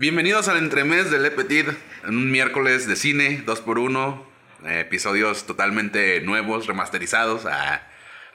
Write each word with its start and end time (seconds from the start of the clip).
Bienvenidos 0.00 0.46
al 0.46 0.58
entremés 0.58 1.10
del 1.10 1.24
Le 1.24 1.32
Petit, 1.32 1.66
en 2.04 2.10
un 2.10 2.30
miércoles 2.30 2.86
de 2.86 2.94
cine, 2.94 3.42
2x1, 3.44 4.22
eh, 4.64 4.80
episodios 4.86 5.44
totalmente 5.44 6.20
nuevos, 6.20 6.68
remasterizados, 6.68 7.46
a 7.46 7.82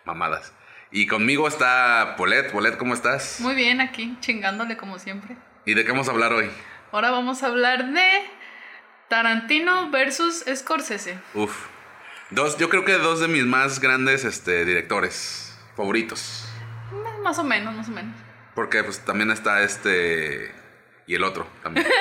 mamadas. 0.03 0.51
Y 0.91 1.07
conmigo 1.07 1.47
está 1.47 2.15
Polet. 2.17 2.51
Polet, 2.51 2.75
¿cómo 2.75 2.93
estás? 2.93 3.37
Muy 3.39 3.55
bien, 3.55 3.79
aquí, 3.79 4.17
chingándole 4.19 4.75
como 4.75 4.99
siempre. 4.99 5.37
¿Y 5.65 5.73
de 5.73 5.85
qué 5.85 5.91
vamos 5.91 6.09
a 6.09 6.11
hablar 6.11 6.33
hoy? 6.33 6.49
Ahora 6.91 7.11
vamos 7.11 7.43
a 7.43 7.47
hablar 7.47 7.93
de 7.93 8.09
Tarantino 9.07 9.89
versus 9.89 10.43
Scorsese. 10.53 11.17
Uf. 11.33 11.67
Dos, 12.29 12.57
yo 12.57 12.67
creo 12.67 12.83
que 12.83 12.91
dos 12.97 13.21
de 13.21 13.29
mis 13.29 13.45
más 13.45 13.79
grandes 13.79 14.25
este, 14.25 14.65
directores 14.65 15.57
favoritos. 15.77 16.43
Eh, 16.91 17.21
Más 17.23 17.39
o 17.39 17.45
menos, 17.45 17.73
más 17.73 17.87
o 17.87 17.91
menos. 17.91 18.17
Porque 18.53 18.83
pues 18.83 18.99
también 19.05 19.31
está 19.31 19.63
este... 19.63 20.61
Y 21.05 21.15
el 21.15 21.23
otro 21.23 21.47
también. 21.61 21.85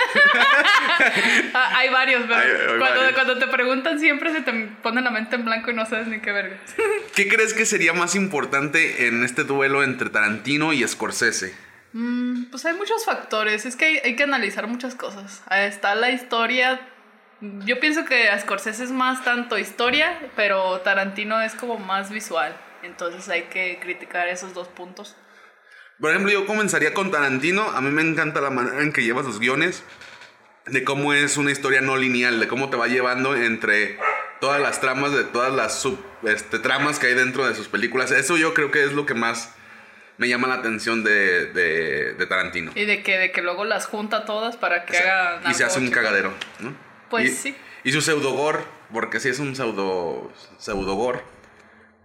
Ah, 1.54 1.70
hay 1.78 1.88
varios, 1.90 2.22
pero 2.22 2.34
Hay- 2.36 2.48
hay 2.50 2.78
cuando, 2.78 3.00
varios. 3.00 3.12
cuando 3.14 3.38
te 3.38 3.46
preguntan 3.48 3.98
siempre 3.98 4.32
se 4.32 4.40
te 4.42 4.52
pone 4.82 5.00
la 5.02 5.10
mente 5.10 5.36
en 5.36 5.44
blanco 5.44 5.70
y 5.70 5.74
no 5.74 5.84
sabes 5.86 6.06
ni 6.06 6.20
qué 6.20 6.32
verga. 6.32 6.56
¿Qué 7.14 7.28
crees 7.28 7.54
que 7.54 7.66
sería 7.66 7.92
más 7.92 8.14
importante 8.14 9.06
en 9.08 9.24
este 9.24 9.44
duelo 9.44 9.82
entre 9.82 10.10
Tarantino 10.10 10.72
y 10.72 10.86
Scorsese? 10.86 11.54
Mm, 11.92 12.44
pues 12.50 12.64
hay 12.64 12.74
muchos 12.74 13.04
factores, 13.04 13.66
es 13.66 13.76
que 13.76 13.84
hay, 13.84 13.96
hay 14.04 14.16
que 14.16 14.22
analizar 14.22 14.66
muchas 14.66 14.94
cosas. 14.94 15.42
Ahí 15.46 15.66
está 15.66 15.94
la 15.94 16.10
historia. 16.10 16.80
Yo 17.40 17.80
pienso 17.80 18.04
que 18.04 18.30
Scorsese 18.40 18.84
es 18.84 18.90
más 18.92 19.24
tanto 19.24 19.58
historia, 19.58 20.18
pero 20.36 20.80
Tarantino 20.80 21.40
es 21.42 21.54
como 21.54 21.78
más 21.78 22.10
visual. 22.10 22.56
Entonces 22.82 23.28
hay 23.28 23.42
que 23.44 23.78
criticar 23.80 24.28
esos 24.28 24.54
dos 24.54 24.68
puntos. 24.68 25.16
Por 26.02 26.10
ejemplo, 26.10 26.30
yo 26.30 26.44
comenzaría 26.46 26.92
con 26.92 27.10
Tarantino. 27.10 27.62
A 27.70 27.80
mí 27.80 27.90
me 27.90 28.02
encanta 28.02 28.42
la 28.42 28.50
manera 28.50 28.82
en 28.82 28.92
que 28.92 29.02
lleva 29.04 29.22
sus 29.22 29.38
guiones. 29.38 29.82
De 30.66 30.84
cómo 30.84 31.14
es 31.14 31.36
una 31.38 31.50
historia 31.52 31.80
no 31.80 31.96
lineal. 31.96 32.38
De 32.40 32.48
cómo 32.48 32.68
te 32.68 32.76
va 32.76 32.88
llevando 32.88 33.34
entre 33.36 33.98
todas 34.40 34.60
las 34.60 34.80
tramas, 34.80 35.12
de 35.12 35.22
todas 35.24 35.52
las 35.54 35.80
sub, 35.80 36.04
este, 36.24 36.58
tramas 36.58 36.98
que 36.98 37.06
hay 37.06 37.14
dentro 37.14 37.46
de 37.46 37.54
sus 37.54 37.68
películas. 37.68 38.10
Eso 38.10 38.36
yo 38.36 38.52
creo 38.52 38.72
que 38.72 38.82
es 38.84 38.92
lo 38.92 39.06
que 39.06 39.14
más 39.14 39.54
me 40.18 40.28
llama 40.28 40.48
la 40.48 40.54
atención 40.54 41.04
de, 41.04 41.46
de- 41.46 42.14
de 42.14 42.26
Tarantino. 42.26 42.72
Y 42.74 42.84
de 42.84 43.02
que, 43.04 43.16
de 43.18 43.30
que 43.32 43.40
luego 43.40 43.64
las 43.64 43.86
junta 43.86 44.24
todas 44.24 44.56
para 44.56 44.84
que 44.84 44.94
O 44.94 45.00
sea, 45.00 45.36
haga. 45.38 45.50
y 45.50 45.54
se 45.54 45.62
hace 45.64 45.78
un 45.78 45.90
cagadero, 45.90 46.32
¿no? 46.58 46.74
Pues 47.10 47.30
Y- 47.30 47.34
sí. 47.34 47.56
Y 47.84 47.92
su 47.92 48.00
pseudogore, 48.02 48.58
porque 48.92 49.20
sí 49.20 49.28
es 49.28 49.38
un 49.38 49.54
pseudo 49.56 50.32
pseudogore, 50.58 51.20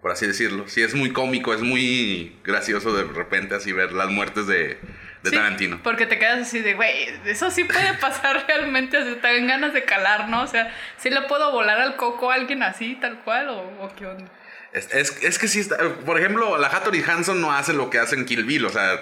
por 0.08 0.14
así 0.14 0.26
decirlo. 0.26 0.66
Sí 0.68 0.80
es 0.82 0.94
muy 0.94 1.12
cómico, 1.12 1.52
es 1.52 1.60
muy 1.60 2.34
gracioso 2.42 2.96
de 2.96 3.04
repente 3.04 3.54
así 3.54 3.72
ver 3.72 3.92
las 3.92 4.08
muertes 4.08 4.46
de, 4.46 4.78
de 5.22 5.30
Sí, 5.30 5.36
Tarantino. 5.36 5.80
Porque 5.82 6.06
te 6.06 6.18
quedas 6.18 6.38
así 6.48 6.60
de, 6.60 6.72
güey, 6.72 7.10
eso 7.26 7.50
sí 7.50 7.64
puede 7.64 7.92
pasar 8.00 8.42
realmente, 8.48 8.96
así 8.96 9.16
te 9.20 9.26
dan 9.34 9.46
ganas 9.46 9.74
de 9.74 9.84
calar, 9.84 10.30
¿no? 10.30 10.44
O 10.44 10.46
sea, 10.46 10.74
¿sí 10.96 11.10
le 11.10 11.20
puedo 11.22 11.52
volar 11.52 11.78
al 11.78 11.96
coco 11.96 12.30
a 12.32 12.36
alguien 12.36 12.62
así, 12.62 12.94
tal 12.98 13.18
cual, 13.22 13.50
o, 13.50 13.58
o 13.84 13.92
qué 13.98 14.06
onda? 14.06 14.24
Es, 14.72 14.88
es- 14.94 15.22
es 15.22 15.38
que 15.38 15.46
sí 15.46 15.60
está. 15.60 15.76
Por 16.06 16.18
ejemplo, 16.18 16.56
la 16.56 16.68
Hattori 16.68 17.04
Hanson 17.06 17.38
no 17.42 17.52
hace 17.52 17.74
lo 17.74 17.90
que 17.90 17.98
hace 17.98 18.14
en 18.14 18.24
Kill 18.24 18.44
Bill. 18.44 18.64
O 18.64 18.70
sea, 18.70 18.98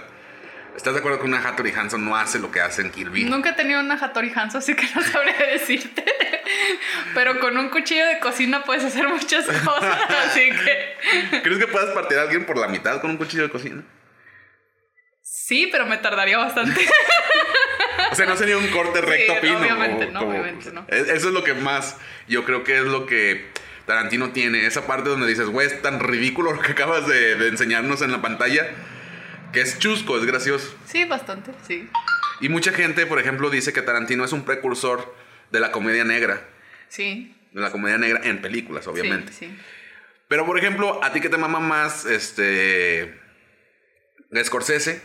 ¿estás 0.77 0.93
de 0.95 1.01
acuerdo 1.01 1.19
que 1.21 1.27
una 1.27 1.39
Hattori 1.47 1.73
Hanson 1.73 2.05
no 2.05 2.17
hace 2.17 2.39
lo 2.39 2.51
que 2.51 2.61
hace 2.61 2.83
en 2.83 2.91
Kill 2.91 3.11
Bill? 3.11 3.29
Nunca 3.31 3.51
he 3.51 3.53
tenido 3.55 3.81
una 3.81 3.95
Hattori 3.95 4.33
Hanzo, 4.35 4.59
así 4.59 4.75
que 4.75 4.87
no 4.95 5.03
sabría 5.03 5.37
decirte. 5.53 6.05
Pero 7.15 7.41
con 7.41 7.57
un 7.59 7.69
cuchillo 7.71 8.07
de 8.07 8.19
cocina 8.19 8.63
puedes 8.65 8.85
hacer 8.85 9.09
muchas 9.09 9.47
cosas, 9.65 9.99
así 10.27 10.51
que... 10.51 11.41
¿Crees 11.43 11.59
que 11.59 11.67
puedas 11.67 11.91
partir 11.95 12.19
a 12.19 12.23
alguien 12.23 12.45
por 12.47 12.59
la 12.59 12.69
mitad 12.69 13.01
con 13.01 13.11
un 13.11 13.17
cuchillo 13.17 13.45
de 13.45 13.51
cocina? 13.51 13.83
Sí, 15.23 15.69
pero 15.73 15.87
me 15.87 15.99
tardaría 15.99 16.39
bastante. 16.39 16.81
O 18.13 18.15
sea, 18.15 18.27
no 18.27 18.37
sería 18.37 18.57
un 18.59 18.69
corte 18.69 19.01
recto 19.01 19.33
Sí, 19.35 19.47
fino. 19.47 19.59
obviamente 19.59 20.07
no, 20.07 20.21
obviamente 20.21 20.71
no. 20.71 20.85
Es- 20.89 21.09
Eso 21.09 21.29
es 21.29 21.35
lo 21.35 21.43
que 21.43 21.55
más 21.55 21.97
yo 22.29 22.45
creo 22.45 22.63
que 22.63 22.77
es 22.77 22.85
lo 22.85 23.05
que 23.07 23.51
Tarantino 23.87 24.31
tiene. 24.31 24.67
Esa 24.67 24.87
parte 24.87 25.09
donde 25.09 25.27
dices, 25.27 25.47
güey, 25.49 25.67
es 25.67 25.83
tan 25.83 25.99
ridículo 26.01 26.53
lo 26.53 26.61
que 26.61 26.73
acabas 26.73 27.07
de, 27.09 27.35
de 27.37 27.49
enseñarnos 27.49 28.03
en 28.03 28.13
la 28.13 28.21
pantalla. 28.23 28.67
Que 29.57 29.63
es 29.63 29.79
chusco, 29.79 30.19
es 30.19 30.27
gracioso. 30.27 30.77
Sí, 30.85 31.07
bastante, 31.07 31.51
sí. 31.67 31.89
Y 32.43 32.51
mucha 32.51 32.73
gente, 32.73 33.07
por 33.07 33.19
ejemplo, 33.19 33.49
dice 33.49 33.73
que 33.73 33.81
Tarantino 33.81 34.23
es 34.23 34.35
un 34.35 34.45
precursor 34.45 35.15
de 35.51 35.61
la 35.61 35.73
comedia 35.73 36.05
negra. 36.05 36.43
Sí. 36.89 37.35
De 37.53 37.63
la 37.63 37.73
comedia 37.73 37.97
negra 37.97 38.21
en 38.25 38.43
películas, 38.43 38.87
obviamente. 38.87 39.33
Sí, 39.33 39.47
sí. 39.47 39.59
Pero, 40.29 40.45
por 40.45 40.59
ejemplo, 40.59 41.03
a 41.03 41.11
ti 41.15 41.23
que 41.23 41.31
te 41.31 41.39
mama 41.39 41.61
más, 41.61 42.05
este. 42.05 43.19
De 44.29 44.45
Scorsese, 44.45 45.01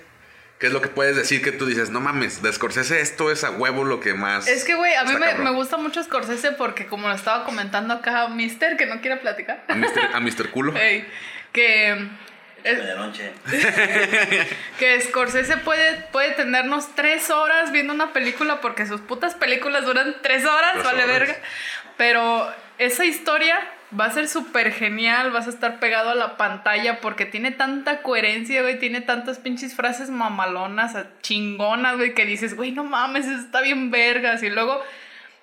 ¿qué 0.60 0.68
es 0.68 0.74
lo 0.74 0.82
que 0.82 0.90
puedes 0.90 1.16
decir 1.16 1.42
que 1.42 1.54
tú 1.54 1.66
dices? 1.66 1.90
No 1.90 2.02
mames, 2.02 2.42
de 2.42 2.52
Scorsese 2.52 3.00
esto 3.00 3.32
es 3.32 3.46
a 3.46 3.52
huevo 3.52 3.86
lo 3.86 4.02
que 4.02 4.14
más. 4.16 4.50
Es 4.50 4.66
que, 4.66 4.76
güey, 4.76 4.94
a 4.96 5.06
mí 5.06 5.14
me, 5.16 5.34
me 5.36 5.52
gusta 5.52 5.78
mucho 5.78 6.04
Scorsese 6.04 6.52
porque, 6.52 6.88
como 6.88 7.08
lo 7.08 7.16
estaba 7.16 7.46
comentando 7.46 7.94
acá, 7.94 8.28
Mister, 8.28 8.76
que 8.76 8.86
no 8.86 9.00
quiere 9.00 9.16
platicar. 9.16 9.64
A 9.70 9.76
Mr. 9.76 10.10
a 10.14 10.20
Mr. 10.20 10.50
Culo. 10.50 10.74
Que. 11.54 12.10
Es- 12.64 12.78
Medianoche. 12.78 13.32
que 14.80 15.02
Scorsese 15.02 15.58
puede, 15.58 15.96
puede 16.12 16.32
tenernos 16.32 16.94
tres 16.96 17.30
horas 17.30 17.72
viendo 17.72 17.94
una 17.94 18.14
película 18.14 18.62
porque 18.62 18.86
sus 18.86 19.02
putas 19.02 19.36
películas 19.36 19.86
duran 19.86 20.16
tres 20.22 20.46
horas, 20.46 20.74
Tres 20.74 20.84
vale 20.86 21.04
horas. 21.04 21.20
verga. 21.20 21.36
Pero 21.98 22.52
esa 22.78 23.06
historia 23.06 23.60
va 24.00 24.06
a 24.06 24.12
ser 24.12 24.28
súper 24.28 24.72
genial, 24.72 25.32
vas 25.32 25.48
a 25.48 25.50
estar 25.50 25.80
pegado 25.80 26.10
a 26.12 26.16
la 26.16 26.38
pantalla 26.38 27.02
porque 27.02 27.26
tiene 27.26 27.52
tanta 27.52 28.02
coherencia, 28.02 28.62
güey, 28.62 28.80
tiene 28.80 29.02
tantas 29.02 29.38
pinches 29.40 29.76
frases 29.76 30.10
mamalonas, 30.10 30.96
chingonas, 31.22 31.98
güey, 31.98 32.14
que 32.14 32.26
dices, 32.26 32.56
güey, 32.56 32.72
no 32.72 32.84
mames, 32.86 33.26
eso 33.28 33.40
está 33.40 33.62
bien 33.62 33.92
vergas. 33.92 34.42
Y 34.44 34.50
luego, 34.50 34.82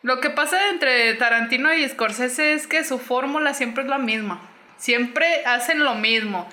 lo 0.03 0.21
que 0.21 0.31
pasa 0.31 0.71
entre 0.71 1.13
Tarantino 1.15 1.73
y 1.75 1.87
Scorsese 1.89 2.55
es 2.55 2.67
que 2.67 2.85
su 2.85 2.99
fórmula 2.99 3.53
siempre 3.55 3.83
es 3.85 3.91
la 3.91 3.99
misma. 3.99 4.41
Siempre 4.79 5.45
hacen 5.45 5.85
lo 5.85 5.95
mismo. 5.97 6.49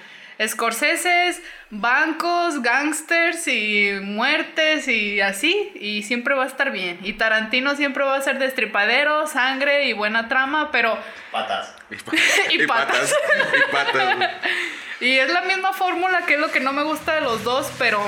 Scorsese 0.46 1.28
es 1.30 1.42
bancos, 1.70 2.62
gangsters 2.62 3.48
y 3.48 3.92
muertes 4.02 4.88
y 4.88 5.22
así, 5.22 5.72
y 5.76 6.04
siempre 6.04 6.36
va 6.36 6.44
a 6.44 6.48
estar 6.48 6.72
bien. 6.72 7.00
Y 7.04 7.14
Tarantino 7.14 7.76
siempre 7.76 8.04
va 8.04 8.16
a 8.18 8.22
ser 8.22 8.38
destripadero, 8.40 9.28
sangre 9.28 9.86
y 9.86 9.94
buena 9.94 10.28
trama, 10.28 10.72
pero... 10.72 10.98
Patas. 11.32 11.74
Y, 11.90 11.96
pa- 12.04 12.14
Y 12.52 12.68
patas. 12.68 13.16
Y 13.70 13.72
patas. 13.72 14.32
Y 15.02 15.18
es 15.20 15.30
la 15.30 15.42
misma 15.42 15.74
fórmula 15.74 16.26
que 16.26 16.36
es 16.36 16.40
lo 16.40 16.50
que 16.52 16.62
no 16.62 16.72
me 16.72 16.84
gusta 16.84 17.16
de 17.16 17.22
los 17.22 17.44
dos, 17.44 17.70
pero... 17.78 18.02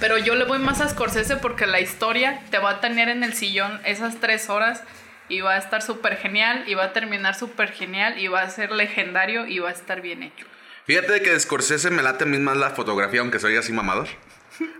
Pero 0.00 0.16
yo 0.16 0.36
le 0.36 0.44
voy 0.44 0.58
más 0.60 0.80
a 0.80 0.88
Scorsese 0.88 1.36
porque 1.36 1.66
la 1.66 1.80
historia 1.80 2.40
te 2.52 2.58
va 2.58 2.70
a 2.70 2.80
tener 2.80 3.08
en 3.08 3.24
el 3.24 3.34
sillón 3.34 3.80
esas 3.84 4.20
tres 4.20 4.48
horas 4.48 4.84
y 5.28 5.40
va 5.40 5.54
a 5.54 5.58
estar 5.58 5.82
súper 5.82 6.16
genial 6.16 6.62
y 6.68 6.74
va 6.74 6.84
a 6.84 6.92
terminar 6.92 7.34
súper 7.34 7.72
genial 7.72 8.16
y 8.18 8.28
va 8.28 8.42
a 8.42 8.50
ser 8.50 8.70
legendario 8.70 9.46
y 9.48 9.58
va 9.58 9.70
a 9.70 9.72
estar 9.72 10.00
bien 10.00 10.22
hecho. 10.22 10.46
Fíjate 10.88 11.22
que 11.22 11.30
de 11.30 11.38
Scorsese 11.38 11.90
me 11.90 12.02
late 12.02 12.24
a 12.24 12.26
mí 12.26 12.38
más 12.38 12.56
la 12.56 12.70
fotografía, 12.70 13.20
aunque 13.20 13.38
soy 13.38 13.56
así 13.56 13.72
mamador. 13.72 14.08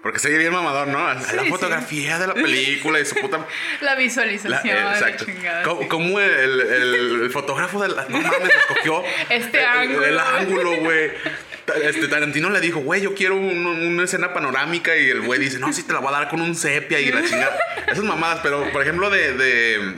Porque 0.03 0.19
soy 0.19 0.37
bien 0.37 0.53
mamador, 0.53 0.89
¿no? 0.89 0.99
la 1.07 1.21
sí. 1.23 1.37
fotografía 1.49 2.19
de 2.19 2.27
la 2.27 2.35
película 2.35 2.99
y 2.99 3.05
su 3.05 3.15
puta. 3.15 3.47
La 3.81 3.93
La- 3.93 3.95
visualización. 3.95 4.77
eh, 4.77 4.81
la 4.83 4.93
exacto. 4.95 5.25
chingada, 5.27 5.63
Como, 5.63 5.83
sí. 5.83 5.89
como 5.89 6.19
el, 6.19 6.61
el- 6.61 6.95
el 7.23 7.31
fotógrafo 7.31 7.81
de 7.83 7.89
la. 7.89 8.05
No 8.09 8.21
mames, 8.21 8.51
escogió. 8.69 9.05
Este 9.31 9.61
el- 9.61 9.65
ángulo. 9.67 10.05
El 10.05 10.19
ángulo, 10.19 10.77
güey. 10.79 11.11
Este 11.85 12.09
Tarantino 12.09 12.51
le 12.51 12.61
dijo, 12.61 12.81
güey, 12.81 13.03
yo 13.03 13.15
quiero 13.15 13.37
un- 13.37 13.67
una 13.67 14.03
escena 14.05 14.33
panorámica. 14.35 14.97
Y 14.97 15.11
el 15.11 15.21
güey 15.21 15.39
dice, 15.39 15.61
no, 15.61 15.73
sí 15.73 15.85
te 15.85 15.93
la 15.93 16.01
voy 16.01 16.09
a 16.09 16.19
dar 16.19 16.29
con 16.29 16.41
un 16.41 16.57
sepia 16.57 16.99
y 16.99 17.13
la 17.13 17.23
chingada. 17.23 17.57
Esas 17.87 18.03
mamadas, 18.03 18.41
pero 18.43 18.73
por 18.73 18.83
ejemplo, 18.83 19.11
de. 19.11 19.33
de 19.35 19.95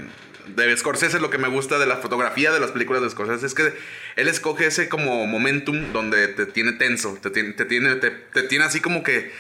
de 0.55 0.77
Scorsese 0.77 1.21
lo 1.21 1.31
que 1.31 1.39
me 1.39 1.49
gusta 1.49 1.79
de 1.79 1.87
la 1.87 1.97
fotografía 1.97 2.53
de 2.53 2.61
las 2.61 2.71
películas 2.71 3.03
de 3.03 3.11
Scorsese 3.11 3.47
es 3.47 3.55
que 3.55 3.73
él 4.17 4.29
escoge 4.29 4.67
ese 4.67 4.89
como 4.89 5.27
momentum 5.27 5.93
donde 5.93 6.29
te 6.29 6.47
tiene 6.47 6.73
tenso, 6.73 7.19
te 7.21 7.31
tiene, 7.31 7.53
te 7.53 8.43
tiene, 8.43 8.65
así 8.65 8.81
como 8.81 9.03
que 9.03 9.33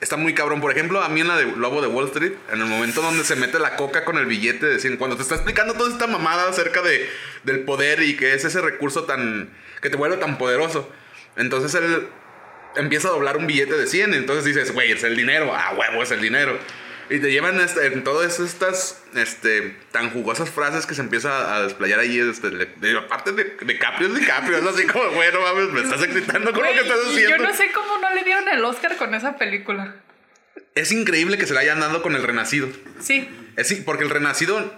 está 0.00 0.16
muy 0.16 0.34
cabrón. 0.34 0.60
Por 0.60 0.70
ejemplo, 0.72 1.02
a 1.02 1.08
mí 1.08 1.20
en 1.20 1.28
la 1.28 1.36
de 1.36 1.44
Lobo 1.56 1.80
de 1.80 1.88
Wall 1.88 2.06
Street, 2.06 2.32
en 2.52 2.60
el 2.60 2.66
momento 2.66 3.02
donde 3.02 3.24
se 3.24 3.36
mete 3.36 3.58
la 3.58 3.76
coca 3.76 4.04
con 4.04 4.18
el 4.18 4.26
billete 4.26 4.66
de 4.66 4.78
100, 4.78 4.96
cuando 4.96 5.16
te 5.16 5.22
está 5.22 5.36
explicando 5.36 5.74
toda 5.74 5.90
esta 5.90 6.06
mamada 6.06 6.48
acerca 6.48 6.82
de, 6.82 7.08
del 7.44 7.60
poder 7.60 8.02
y 8.02 8.16
que 8.16 8.34
es 8.34 8.44
ese 8.44 8.60
recurso 8.60 9.04
tan, 9.04 9.50
que 9.80 9.90
te 9.90 9.96
vuelve 9.96 10.16
tan 10.16 10.38
poderoso. 10.38 10.90
Entonces 11.36 11.74
él 11.74 12.08
empieza 12.76 13.08
a 13.08 13.12
doblar 13.12 13.36
un 13.36 13.46
billete 13.46 13.76
de 13.76 13.86
100, 13.86 14.14
entonces 14.14 14.44
dices, 14.44 14.72
güey, 14.72 14.92
es 14.92 15.02
el 15.04 15.16
dinero, 15.16 15.52
ah, 15.54 15.74
huevo, 15.76 16.02
es 16.02 16.10
el 16.10 16.20
dinero. 16.20 16.58
Y 17.08 17.20
te 17.20 17.30
llevan 17.30 17.60
este- 17.60 17.86
en 17.86 18.02
todas 18.04 18.40
estas 18.40 19.02
este, 19.14 19.76
tan 19.92 20.10
jugosas 20.10 20.50
frases 20.50 20.86
que 20.86 20.94
se 20.94 21.02
empieza 21.02 21.54
a 21.56 21.62
desplayar 21.62 22.00
ahí. 22.00 22.18
Este, 22.18 22.50
de, 22.50 22.66
de- 22.66 22.98
aparte 22.98 23.32
de, 23.32 23.44
de 23.60 23.78
Caprio, 23.78 24.08
es 24.08 24.14
de 24.14 24.26
Caprio. 24.26 24.56
Es 24.58 24.64
así 24.66 24.86
como, 24.86 25.08
bueno, 25.10 25.40
mames, 25.40 25.68
me 25.70 25.80
estás 25.82 26.02
excitando 26.02 26.52
con 26.52 26.62
lo 26.64 26.72
que 26.72 26.80
estás 26.80 26.98
haciendo. 27.06 27.36
Yo 27.36 27.42
no 27.42 27.54
sé 27.54 27.70
cómo 27.72 27.98
no 27.98 28.14
le 28.14 28.24
dieron 28.24 28.48
el 28.48 28.64
Oscar 28.64 28.96
con 28.96 29.14
esa 29.14 29.36
película. 29.36 29.94
Es 30.74 30.92
increíble 30.92 31.38
que 31.38 31.46
se 31.46 31.54
la 31.54 31.60
hayan 31.60 31.80
dado 31.80 32.02
con 32.02 32.14
el 32.16 32.22
Renacido. 32.22 32.68
Sí. 33.00 33.28
Es, 33.56 33.68
sí, 33.68 33.82
porque 33.86 34.04
el 34.04 34.10
Renacido 34.10 34.74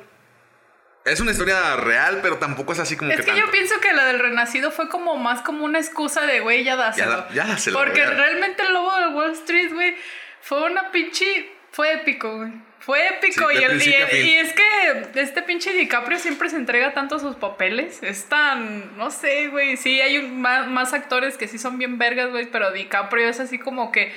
es 1.05 1.21
una 1.21 1.31
historia 1.33 1.77
real, 1.77 2.21
pero 2.23 2.37
tampoco 2.37 2.73
es 2.75 2.79
así 2.79 2.97
como 2.97 3.11
Es 3.11 3.17
que 3.17 3.23
que 3.25 3.31
tanto. 3.33 3.45
yo 3.47 3.51
pienso 3.51 3.81
que 3.81 3.93
la 3.95 4.05
del 4.05 4.19
Renacido 4.19 4.71
fue 4.71 4.89
como 4.89 5.17
más 5.17 5.41
como 5.41 5.65
una 5.65 5.79
excusa 5.79 6.27
de, 6.27 6.41
güey, 6.41 6.65
ya 6.65 6.77
dáselo. 6.77 7.11
Ya 7.11 7.17
da- 7.17 7.29
ya 7.33 7.47
dáselo, 7.47 7.79
Porque 7.79 8.05
realmente 8.05 8.63
el 8.63 8.75
lobo 8.75 8.95
de 8.99 9.07
Wall 9.09 9.33
Street, 9.33 9.73
güey, 9.73 9.97
fue 10.43 10.63
una 10.65 10.93
pinche. 10.93 11.51
Fue 11.79 11.93
épico, 11.93 12.39
güey. 12.39 12.51
Fue 12.81 13.07
épico 13.07 13.49
Sí, 13.51 13.57
y, 13.61 13.63
el- 13.63 13.81
y, 14.27 14.35
es 14.35 14.53
que 14.53 15.21
este 15.21 15.43
pinche 15.43 15.73
DiCaprio 15.73 16.19
siempre 16.19 16.51
se 16.51 16.57
entrega 16.57 16.93
tanto 16.93 17.15
a 17.15 17.19
sus 17.21 17.37
papeles. 17.37 18.03
Es 18.03 18.25
tan, 18.29 18.97
no 18.97 19.13
sé, 19.13 19.47
güey. 19.47 19.77
Sí, 19.77 20.01
hay 20.01 20.19
un- 20.19 20.41
más, 20.41 20.67
más 20.67 20.93
actores 20.93 21.37
que 21.39 21.47
sí 21.47 21.57
son 21.57 21.79
bien 21.79 21.97
vergas, 21.97 22.31
güey, 22.31 22.47
pero 22.47 22.73
DiCaprio 22.73 23.29
es 23.29 23.39
así 23.39 23.61
como 23.61 23.93
que 23.93 24.13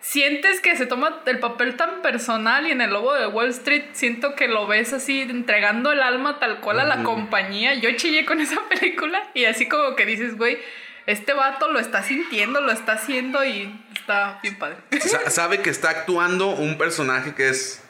sientes 0.00 0.62
que 0.62 0.76
se 0.76 0.86
toma 0.86 1.20
el 1.26 1.40
papel 1.40 1.76
tan 1.76 2.00
personal 2.00 2.66
y 2.66 2.70
en 2.70 2.80
el 2.80 2.88
lobo 2.90 3.12
de 3.12 3.26
Wall 3.26 3.50
Street 3.50 3.84
siento 3.92 4.34
que 4.34 4.48
lo 4.48 4.66
ves 4.66 4.94
así 4.94 5.20
entregando 5.20 5.92
el 5.92 6.02
alma 6.02 6.38
tal 6.38 6.60
cual 6.60 6.80
a 6.80 6.84
la 6.84 7.02
compañía. 7.02 7.74
Yo 7.74 7.90
chillé 7.96 8.24
con 8.24 8.40
esa 8.40 8.60
película 8.70 9.22
y 9.34 9.44
así 9.44 9.68
como 9.68 9.94
que 9.94 10.06
dices, 10.06 10.38
güey, 10.38 10.56
este 11.06 11.32
vato 11.32 11.70
lo 11.70 11.78
está 11.78 12.02
sintiendo, 12.02 12.60
lo 12.60 12.72
está 12.72 12.92
haciendo 12.92 13.44
y 13.44 13.78
está 13.94 14.38
bien 14.42 14.58
padre. 14.58 14.76
Sa- 15.00 15.30
sabe 15.30 15.60
que 15.60 15.70
está 15.70 15.90
actuando 15.90 16.48
un 16.50 16.78
personaje 16.78 17.34
que 17.34 17.48
es 17.48 17.80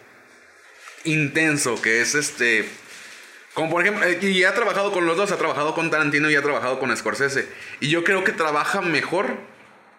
intenso, 1.05 1.81
que 1.81 2.01
es 2.01 2.15
este. 2.15 2.69
Como 3.55 3.71
por 3.71 3.83
ejemplo, 3.83 4.05
eh, 4.05 4.19
y 4.21 4.43
ha 4.45 4.53
trabajado 4.55 4.91
con 4.93 5.07
los 5.07 5.17
dos, 5.17 5.31
ha 5.31 5.37
trabajado 5.39 5.75
con 5.75 5.91
Tarantino 5.91 6.29
y 6.29 6.35
ha 6.37 6.43
trabajado 6.43 6.81
con 6.81 6.95
Scorsese. 6.97 7.49
Y 7.81 7.89
yo 7.89 8.03
creo 8.03 8.25
que 8.25 8.33
trabaja 8.33 8.81
mejor 8.81 9.37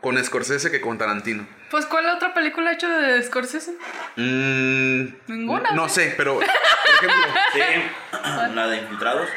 con 0.02 0.22
Scorsese 0.24 0.70
que 0.72 0.82
con 0.82 0.98
Tarantino. 0.98 1.48
Pues, 1.72 1.86
¿cuál 1.86 2.08
otra 2.10 2.34
película 2.34 2.72
ha 2.72 2.74
hecho 2.74 2.88
de 2.90 3.24
Scorsese? 3.24 3.72
Mm, 4.18 5.06
Ninguna, 5.28 5.72
No 5.72 5.88
sé, 5.90 6.14
pero 6.18 6.36
por 6.36 6.44
ejemplo, 6.44 7.26
Sí, 7.54 8.54
la 8.54 8.68
de 8.68 8.78
infiltrados. 8.78 9.30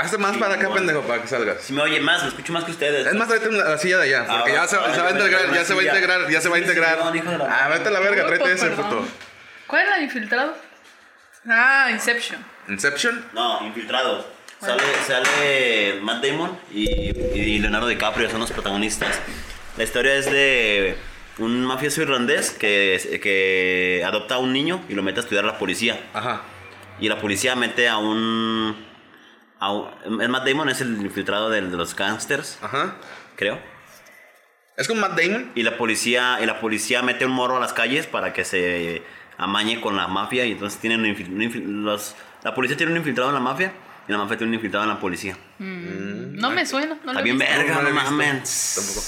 Hazte 0.00 0.18
más 0.18 0.32
Sí, 0.34 0.38
para 0.38 0.54
acá, 0.54 0.68
bueno. 0.68 0.86
pendejo, 0.86 1.02
para 1.02 1.22
que 1.22 1.28
salgas. 1.28 1.60
Si 1.62 1.72
me 1.72 1.82
oye 1.82 2.00
más, 2.00 2.22
me 2.22 2.28
escucho 2.28 2.52
más 2.52 2.64
que 2.64 2.70
ustedes. 2.72 3.06
Es 3.06 3.14
más, 3.14 3.28
tráete 3.28 3.50
la 3.52 3.78
silla 3.78 3.98
de 3.98 4.04
allá, 4.14 4.26
porque 4.26 4.52
Ah, 4.52 4.54
ya, 4.62 4.68
se, 4.68 4.76
ah, 4.76 4.94
se 4.94 5.00
va 5.00 5.08
a 5.08 5.10
integrar, 5.12 5.52
ya 5.54 5.64
se 5.64 5.74
va 5.74 5.80
a 5.80 5.84
integrar, 5.84 6.30
ya 6.30 6.40
se 6.40 6.48
va 6.48 6.56
a 6.56 6.58
integrar. 6.58 6.98
sí, 7.12 7.18
hijo 7.18 7.30
de 7.30 7.38
la- 7.38 7.64
Ah, 7.64 7.68
vete 7.68 7.88
a 7.88 7.90
la 7.92 8.00
verga, 8.00 8.26
tráete 8.26 8.52
ese 8.52 8.66
puto. 8.70 9.06
¿Cuál 9.66 9.82
es 9.84 9.90
la 9.90 9.96
de 9.98 10.02
infiltrado? 10.04 10.54
Ah, 11.48 11.88
Inception. 11.90 12.44
Inception. 12.68 13.24
No, 13.32 13.64
infiltrados. 13.64 14.26
Sale, 14.60 14.82
sale 15.06 16.00
Matt 16.02 16.24
Damon 16.24 16.58
y, 16.72 16.88
y 17.38 17.58
Leonardo 17.60 17.86
DiCaprio, 17.86 18.28
son 18.28 18.40
los 18.40 18.50
protagonistas. 18.50 19.16
La 19.76 19.84
historia 19.84 20.14
es 20.14 20.26
de 20.30 20.96
un 21.38 21.64
mafioso 21.64 22.02
irlandés 22.02 22.50
que, 22.50 23.20
que 23.22 24.02
adopta 24.04 24.34
a 24.34 24.38
un 24.38 24.52
niño 24.52 24.82
y 24.88 24.94
lo 24.94 25.02
mete 25.04 25.20
a 25.20 25.22
estudiar 25.22 25.44
a 25.44 25.46
la 25.46 25.58
policía. 25.58 26.00
Ajá. 26.12 26.42
Y 26.98 27.08
la 27.08 27.20
policía 27.20 27.54
mete 27.54 27.88
a 27.88 27.98
un... 27.98 28.87
A 29.60 29.72
un 29.72 30.20
el 30.20 30.28
Matt 30.28 30.46
Damon 30.46 30.68
es 30.68 30.80
el 30.80 31.00
infiltrado 31.02 31.50
del- 31.50 31.70
de, 31.70 31.76
los 31.76 31.94
gangsters, 31.96 32.58
Ajá. 32.62 32.94
creo. 33.36 33.58
Es 34.76 34.86
con 34.86 35.00
Matt 35.00 35.18
Damon. 35.20 35.50
Y 35.54 35.62
la 35.64 35.76
policía 35.76 36.38
y 36.40 36.46
la 36.46 36.60
policía 36.60 37.02
mete 37.02 37.26
un 37.26 37.32
morro 37.32 37.56
a 37.56 37.60
las 37.60 37.72
calles 37.72 38.06
para 38.06 38.32
que 38.32 38.44
se 38.44 39.02
amañe 39.36 39.80
con 39.80 39.96
la 39.96 40.06
mafia 40.06 40.44
y 40.46 40.52
entonces 40.52 40.80
tienen 40.80 41.00
un 41.00 41.06
infil- 41.06 41.28
un 41.28 41.40
infil- 41.42 41.64
los, 41.84 42.14
la 42.44 42.54
policía 42.54 42.76
tiene 42.76 42.92
un 42.92 42.98
infiltrado 42.98 43.30
en 43.30 43.34
la 43.34 43.40
mafia 43.40 43.72
y 44.06 44.12
la 44.12 44.18
mafia 44.18 44.36
tiene 44.38 44.50
un 44.50 44.54
infiltrado 44.54 44.84
en 44.84 44.90
la 44.90 45.00
policía. 45.00 45.36
No 45.58 46.50
me 46.50 46.64
suena. 46.64 46.96
No 47.04 47.10
Está 47.10 47.22
bien 47.22 47.38
visto. 47.38 47.52
verga, 47.52 47.82
No, 47.82 47.90
mames. 47.90 48.72
Tampoco. 48.76 49.00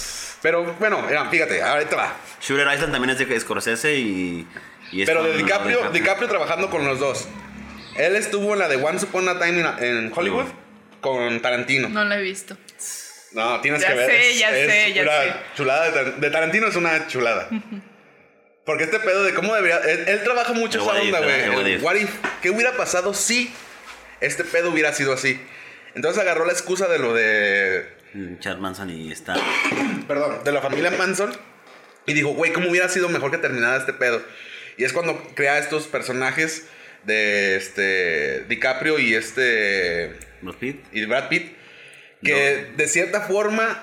Pero 0.43 0.75
bueno, 0.81 1.03
mira, 1.07 1.27
fíjate, 1.29 1.63
ahorita 1.63 1.97
va. 1.97 2.13
Shooter 2.41 2.67
Island 2.75 2.93
también 2.93 3.11
es 3.11 3.19
de 3.19 3.39
Scorsese 3.41 3.95
y, 3.99 4.47
y 4.91 5.03
es 5.03 5.09
Pero 5.09 5.23
de 5.23 5.37
DiCaprio, 5.37 5.91
DiCaprio 5.91 6.29
trabajando 6.29 6.71
con 6.71 6.85
los 6.87 6.99
dos. 6.99 7.29
Él 8.07 8.17
estuvo 8.17 8.53
en 8.55 8.59
la 8.61 8.69
de 8.69 8.77
Once 8.77 9.05
Upon 9.07 9.29
a 9.29 9.39
Time 9.39 9.61
in, 9.61 9.85
en 9.85 10.13
Hollywood 10.15 10.47
con 11.01 11.41
Tarantino. 11.41 11.89
No 11.89 12.05
lo 12.05 12.15
he 12.15 12.23
visto. 12.23 12.57
No, 13.33 13.61
tienes 13.61 13.81
Ya 13.83 13.89
que 13.89 13.95
ver. 13.95 14.11
sé, 14.11 14.31
es- 14.33 14.39
ya 14.39 14.51
es 14.57 14.71
sé, 14.71 14.93
ya 14.93 15.03
una 15.03 15.13
sé. 15.23 15.33
Chulada 15.57 15.85
de, 15.87 15.93
Tar- 15.93 16.17
de 16.17 16.31
Tarantino 16.31 16.67
es 16.67 16.77
una 16.77 17.07
chulada. 17.07 17.49
Porque 18.67 18.85
este 18.85 19.01
pedo 19.01 19.25
de 19.25 19.35
cómo 19.35 19.55
debería. 19.55 19.79
Él, 19.79 20.05
él 20.07 20.23
trabaja 20.23 20.53
mucho 20.53 20.81
esa 20.81 21.01
onda, 21.01 21.21
güey. 21.21 22.09
¿Qué 22.43 22.51
hubiera 22.51 22.73
pasado 22.77 23.15
si 23.15 23.53
este 24.21 24.45
pedo 24.45 24.71
hubiera 24.71 24.93
sido 24.93 25.13
así? 25.13 25.41
Entonces 25.95 26.21
agarró 26.23 26.45
la 26.45 26.53
excusa 26.53 26.87
de 26.89 26.99
lo 26.99 27.15
de. 27.15 27.89
Chad 28.41 28.59
Manson 28.59 28.91
y 28.91 29.11
está. 29.13 29.35
Perdón, 30.09 30.45
de 30.45 30.53
la 30.53 30.61
familia 30.61 30.91
Manson. 30.91 31.33
Y 32.07 32.13
dijo, 32.15 32.31
güey, 32.31 32.53
¿cómo 32.53 32.69
hubiera 32.71 32.89
sido 32.89 33.09
mejor 33.09 33.31
que 33.31 33.39
terminara 33.39 33.77
este 33.77 33.93
pedo? 33.93 34.23
Y 34.77 34.85
es 34.85 34.93
cuando 34.93 35.23
crea 35.35 35.59
estos 35.59 35.87
personajes 35.87 36.67
de 37.05 37.57
este 37.57 38.45
DiCaprio 38.49 38.99
y 38.99 39.15
este 39.15 40.19
Brad 40.43 40.57
Pitt. 40.57 40.85
y 40.93 41.05
Brad 41.07 41.29
Pitt 41.29 41.57
que 42.23 42.73
de 42.77 42.89
cierta 42.89 43.23
forma 43.23 43.83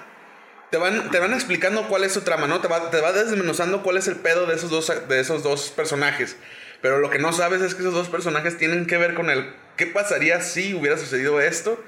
te 0.70 0.78
van, 0.78 1.10
te 1.12 1.20
van 1.20 1.34
explicando 1.34 1.88
cuál 1.88 2.04
es 2.04 2.14
su 2.14 2.22
trama, 2.22 2.48
¿no? 2.48 2.62
Te 2.62 2.68
va, 2.68 2.92
te 2.92 3.02
va 3.02 3.12
desmenuzando 3.12 3.84
cuál 3.84 3.98
es 3.98 4.08
el 4.08 4.18
pedo 4.18 4.46
de 4.46 4.56
esos, 4.56 4.70
dos, 4.70 4.92
de 5.08 5.20
esos 5.20 5.44
dos 5.44 5.70
personajes. 5.70 6.36
Pero 6.82 7.00
lo 7.00 7.10
que 7.10 7.20
no 7.20 7.34
sabes 7.34 7.62
es 7.62 7.74
que 7.74 7.82
esos 7.82 7.94
dos 7.94 8.10
personajes 8.10 8.58
tienen 8.58 8.86
que 8.86 8.98
ver 8.98 9.14
con 9.14 9.30
el 9.30 9.52
qué 9.76 9.88
pasaría 9.88 10.42
si 10.42 10.74
hubiera 10.74 10.98
sucedido 10.98 11.42
esto 11.42 11.84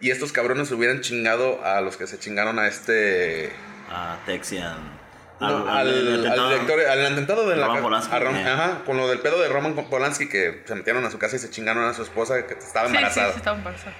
y 0.00 0.10
estos 0.10 0.32
cabrones 0.32 0.70
hubieran 0.72 1.00
chingado 1.00 1.64
a 1.64 1.80
los 1.80 1.96
que 1.96 2.06
se 2.06 2.18
chingaron 2.18 2.58
a 2.58 2.66
este... 2.66 3.50
A 3.88 4.18
Texian. 4.26 4.95
No, 5.40 5.68
al, 5.70 5.88
al 5.88 6.48
director, 6.48 6.80
al 6.80 7.06
atentado 7.06 7.48
de 7.48 7.56
la 7.56 7.80
Polanski, 7.82 8.14
a 8.14 8.18
Rom- 8.20 8.36
eh. 8.36 8.48
ajá, 8.48 8.82
con 8.86 8.96
lo 8.96 9.06
del 9.08 9.20
pedo 9.20 9.40
de 9.40 9.48
Roman 9.48 9.74
Polanski 9.74 10.28
que 10.28 10.62
se 10.66 10.74
metieron 10.74 11.04
a 11.04 11.10
su 11.10 11.18
casa 11.18 11.36
y 11.36 11.38
se 11.38 11.50
chingaron 11.50 11.84
a 11.84 11.92
su 11.94 12.02
esposa 12.02 12.46
que 12.46 12.54
estaba 12.54 12.86
Sí, 12.86 12.92
sí, 12.92 12.96
embarazada. 12.96 13.32
sí, 13.32 13.38
estaba 13.38 13.56
embarazada. 13.58 13.92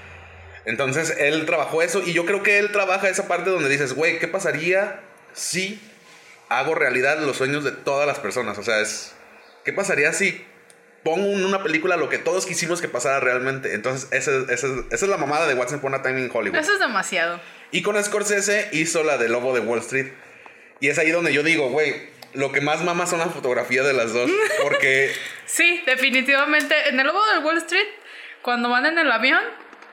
Entonces 0.65 1.15
él 1.19 1.47
trabajó 1.47 1.83
eso 1.83 2.03
y 2.05 2.13
yo 2.13 2.25
creo 2.25 2.43
que 2.43 2.59
él 2.59 2.73
trabaja 2.73 3.09
esa 3.09 3.29
parte 3.29 3.51
donde 3.51 3.69
dices, 3.69 3.93
güey, 3.95 4.19
¿qué 4.19 4.27
pasaría 4.29 5.01
si 5.33 5.81
hago 6.49 6.75
realidad 6.75 7.19
los 7.21 7.37
sueños 7.37 7.63
de 7.65 7.71
todas 7.73 8.07
las 8.07 8.19
personas? 8.19 8.59
O 8.59 8.63
sea, 8.63 8.81
es, 8.81 9.13
¿qué 9.65 9.73
pasaría 9.73 10.13
si 10.13 10.45
pongo 11.05 11.27
en 11.27 11.45
una 11.45 11.63
película 11.63 11.97
lo 11.97 12.09
que 12.09 12.19
todos 12.19 12.47
quisimos 12.47 12.81
que 12.81 12.89
pasara 12.89 13.21
realmente? 13.21 13.75
Entonces 13.75 14.09
ese- 14.11 14.53
ese- 14.53 14.85
esa 14.91 15.05
es 15.05 15.09
la 15.09 15.19
mamada 15.19 15.47
de 15.47 15.55
What's 15.55 15.73
Upon 15.75 15.95
a 15.95 16.03
Time 16.03 16.19
in 16.21 16.31
Hollywood. 16.33 16.59
Eso 16.59 16.73
es 16.73 16.81
demasiado. 16.81 17.39
Y 17.71 17.83
con 17.83 18.03
Scorsese 18.03 18.69
hizo 18.73 19.05
la 19.05 19.19
de 19.19 19.29
Lobo 19.29 19.55
de 19.55 19.61
Wall 19.61 19.79
Street. 19.81 20.13
Y 20.81 20.89
es 20.89 20.99
ahí 20.99 21.11
donde 21.11 21.33
yo 21.33 21.43
digo, 21.43 21.69
güey, 21.71 22.11
lo 22.35 22.53
que 22.53 22.61
más 22.61 22.83
mama 22.83 23.07
son 23.07 23.19
la 23.21 23.27
fotografía 23.27 23.83
de 23.83 23.93
las 23.93 24.13
dos. 24.13 24.31
Porque 24.63 25.13
Sí, 25.47 25.83
definitivamente. 25.87 26.89
En 26.89 27.01
el 27.01 27.07
lobo 27.07 27.25
del 27.33 27.45
Wall 27.45 27.59
Street, 27.59 27.87
cuando 28.43 28.69
van 28.69 28.87
en 28.87 28.99
el 28.99 29.11
avión 29.11 29.41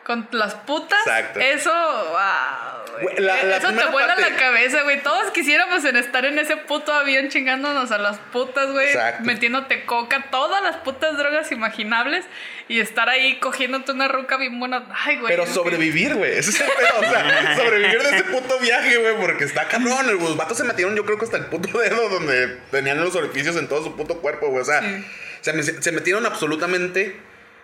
con 0.04 0.28
las 0.32 0.56
putas, 0.56 1.00
Exacto. 1.06 1.40
eso, 1.40 1.72
wow, 1.72 2.83
güey. 2.94 3.04
Güey, 3.04 3.20
la- 3.20 3.44
la 3.44 3.58
eso 3.58 3.68
te 3.74 3.86
vuela 3.88 4.16
parte- 4.16 4.30
la 4.30 4.36
cabeza, 4.38 4.82
güey. 4.84 5.02
Todos 5.04 5.32
quisiéramos 5.32 5.84
en 5.86 5.96
estar 5.98 6.24
en 6.26 6.40
ese 6.40 6.58
puto 6.58 6.94
avión 6.94 7.30
chingándonos 7.30 7.92
a 7.92 7.98
las 7.98 8.18
putas, 8.32 8.72
güey. 8.72 8.88
Metiéndote 9.22 9.86
coca, 9.86 10.28
todas 10.32 10.62
las 10.64 10.78
putas 10.78 11.18
drogas 11.18 11.52
imaginables 11.52 12.26
y 12.68 12.80
estar 12.80 13.10
ahí 13.10 13.40
cogiéndote 13.40 13.92
una 13.92 14.08
ruca 14.08 14.38
bien 14.38 14.60
buena. 14.60 14.86
Ay, 15.06 15.18
güey. 15.18 15.28
Pero 15.36 15.46
sobrevivir, 15.46 16.16
güey. 16.16 16.32
Ese 16.38 16.52
es 16.52 16.62
el 16.62 16.68
pedo. 16.68 17.00
O 17.00 17.04
sea, 17.04 17.56
sobrevivir 17.58 18.02
de 18.02 18.10
ese 18.16 18.24
puto 18.26 18.60
viaje, 18.60 18.98
güey. 18.98 19.16
Porque 19.18 19.44
está 19.44 19.68
cabrón. 19.68 20.08
Los 20.20 20.38
vatos 20.38 20.58
se 20.58 20.64
metieron, 20.64 20.96
yo 20.96 21.06
creo 21.06 21.18
que 21.18 21.26
hasta 21.26 21.38
el 21.38 21.46
puto 21.48 21.78
dedo 21.80 22.10
donde 22.10 22.58
tenían 22.72 23.04
los 23.04 23.16
orificios 23.16 23.56
en 23.58 23.68
todo 23.68 23.84
su 23.84 23.96
puto 23.96 24.20
cuerpo, 24.20 24.48
güey. 24.50 24.62
O 24.62 24.66
sea, 24.66 24.82
Sí. 24.82 25.06
se, 25.42 25.54
me- 25.54 25.64
se 25.64 25.92
metieron 25.92 26.26
absolutamente 26.26 27.16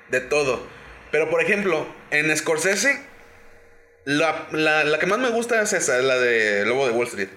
de 0.10 0.22
todo. 0.22 0.68
Pero, 1.12 1.30
por 1.30 1.42
ejemplo, 1.42 1.88
en 2.12 2.36
Scorsese, 2.38 3.02
la, 4.06 4.48
la- 4.52 4.84
la 4.84 5.00
que 5.00 5.06
más 5.06 5.20
me 5.20 5.30
gusta 5.30 5.62
es 5.62 5.74
esa, 5.74 5.98
la 6.00 6.18
de 6.18 6.66
Lobo 6.66 6.86
de 6.88 6.94
Wall 6.94 7.08
Street. 7.08 7.30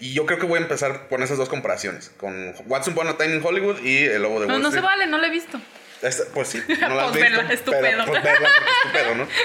Y 0.00 0.14
yo 0.14 0.26
creo 0.26 0.38
que 0.38 0.46
voy 0.46 0.58
a 0.58 0.62
empezar 0.62 1.08
con 1.08 1.22
esas 1.22 1.38
dos 1.38 1.48
comparaciones. 1.48 2.10
Con 2.18 2.54
What's 2.66 2.88
Upon 2.88 3.06
a 3.08 3.16
Time 3.16 3.36
in 3.36 3.44
Hollywood 3.44 3.78
y 3.82 4.04
El 4.04 4.22
Lobo 4.22 4.40
de 4.40 4.46
No, 4.48 4.54
Wall 4.54 4.62
no 4.62 4.70
se 4.70 4.78
Street. 4.78 4.84
vale, 4.90 5.06
no 5.06 5.18
lo 5.18 5.24
he 5.26 5.30
visto. 5.30 5.60
Esta- 6.02 6.24
pues 6.34 6.48
sí, 6.48 6.62
no 6.80 6.94
la 6.94 7.04
has 7.04 7.10
Pues 7.10 7.22
verla, 7.22 7.46
pero, 7.48 7.62
pues 7.64 7.80
verla 7.82 8.04
porque 8.04 8.28
es 8.28 8.82
tu 8.82 8.92
pedo, 8.92 9.14
¿no? 9.14 9.28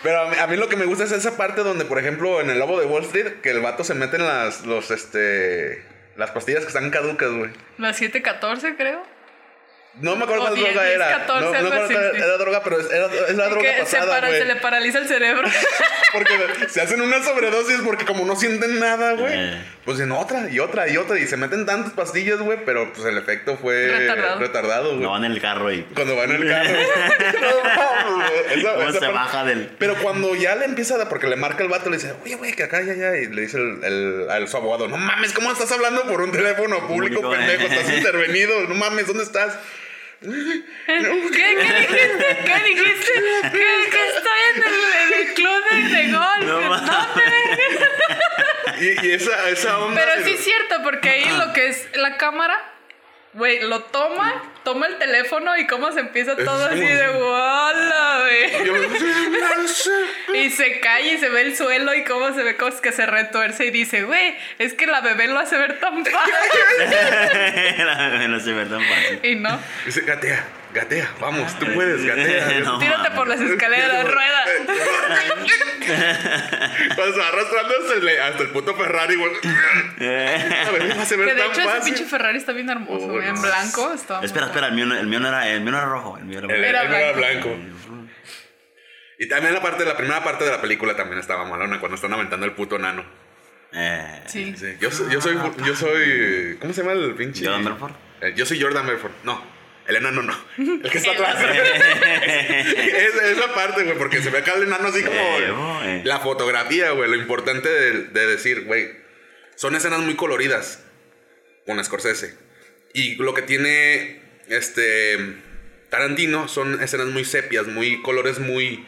Pero 0.00 0.20
a 0.20 0.28
mí, 0.30 0.36
a 0.38 0.46
mí 0.46 0.56
lo 0.56 0.68
que 0.68 0.76
me 0.76 0.84
gusta 0.84 1.02
es 1.04 1.10
esa 1.10 1.36
parte 1.36 1.62
donde, 1.62 1.84
por 1.84 1.98
ejemplo, 1.98 2.40
en 2.40 2.50
el 2.50 2.58
lobo 2.60 2.78
de 2.78 2.86
Wall 2.86 3.02
Street, 3.02 3.40
que 3.42 3.50
el 3.50 3.58
vato 3.58 3.82
se 3.82 3.94
mete 3.94 4.14
en 4.16 4.26
las, 4.26 4.64
los, 4.64 4.92
este, 4.92 5.82
las 6.16 6.30
pastillas 6.30 6.60
que 6.60 6.68
están 6.68 6.90
caducas, 6.90 7.30
güey. 7.32 7.50
Las 7.78 7.96
714, 7.96 8.76
creo. 8.76 9.02
No 9.94 10.14
me 10.16 10.24
acuerdo 10.24 10.42
O 10.44 10.46
cuál 10.46 10.54
10, 10.56 10.72
droga 10.72 10.86
10, 10.86 10.94
era. 10.96 11.08
14, 11.18 11.44
no, 11.44 11.46
no 11.46 11.50
me 11.52 11.58
acuerdo 11.74 11.88
cuál 11.92 12.16
era 12.16 12.36
droga, 12.38 12.62
pero 12.62 12.80
es, 12.80 12.90
era- 12.90 13.06
es 13.06 13.34
la 13.36 13.48
droga 13.48 13.62
que 13.74 13.84
para- 14.06 14.30
se 14.30 14.44
le 14.44 14.56
paraliza 14.56 14.98
el 14.98 15.08
cerebro. 15.08 15.48
Porque 16.12 16.68
se 16.68 16.80
hacen 16.80 17.00
una 17.00 17.22
sobredosis 17.22 17.80
porque 17.84 18.04
como 18.06 18.24
no 18.24 18.34
sienten 18.36 18.78
nada, 18.80 19.12
güey. 19.12 19.32
Eh. 19.34 19.62
Pues 19.88 20.00
en 20.00 20.12
otra 20.12 20.50
y 20.50 20.58
otra 20.58 20.86
y 20.86 20.98
otra. 20.98 21.18
Y 21.18 21.26
se 21.26 21.38
meten 21.38 21.64
tantas 21.64 21.94
pastillas, 21.94 22.38
güey, 22.40 22.58
pero 22.66 22.92
pues 22.92 23.06
el 23.06 23.16
efecto 23.16 23.56
fue 23.56 23.86
Retardado. 23.88 24.38
retardado, 24.38 24.88
güey. 24.90 25.00
No 25.00 25.12
van 25.12 25.24
en 25.24 25.32
el 25.32 25.40
carro 25.40 25.72
y. 25.72 25.80
Cuando 25.94 26.14
va 26.14 26.24
en 26.24 26.32
el 26.32 26.46
carro. 26.46 26.70
No, 27.40 27.62
mames, 27.64 28.30
güey. 28.50 28.58
Esa- 28.60 28.70
¿Cómo 28.74 28.82
esa 28.82 28.92
se 28.92 28.98
parte- 28.98 29.14
baja 29.14 29.44
del.? 29.46 29.70
Pero 29.78 29.94
cuando 30.02 30.34
ya 30.34 30.56
le 30.56 30.66
empieza 30.66 30.96
a 30.96 30.98
dar, 30.98 31.08
porque 31.08 31.26
le 31.26 31.36
marca 31.36 31.62
el 31.62 31.70
vato, 31.70 31.88
le 31.88 31.96
dice, 31.96 32.12
oye, 32.22 32.34
güey, 32.34 32.52
que 32.52 32.64
acá, 32.64 32.82
ya, 32.82 32.92
ya. 32.92 33.16
Y 33.16 33.28
le 33.28 33.40
dice 33.40 33.56
el, 33.56 33.82
el- 33.82 34.26
al 34.30 34.46
su 34.46 34.58
abogado, 34.58 34.88
no 34.88 34.98
mames, 34.98 35.32
¿cómo 35.32 35.50
estás 35.50 35.72
hablando 35.72 36.02
por 36.02 36.20
un 36.20 36.32
teléfono 36.32 36.86
público, 36.86 37.22
Público, 37.22 37.30
pendejo? 37.30 37.62
eh. 37.62 37.66
Estás 37.80 37.96
intervenido, 37.96 38.60
no 38.68 38.74
mames, 38.74 39.06
¿dónde 39.06 39.22
estás? 39.24 39.58
¿Qué, 40.20 40.28
¿Qué 40.28 41.56
dijiste? 41.56 42.38
¿Qué 42.44 42.64
dijiste? 42.68 43.12
Que, 43.42 43.50
que 43.90 44.08
estoy 44.08 44.40
en 44.54 44.62
el, 44.64 44.74
en 45.00 45.28
el 45.28 45.34
club 45.34 45.60
de, 45.70 45.96
de 45.96 46.12
golf. 46.12 46.44
No 46.44 46.60
mames. 46.60 46.86
¿Dónde? 46.86 48.57
Y, 48.80 49.06
y 49.06 49.12
esa, 49.12 49.48
esa 49.48 49.78
onda. 49.78 50.00
Pero 50.00 50.24
sí 50.24 50.32
es 50.32 50.44
cierto, 50.44 50.82
porque 50.82 51.10
ahí 51.10 51.28
lo 51.38 51.52
que 51.52 51.68
es 51.68 51.88
la 51.94 52.16
cámara 52.16 52.74
Güey, 53.34 53.60
lo 53.60 53.82
toma, 53.82 54.42
toma 54.64 54.86
el 54.86 54.96
teléfono 54.96 55.56
y 55.58 55.66
cómo 55.66 55.92
se 55.92 56.00
empieza 56.00 56.32
Es 56.32 56.44
todo 56.44 56.64
así 56.64 56.80
de. 56.80 57.08
¡Wala, 57.10 58.22
güey! 58.22 58.46
Y 60.44 60.50
se 60.50 60.80
cae 60.80 61.14
y 61.14 61.18
se 61.18 61.28
ve 61.28 61.42
el 61.42 61.56
suelo 61.56 61.94
y 61.94 62.04
cómo 62.04 62.34
se 62.34 62.42
ve 62.42 62.56
cómo 62.56 62.70
es 62.70 62.80
que 62.80 62.90
se 62.90 63.04
retuerce 63.04 63.66
y 63.66 63.70
dice, 63.70 64.04
güey, 64.04 64.34
es 64.58 64.72
que 64.72 64.86
la 64.86 65.02
bebé 65.02 65.28
lo 65.28 65.38
hace 65.38 65.58
ver 65.58 65.78
tan 65.78 66.04
fácil. 66.04 66.34
Me 68.18 68.28
lo 68.28 68.40
sé 68.40 68.52
ver 68.52 68.68
tan 68.70 68.82
fácil. 68.82 69.20
Y 69.22 69.34
no, 69.36 69.60
Dice, 69.84 70.00
gatea, 70.00 70.44
gatea, 70.80 71.10
vamos, 71.20 71.58
tú 71.58 71.66
puedes, 71.74 72.04
gatea. 72.04 72.60
No. 72.64 72.78
tírate 72.78 73.10
por 73.12 73.28
las 73.28 73.40
escaleras, 73.40 74.04
rueda. 74.12 74.44
Cuando 76.94 77.14
se 77.14 77.20
va 77.20 77.28
arrastrando 77.28 77.74
hasta 78.24 78.42
el, 78.42 78.48
puto 78.50 78.74
Ferrari, 78.74 79.16
güey. 79.16 79.32
Ver, 79.98 80.38
Que 81.08 81.16
de 81.16 81.34
tan 81.34 81.50
hecho 81.50 81.60
ese 81.60 81.64
fácil. 81.64 81.94
pinche 81.94 82.04
Ferrari 82.08 82.38
está 82.38 82.52
bien 82.52 82.68
hermoso, 82.68 83.06
Oh, 83.06 83.20
en 83.20 83.40
blanco. 83.40 83.92
Está 83.94 84.20
Espera, 84.22 84.46
espera, 84.46 84.66
el 84.68 84.74
mío, 84.74 84.86
no- 84.86 84.98
el 84.98 85.06
mío 85.06 85.20
no 85.20 85.28
era, 85.28 85.48
el 85.48 85.60
mío 85.60 85.72
no 85.72 85.78
era 85.78 85.86
rojo, 85.88 86.18
el 86.18 86.24
mío 86.24 86.38
era 86.38 86.54
El, 86.54 86.60
blanco. 86.60 86.68
Era 86.68 86.82
el 86.82 86.94
era 87.02 87.12
blanco. 87.12 87.48
blanco. 87.48 88.08
Y 89.18 89.28
también 89.28 89.52
la 89.54 89.62
parte, 89.62 89.84
la 89.84 89.96
primera 89.96 90.22
parte 90.22 90.44
de 90.44 90.50
la 90.52 90.60
película 90.60 90.94
también 90.94 91.18
estaba 91.18 91.44
malona 91.44 91.80
cuando 91.80 91.96
están 91.96 92.12
aventando 92.12 92.46
el 92.46 92.52
puto 92.52 92.78
nano. 92.78 93.04
Eh, 93.72 94.22
Sí. 94.26 94.54
Sí, 94.56 94.76
yo, 94.80 94.90
soy- 94.90 95.10
yo 95.12 95.20
soy, 95.20 95.36
yo 95.64 95.74
soy, 95.74 96.56
¿cómo 96.60 96.72
se 96.72 96.82
llama 96.82 96.92
el 96.94 97.14
pinche? 97.14 97.44
Jordan 97.44 97.64
Belfort. 97.64 97.94
Eh, 98.20 98.32
yo 98.36 98.46
soy 98.46 98.60
Jordan 98.60 98.86
Belfort. 98.86 99.12
No, 99.24 99.42
el 99.88 99.96
enano 99.96 100.22
no. 100.22 100.38
El 100.58 100.90
que 100.90 100.98
está 100.98 101.10
atrás. 101.12 101.36
es, 101.42 103.14
es 103.14 103.38
la 103.38 103.52
parte, 103.54 103.82
güey, 103.84 103.98
porque 103.98 104.22
se 104.22 104.30
ve 104.30 104.38
acá 104.38 104.54
el 104.54 104.64
enano 104.64 104.88
así 104.88 105.02
como 105.02 105.18
Eh, 105.18 105.50
güey. 105.50 106.04
la 106.04 106.20
fotografía, 106.20 106.90
güey. 106.92 107.08
Lo 107.10 107.16
importante 107.16 107.68
de, 107.68 107.92
de 108.04 108.26
decir, 108.26 108.64
güey, 108.64 108.90
son 109.56 109.74
escenas 109.74 110.00
muy 110.00 110.14
coloridas 110.14 110.84
con 111.66 111.82
Scorsese. 111.84 112.36
Y 112.94 113.16
lo 113.16 113.34
que 113.34 113.42
tiene 113.42 114.20
este 114.48 115.36
Tarantino 115.90 116.48
son 116.48 116.82
escenas 116.82 117.06
muy 117.08 117.24
sepias, 117.24 117.66
muy 117.66 118.00
colores 118.02 118.38
muy 118.38 118.86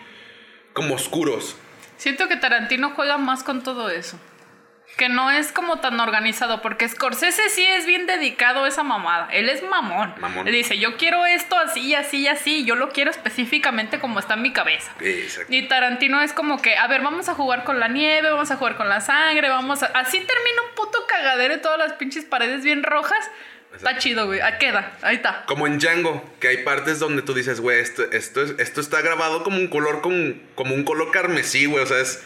como 0.72 0.94
oscuros. 0.94 1.56
Siento 1.98 2.28
que 2.28 2.36
Tarantino 2.36 2.90
juega 2.94 3.18
más 3.18 3.42
con 3.42 3.62
todo 3.62 3.90
eso. 3.90 4.18
Que 4.96 5.08
no 5.08 5.30
es 5.30 5.50
como 5.50 5.80
tan 5.80 5.98
organizado, 5.98 6.60
porque 6.60 6.86
Scorsese 6.86 7.48
sí 7.48 7.64
es 7.64 7.86
bien 7.86 8.06
dedicado 8.06 8.64
a 8.64 8.68
esa 8.68 8.82
mamada. 8.82 9.28
Él 9.32 9.48
es 9.48 9.62
mamón. 9.62 10.12
Mamón. 10.18 10.46
Él 10.46 10.52
dice, 10.52 10.78
yo 10.78 10.98
quiero 10.98 11.24
esto 11.24 11.56
así, 11.56 11.94
así, 11.94 12.28
así. 12.28 12.66
Yo 12.66 12.74
lo 12.74 12.90
quiero 12.90 13.10
específicamente 13.10 13.98
como 13.98 14.18
está 14.20 14.34
en 14.34 14.42
mi 14.42 14.52
cabeza. 14.52 14.92
Exacto. 15.00 15.52
Y 15.54 15.68
Tarantino 15.68 16.20
es 16.20 16.34
como 16.34 16.60
que, 16.60 16.76
a 16.76 16.86
ver, 16.86 17.00
vamos 17.00 17.30
a 17.30 17.34
jugar 17.34 17.64
con 17.64 17.80
la 17.80 17.88
nieve, 17.88 18.30
vamos 18.30 18.50
a 18.50 18.56
jugar 18.56 18.76
con 18.76 18.90
la 18.90 19.00
sangre, 19.00 19.48
vamos 19.48 19.82
a... 19.82 19.86
Así 19.86 20.18
termina 20.18 20.62
un 20.68 20.74
puto 20.74 20.98
cagadero 21.08 21.54
y 21.54 21.58
todas 21.62 21.78
las 21.78 21.94
pinches 21.94 22.26
paredes 22.26 22.62
bien 22.62 22.82
rojas. 22.82 23.30
Está 23.74 23.96
chido, 23.96 24.26
güey. 24.26 24.40
Ahí 24.40 24.54
queda. 24.58 24.92
Ahí 25.00 25.16
está. 25.16 25.44
Como 25.46 25.66
en 25.66 25.78
Django, 25.78 26.28
que 26.40 26.48
hay 26.48 26.58
partes 26.64 26.98
donde 26.98 27.22
tú 27.22 27.32
dices, 27.32 27.60
güey, 27.60 27.78
esto, 27.80 28.02
esto, 28.12 28.42
es- 28.42 28.54
esto 28.58 28.80
está 28.82 29.00
grabado 29.00 29.44
como 29.44 29.56
un 29.58 29.68
color, 29.68 30.02
como, 30.02 30.34
como 30.56 30.74
un 30.74 30.84
color 30.84 31.10
carmesí, 31.10 31.64
güey. 31.66 31.82
O 31.82 31.86
sea, 31.86 32.00
es. 32.00 32.22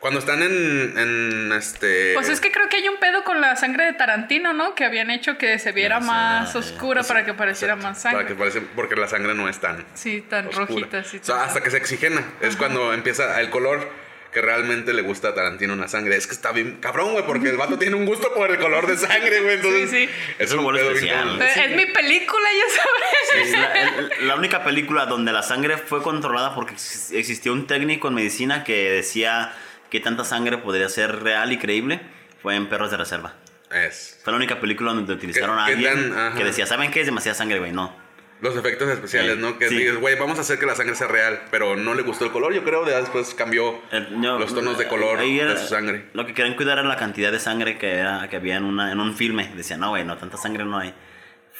Cuando 0.00 0.18
están 0.20 0.42
en. 0.42 0.98
en 0.98 1.52
este. 1.52 2.14
Pues 2.14 2.28
es 2.30 2.40
que 2.40 2.50
creo 2.50 2.68
que 2.70 2.78
hay 2.78 2.88
un 2.88 2.96
pedo 2.98 3.22
con 3.22 3.40
la 3.42 3.54
sangre 3.56 3.84
de 3.84 3.92
Tarantino, 3.92 4.54
¿no? 4.54 4.74
Que 4.74 4.84
habían 4.86 5.10
hecho 5.10 5.36
que 5.36 5.58
se 5.58 5.72
viera 5.72 6.00
más 6.00 6.56
oscura 6.56 7.02
para 7.02 7.24
que 7.26 7.34
pareciera 7.34 7.76
más 7.76 8.02
Para 8.02 8.14
sangre. 8.16 8.26
que 8.26 8.34
parece, 8.34 8.60
porque 8.62 8.96
la 8.96 9.06
sangre 9.08 9.34
no 9.34 9.46
es 9.48 9.58
tan. 9.60 9.84
Sí, 9.94 10.22
tan 10.22 10.46
oscura. 10.48 10.66
rojita. 10.66 10.98
O 11.00 11.24
sea, 11.24 11.44
hasta 11.44 11.62
que 11.62 11.70
se 11.70 11.76
oxigena. 11.76 12.24
Es 12.40 12.56
cuando 12.56 12.94
empieza 12.94 13.38
el 13.42 13.50
color 13.50 13.88
que 14.32 14.40
realmente 14.40 14.94
le 14.94 15.02
gusta 15.02 15.28
a 15.30 15.34
Tarantino 15.34 15.74
una 15.74 15.88
sangre. 15.88 16.16
Es 16.16 16.26
que 16.28 16.32
está 16.34 16.52
bien 16.52 16.78
cabrón, 16.80 17.12
güey, 17.12 17.26
porque 17.26 17.50
el 17.50 17.56
vato 17.58 17.78
tiene 17.78 17.96
un 17.96 18.06
gusto 18.06 18.32
por 18.32 18.50
el 18.50 18.58
color 18.58 18.86
de 18.86 18.96
sangre, 18.96 19.40
güey. 19.42 19.56
Entonces, 19.56 19.90
Sí, 19.90 20.06
sí. 20.06 20.12
Es 20.38 20.52
un 20.54 20.62
bien 20.72 20.86
especial. 20.86 21.42
Es 21.42 21.76
mi 21.76 21.84
película, 21.86 22.48
ya 22.56 22.82
sabes. 22.82 23.48
Es 23.48 23.58
la, 24.20 24.26
la 24.28 24.34
única 24.36 24.64
película 24.64 25.04
donde 25.04 25.32
la 25.32 25.42
sangre 25.42 25.76
fue 25.76 26.00
controlada 26.02 26.54
porque 26.54 26.72
ex- 26.72 27.10
existió 27.12 27.52
un 27.52 27.66
técnico 27.66 28.08
en 28.08 28.14
medicina 28.14 28.64
que 28.64 28.90
decía 28.92 29.52
que 29.90 30.00
tanta 30.00 30.24
sangre 30.24 30.58
podría 30.58 30.88
ser 30.88 31.22
real 31.22 31.52
y 31.52 31.58
creíble 31.58 32.00
fue 32.42 32.56
en 32.56 32.68
Perros 32.68 32.90
de 32.90 32.96
Reserva. 32.96 33.34
Es. 33.72 34.18
Fue 34.24 34.32
la 34.32 34.36
única 34.38 34.58
película 34.60 34.92
donde 34.92 35.12
utilizaron 35.12 35.58
a 35.58 35.66
alguien 35.66 36.14
que 36.36 36.44
decía, 36.44 36.66
¿saben 36.66 36.90
qué? 36.90 37.00
Es 37.00 37.06
demasiada 37.06 37.34
sangre, 37.36 37.58
güey. 37.58 37.72
No. 37.72 37.94
Los 38.40 38.56
efectos 38.56 38.88
especiales, 38.88 39.34
Sí, 39.36 39.40
¿no? 39.42 39.58
Que 39.58 39.68
sí. 39.68 39.76
dices, 39.76 39.96
güey, 40.00 40.16
vamos 40.18 40.38
a 40.38 40.40
hacer 40.40 40.58
que 40.58 40.64
la 40.64 40.74
sangre 40.74 40.96
sea 40.96 41.08
real, 41.08 41.42
pero 41.50 41.76
no 41.76 41.92
le 41.94 42.00
gustó 42.02 42.24
el 42.24 42.30
color, 42.32 42.54
yo 42.54 42.64
creo, 42.64 42.86
ya 42.88 42.98
después 42.98 43.34
cambió 43.34 43.78
El- 43.92 44.18
no, 44.18 44.38
los 44.38 44.54
tonos 44.54 44.78
de 44.78 44.88
color 44.88 45.20
era- 45.20 45.52
de 45.52 45.60
su 45.60 45.66
sangre. 45.66 46.06
Lo 46.14 46.24
que 46.24 46.32
querían 46.32 46.56
cuidar 46.56 46.78
era 46.78 46.88
la 46.88 46.96
cantidad 46.96 47.30
de 47.30 47.38
sangre 47.38 47.76
que, 47.76 47.96
era, 47.96 48.26
que 48.30 48.36
había 48.36 48.56
en, 48.56 48.64
una, 48.64 48.92
en 48.92 48.98
un 48.98 49.14
filme. 49.14 49.52
Decían, 49.54 49.80
no, 49.80 49.90
güey, 49.90 50.04
no, 50.06 50.16
tanta 50.16 50.38
sangre 50.38 50.64
no 50.64 50.78
hay. 50.78 50.94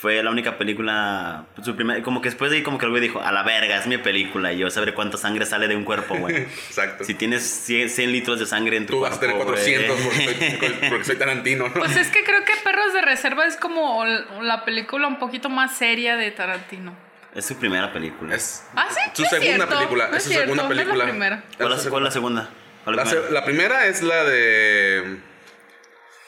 Fue 0.00 0.23
la 0.23 0.30
única 0.30 0.57
película, 0.57 1.45
pues, 1.54 1.66
su 1.66 1.76
primer, 1.76 2.00
como 2.02 2.23
que 2.23 2.30
después 2.30 2.50
de 2.50 2.57
ahí 2.57 2.62
como 2.62 2.78
que 2.78 2.87
el 2.87 2.90
güey 2.90 3.02
dijo, 3.02 3.21
a 3.21 3.30
la 3.33 3.42
verga, 3.42 3.76
es 3.76 3.87
mi 3.87 3.99
película 3.99 4.50
y 4.50 4.57
yo 4.59 4.71
sabré 4.71 4.95
cuánta 4.95 5.19
sangre 5.19 5.45
sale 5.45 5.69
de 5.69 5.76
un 5.76 5.85
cuerpo, 5.85 6.16
güey. 6.16 6.37
Exacto. 6.69 7.04
si 7.04 7.12
tienes 7.12 7.42
100, 7.42 7.90
100 7.90 8.11
litros 8.12 8.38
de 8.38 8.47
sangre 8.47 8.78
en 8.78 8.87
tu 8.87 8.95
Tú 8.95 9.00
vas 9.00 9.19
a 9.19 9.21
tener 9.21 9.37
cuerpo, 9.37 9.52
güey. 9.52 9.87
400 9.87 10.00
porque 10.04 10.59
soy, 10.59 10.88
porque 10.88 11.04
soy 11.04 11.16
Tarantino, 11.16 11.69
¿no? 11.69 11.75
Pues 11.75 11.97
es 11.99 12.09
que 12.09 12.25
creo 12.25 12.42
que 12.47 12.52
Perros 12.64 12.95
de 12.95 13.02
Reserva 13.02 13.45
es 13.47 13.57
como 13.57 14.04
la 14.07 14.64
película 14.64 15.07
un 15.07 15.19
poquito 15.19 15.50
más 15.50 15.76
seria 15.76 16.16
de 16.16 16.30
Tarantino. 16.30 16.97
Es 17.35 17.45
su 17.45 17.57
primera 17.57 17.92
película. 17.92 18.35
Es 18.35 18.64
Ah, 18.75 18.87
sí. 18.88 19.00
su 19.12 19.23
es 19.25 19.28
segunda 19.28 19.54
cierto, 19.66 19.76
película. 19.76 20.09
no 20.09 20.16
es 20.16 20.23
su 20.23 20.30
cierto, 20.30 20.45
segunda 20.54 20.62
no 20.64 20.71
es 20.71 20.76
la 20.76 20.83
película. 20.85 21.04
primera. 21.04 21.45
¿Cuál, 21.59 21.73
Es 21.75 21.80
es, 21.80 21.88
cuál 21.88 22.02
es 22.02 22.04
la 22.07 22.11
segunda? 22.11 22.50
¿Cuál 22.85 22.97
La, 22.97 23.04
se- 23.07 23.30
la 23.30 23.45
primera 23.45 23.87
es 23.87 24.02
la 24.02 24.25
de. 24.25 24.99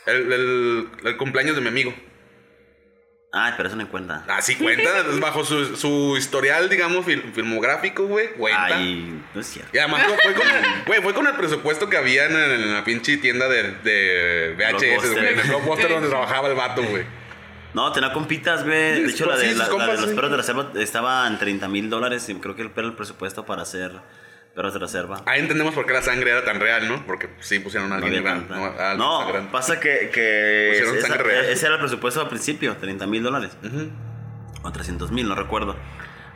El, 0.05 0.33
el- 0.33 0.89
el 1.05 1.17
cumpleaños 1.17 1.55
de 1.57 1.63
mi 1.63 1.69
amigo. 1.69 1.95
Ay, 3.35 3.55
pero 3.57 3.69
eso 3.69 3.77
no 3.77 3.89
cuenta. 3.89 4.25
Así 4.29 4.57
cuenta, 4.57 4.99
es 5.11 5.19
bajo 5.19 5.43
su, 5.45 5.75
su 5.75 6.17
historial, 6.19 6.69
digamos, 6.69 7.07
fil- 7.07 7.33
filmográfico, 7.33 8.05
güey. 8.07 8.29
Cuenta. 8.35 8.77
Ay, 8.77 9.23
no 9.35 9.41
es 9.41 9.47
cierto. 9.47 9.71
Y 9.75 9.79
además 9.79 10.03
fue, 10.23 10.35
con, 10.35 10.47
güey, 10.87 11.03
fue 11.03 11.15
con 11.15 11.27
el 11.27 11.35
presupuesto 11.35 11.89
que 11.89 11.97
había 11.97 12.27
en, 12.27 12.37
en 12.37 12.75
la 12.75 12.85
pinche 12.85 13.17
tienda 13.17 13.49
de, 13.49 13.73
de 13.83 14.55
VHS, 14.59 15.13
güey. 15.13 15.29
En 15.29 15.39
el 15.41 15.47
blockbuster 15.49 15.87
Sí, 15.87 15.93
donde 15.95 16.09
sí. 16.09 16.11
trabajaba 16.13 16.49
el 16.49 16.55
vato, 16.55 16.83
güey. 16.83 17.05
No, 17.73 17.91
tenía 17.91 18.13
compitas, 18.13 18.65
güey. 18.67 19.01
De 19.01 19.09
Sí, 19.09 19.15
hecho, 19.15 19.25
la 19.25 19.39
de, 19.39 19.49
sí, 19.49 19.55
la, 19.55 19.67
de 19.67 19.97
los 19.97 20.11
sí. 20.11 20.15
perros 20.15 20.31
de 20.31 20.37
reserva 20.37 20.71
estaba 20.75 21.27
en 21.27 21.39
30 21.39 21.69
mil 21.69 21.89
dólares 21.89 22.29
y 22.29 22.35
creo 22.35 22.55
que 22.55 22.61
era 22.71 22.87
el 22.87 22.93
presupuesto 22.93 23.47
para 23.47 23.63
hacer 23.63 23.93
perros 24.55 24.73
de 24.75 24.79
reserva. 24.81 25.23
Ahí 25.27 25.41
entendemos 25.41 25.75
por 25.75 25.87
qué 25.87 25.93
la 25.95 26.03
sangre 26.03 26.31
era 26.31 26.45
tan 26.45 26.61
real, 26.61 26.89
¿no? 26.89 27.05
Porque 27.07 27.29
sí 27.41 27.59
pusieron 27.59 27.93
a 27.93 27.99
No, 27.99 28.05
alguien 28.07 28.23
tanta. 28.25 28.55
no, 28.57 28.65
a 28.67 28.95
No, 28.95 29.49
pasa 29.51 29.81
que, 29.81 30.11
que 30.13 30.69
Pusieron 30.73 30.99
esa- 30.99 31.09
sangre 31.09 31.23
real. 31.25 31.45
ese 31.47 31.67
era 31.67 31.75
el 31.77 31.81
presupuesto 31.81 32.21
al 32.21 32.29
principio, 32.29 32.77
30 32.77 33.07
mil 33.07 33.23
dólares. 33.23 33.53
O 34.63 34.71
300 34.73 35.11
mil, 35.11 35.29
no 35.29 35.35
recuerdo. 35.35 35.77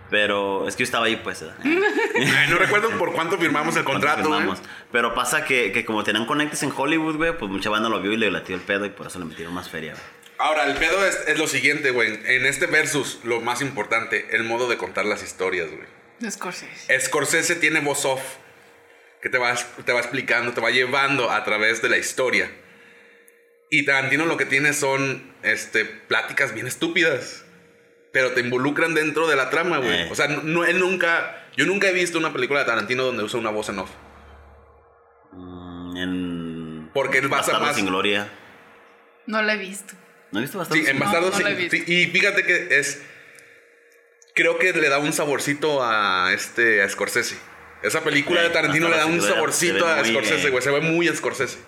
Pero 0.09 0.69
es 0.69 0.77
que 0.77 0.83
yo 0.83 0.85
estaba 0.85 1.07
ahí, 1.07 1.17
pues. 1.17 1.43
¿eh? 1.43 1.51
Ay, 1.65 2.49
no 2.49 2.59
recuerdo 2.59 2.91
por 2.91 3.13
cuánto 3.13 3.37
firmamos 3.39 3.77
el 3.77 3.85
contrato, 3.93 4.29
güey. 4.29 4.41
Firmamos. 4.41 4.63
Pero 4.93 5.15
pasa 5.15 5.45
que, 5.45 5.73
que 5.73 5.85
como 5.85 6.05
tenían 6.05 6.27
conectes 6.27 6.63
en 6.63 6.73
Hollywood, 6.77 7.17
güey, 7.17 7.37
pues 7.37 7.51
mucha 7.51 7.71
banda 7.71 7.89
lo 7.89 8.01
vio 8.01 8.13
y 8.13 8.17
le 8.17 8.31
latió 8.31 8.55
el 8.55 8.61
pedo 8.63 8.85
y 8.87 8.91
por 8.91 9.09
eso 9.09 9.19
le 9.19 9.25
metieron 9.25 9.53
más 9.53 9.69
feria, 9.69 9.93
güey. 9.93 10.05
Ahora, 10.39 10.67
el 10.67 10.77
pedo 10.77 11.05
es, 11.07 11.19
es 11.29 11.39
lo 11.39 11.47
siguiente, 11.49 11.91
güey. 11.93 12.21
En 12.27 12.47
este 12.47 12.67
versus, 12.67 13.21
lo 13.25 13.41
más 13.41 13.63
importante, 13.63 14.37
el 14.37 14.45
modo 14.45 14.69
de 14.69 14.77
contar 14.77 15.07
las 15.07 15.23
historias, 15.23 15.69
güey. 15.71 15.87
Scorsese. 16.31 17.01
Scorsese 17.01 17.57
tiene 17.57 17.81
voz 17.81 18.05
off, 18.05 18.23
que 19.23 19.29
te 19.29 19.39
va, 19.39 19.55
te 19.85 19.93
va 19.93 20.01
explicando, 20.01 20.53
te 20.53 20.61
va 20.61 20.71
llevando 20.71 21.31
a 21.31 21.45
través 21.45 21.83
de 21.83 21.89
la 21.89 21.97
historia. 21.99 22.51
Y 23.71 23.85
Tarantino 23.85 24.27
lo 24.27 24.37
que 24.37 24.47
tiene 24.47 24.73
son 24.73 25.35
este, 25.43 25.85
pláticas 25.85 26.55
bien 26.55 26.67
estúpidas, 26.67 27.45
pero 28.13 28.33
te 28.33 28.41
involucran 28.41 28.95
dentro 28.95 29.27
de 29.27 29.37
la 29.37 29.51
trama, 29.51 29.79
güey. 29.79 30.03
Eh. 30.03 30.09
O 30.11 30.15
sea, 30.15 30.29
no, 30.29 30.65
él 30.65 30.79
nunca, 30.79 31.45
yo 31.57 31.67
nunca 31.67 31.89
he 31.89 31.93
visto 31.93 32.17
una 32.19 32.33
película 32.33 32.61
de 32.61 32.67
Tarantino 32.67 33.03
donde 33.03 33.25
usa 33.25 33.39
una 33.41 33.51
voz 33.51 33.69
en 33.69 33.79
off. 33.81 33.91
Mm, 35.33 35.97
En. 35.97 36.91
Porque 36.95 37.19
él 37.19 37.29
basa 37.29 37.59
más- 37.59 37.77
sin 37.77 37.87
gloria. 37.87 38.31
No 39.27 39.43
la 39.43 39.55
he 39.55 39.59
visto. 39.59 39.95
¿No 40.33 40.39
he 40.39 40.43
visto 40.43 40.65
Sí, 40.65 40.69
Bastardos 40.81 40.87
en 40.89 40.93
sin 40.95 40.99
Bastardos 41.01 41.33
no 41.35 41.41
la 41.41 41.51
he 41.51 41.57
sí- 41.57 41.63
visto. 41.69 41.77
sí, 41.87 41.93
Y 42.03 42.07
fíjate 42.07 42.43
que 42.45 42.79
es. 42.79 43.03
Creo 44.37 44.59
que 44.59 44.73
le 44.73 44.89
da 44.91 44.99
un 44.99 45.13
saborcito 45.13 45.83
a 45.83 46.31
este 46.33 46.83
a 46.83 46.89
Scorsese. 46.89 47.37
Esa 47.83 48.03
película 48.03 48.43
Sí, 48.43 48.49
de 48.49 48.53
Tarantino 48.53 48.89
le 48.89 48.97
da 48.99 49.07
un 49.07 49.21
saborcito 49.23 49.87
a 49.89 50.05
Scorsese, 50.05 50.51
güey. 50.51 50.63
Se 50.63 50.71
ve 50.71 50.81
muy 50.83 51.09
Scorsese. 51.09 51.59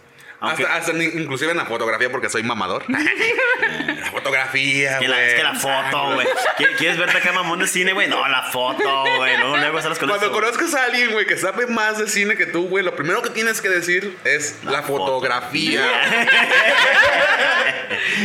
Aunque- 0.40 0.64
Hasta, 0.66 0.92
hasta 0.92 1.02
inclusive 1.02 1.50
en 1.50 1.56
la 1.56 1.64
fotografía, 1.64 2.12
porque 2.12 2.28
soy 2.28 2.44
mamador. 2.44 2.84
la 2.88 4.06
fotografía, 4.12 4.98
güey. 4.98 5.08
la, 5.08 5.24
es 5.24 5.34
que 5.34 5.42
la 5.42 5.54
foto, 5.54 6.14
güey. 6.14 6.26
¿Qui- 6.58 6.76
¿Quieres 6.76 6.96
verte 6.98 7.18
acá 7.18 7.32
mamón 7.32 7.58
de 7.58 7.66
cine, 7.66 7.92
güey? 7.92 8.06
No, 8.06 8.26
la 8.28 8.42
foto, 8.44 8.84
güey. 9.16 9.36
Luego, 9.38 9.56
luego 9.56 9.82
sales 9.82 9.98
con 9.98 10.08
Cuando 10.08 10.26
eso. 10.26 10.34
conozcas 10.34 10.74
a 10.74 10.84
alguien, 10.84 11.10
güey, 11.10 11.26
que 11.26 11.36
sabe 11.38 11.66
más 11.66 11.98
de 11.98 12.06
cine 12.08 12.36
que 12.36 12.46
tú, 12.46 12.68
güey, 12.68 12.84
lo 12.84 12.94
primero 12.94 13.20
que 13.22 13.30
tienes 13.30 13.60
que 13.60 13.68
decir 13.68 14.16
es 14.24 14.58
la, 14.62 14.82
foto. 14.82 15.06
fotografía. 15.06 15.82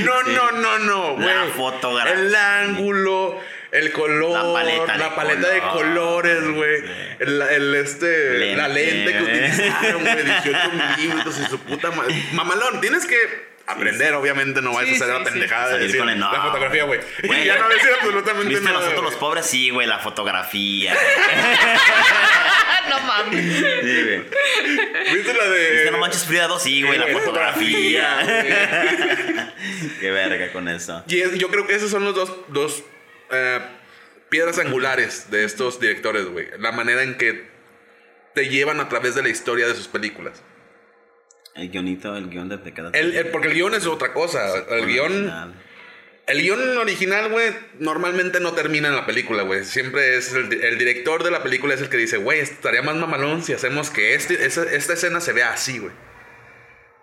no, 0.03 0.23
no, 0.23 0.51
no, 0.51 0.79
no, 0.79 1.15
güey. 1.15 1.25
La 1.33 1.45
fotografía. 1.55 2.13
El 2.13 2.35
ángulo, 2.35 3.39
el 3.73 3.91
color, 3.91 4.31
La 4.31 4.53
paleta 4.53 4.97
de 4.97 5.15
paleta 5.15 5.49
de 5.49 5.59
color. 5.61 5.73
colores, 5.73 6.47
güey. 6.51 6.83
El, 7.19 7.41
el, 7.41 7.75
este, 7.75 8.37
Lente, 8.37 8.55
la 8.55 8.67
lente 8.67 9.11
que 9.13 9.21
utilizaron, 9.23 10.01
güey, 10.03 10.23
18 10.23 10.59
milímetros 10.97 11.39
y 11.39 11.45
su 11.49 11.59
puta 11.59 11.91
ma- 11.91 12.05
Mamalón, 12.33 12.79
tienes 12.81 13.05
que 13.05 13.17
aprender, 13.65 14.13
obviamente 14.13 14.61
no 14.61 14.73
vas 14.73 14.83
Sí, 14.85 14.91
a 14.91 14.95
hacer 14.95 15.07
sí, 15.07 15.13
la 15.13 15.17
sí. 15.19 15.23
pendejada 15.31 15.65
de 15.67 15.71
Salir 15.71 15.85
decir 15.87 15.99
con 16.01 16.09
el 16.09 16.19
no. 16.19 16.31
la 16.33 16.41
fotografía, 16.41 16.83
güey. 16.83 16.99
Ya 17.45 17.57
no 17.57 17.69
decir 17.69 17.89
absolutamente 17.99 18.49
¿Viste 18.49 18.63
nada. 18.65 18.79
nosotros 18.79 19.03
los 19.05 19.15
pobres? 19.15 19.45
Sí, 19.45 19.69
güey, 19.69 19.87
la 19.87 19.99
fotografía. 19.99 20.93
no 22.89 22.99
mames. 22.99 23.43
Sí, 23.55 24.03
güey. 24.03 24.23
¿Viste 25.15 25.33
la 25.33 25.45
de 25.49 25.71
¿Viste 25.71 25.91
No 25.91 25.97
Manches 25.97 26.25
Frida 26.25 26.47
2? 26.47 26.61
Sí, 26.61 26.83
güey, 26.83 26.97
la 26.99 27.07
fotografía. 27.07 28.17
fotografía, 28.19 29.53
Qué 29.99 30.11
verga 30.11 30.51
con 30.51 30.67
eso. 30.67 31.03
Y 31.07 31.21
es- 31.21 31.33
yo 31.37 31.49
creo 31.49 31.65
que 31.65 31.75
esos 31.75 31.89
son 31.89 32.03
los 32.03 32.13
dos, 32.15 32.31
dos 32.49 32.83
eh, 33.33 33.59
piedras 34.29 34.59
angulares 34.59 35.29
de 35.31 35.43
estos 35.43 35.79
directores, 35.79 36.25
güey. 36.25 36.47
La 36.59 36.71
manera 36.71 37.03
en 37.03 37.17
que 37.17 37.47
te 38.33 38.49
llevan 38.49 38.79
a 38.79 38.89
través 38.89 39.15
de 39.15 39.23
la 39.23 39.29
historia 39.29 39.67
de 39.67 39.75
sus 39.75 39.87
películas. 39.87 40.41
El 41.55 41.69
guionito, 41.69 42.15
el 42.17 42.29
guion 42.29 42.49
de 42.49 42.59
queda. 42.73 42.89
El- 42.93 43.15
el- 43.15 43.27
porque 43.27 43.47
el 43.49 43.53
guion 43.53 43.75
es 43.75 43.85
otra 43.85 44.11
cosa. 44.13 44.41
El 44.69 44.87
guion, 44.87 45.53
el 46.25 46.41
guion 46.41 46.77
original, 46.79 47.29
güey, 47.29 47.53
normalmente 47.77 48.39
no 48.39 48.53
termina 48.53 48.87
en 48.87 48.95
la 48.95 49.05
película, 49.05 49.43
güey. 49.43 49.63
Siempre 49.65 50.17
es 50.17 50.33
el, 50.33 50.51
el 50.51 50.77
director 50.79 51.23
de 51.23 51.29
la 51.29 51.43
película 51.43 51.75
es 51.75 51.81
el 51.81 51.89
que 51.89 51.97
dice, 51.97 52.17
güey, 52.17 52.39
estaría 52.39 52.81
más 52.81 52.95
mamalón 52.95 53.43
si 53.43 53.53
hacemos 53.53 53.91
que 53.91 54.15
este, 54.15 54.45
esa- 54.45 54.63
esta 54.71 54.93
escena 54.93 55.21
se 55.21 55.31
vea 55.33 55.51
así, 55.53 55.77
güey. 55.77 55.91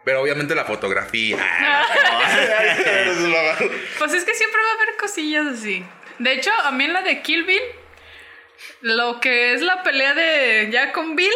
Pero 0.04 0.22
obviamente 0.22 0.54
la 0.56 0.64
fotografía. 0.64 1.36
Pues 3.98 4.12
es 4.14 4.24
que 4.24 4.34
siempre 4.34 4.60
va 4.62 4.70
a 4.70 4.82
haber 4.82 4.96
cosillas 4.96 5.46
así. 5.46 5.84
De 6.18 6.32
hecho, 6.32 6.50
a 6.52 6.70
mí 6.72 6.84
en 6.84 6.92
la 6.92 7.02
de 7.02 7.22
Kill 7.22 7.44
Bill, 7.44 7.62
lo 8.82 9.20
que 9.20 9.54
es 9.54 9.62
la 9.62 9.82
pelea 9.82 10.14
de 10.14 10.68
ya 10.70 10.92
con 10.92 11.16
Bill, 11.16 11.32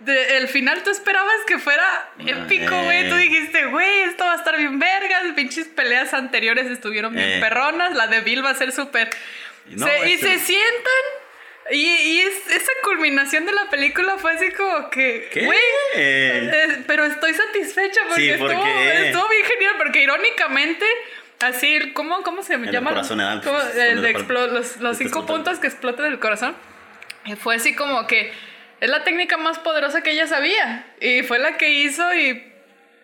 de- 0.00 0.36
el 0.38 0.48
final 0.48 0.82
tú 0.82 0.90
esperabas 0.90 1.36
que 1.46 1.58
fuera 1.58 2.10
épico, 2.18 2.82
güey. 2.82 3.08
Tú 3.08 3.14
Eh. 3.14 3.18
dijiste, 3.18 3.66
güey, 3.66 4.00
esto 4.00 4.24
va 4.24 4.32
a 4.32 4.36
estar 4.36 4.56
bien 4.56 4.78
vergas. 4.78 5.22
Pinches 5.36 5.68
peleas 5.68 6.12
anteriores 6.14 6.66
estuvieron 6.66 7.14
bien 7.14 7.34
Eh. 7.34 7.40
perronas. 7.40 7.94
La 7.94 8.06
de 8.08 8.20
Bill 8.20 8.44
va 8.44 8.50
a 8.50 8.54
ser 8.54 8.72
súper. 8.72 9.10
No, 9.66 9.86
Se- 9.86 10.08
y 10.08 10.12
este- 10.14 10.38
se 10.38 10.44
sientan. 10.44 11.02
Y, 11.70 11.86
y 11.86 12.20
es- 12.22 12.48
esa 12.48 12.72
culminación 12.82 13.46
de 13.46 13.52
la 13.52 13.70
película 13.70 14.18
fue 14.18 14.32
así 14.32 14.50
como 14.50 14.90
que, 14.90 15.30
güey, 15.44 15.58
Eh. 15.94 16.50
eh, 16.52 16.84
pero 16.88 17.04
estoy 17.04 17.32
satisfecha 17.34 18.00
porque, 18.08 18.20
Sí, 18.22 18.30
estuvo, 18.30 18.48
porque- 18.48 19.06
estuvo 19.06 19.28
bien 19.28 19.44
genial, 19.44 19.74
porque 19.78 20.02
irónicamente, 20.02 20.84
así, 21.42 21.92
¿cómo, 21.92 22.22
cómo 22.22 22.42
se 22.42 22.54
El 22.54 22.70
llama? 22.70 22.90
corazón 22.90 23.20
El 23.20 24.02
de 24.02 24.08
el 24.10 24.12
cual- 24.14 24.26
explo- 24.26 24.46
los, 24.48 24.76
los 24.78 24.98
que 24.98 25.04
cinco 25.04 25.18
explota. 25.20 25.26
puntos 25.26 25.58
que 25.58 25.66
explotan 25.66 26.06
el 26.06 26.18
corazón. 26.18 26.54
Y 27.24 27.34
fue 27.36 27.54
así 27.56 27.74
como 27.74 28.06
que 28.06 28.32
es 28.80 28.90
la 28.90 29.04
técnica 29.04 29.36
más 29.36 29.58
poderosa 29.58 30.02
que 30.02 30.10
ella 30.10 30.26
sabía. 30.26 30.86
Y 31.00 31.22
fue 31.22 31.38
la 31.38 31.56
que 31.56 31.70
hizo 31.70 32.12
y 32.14 32.48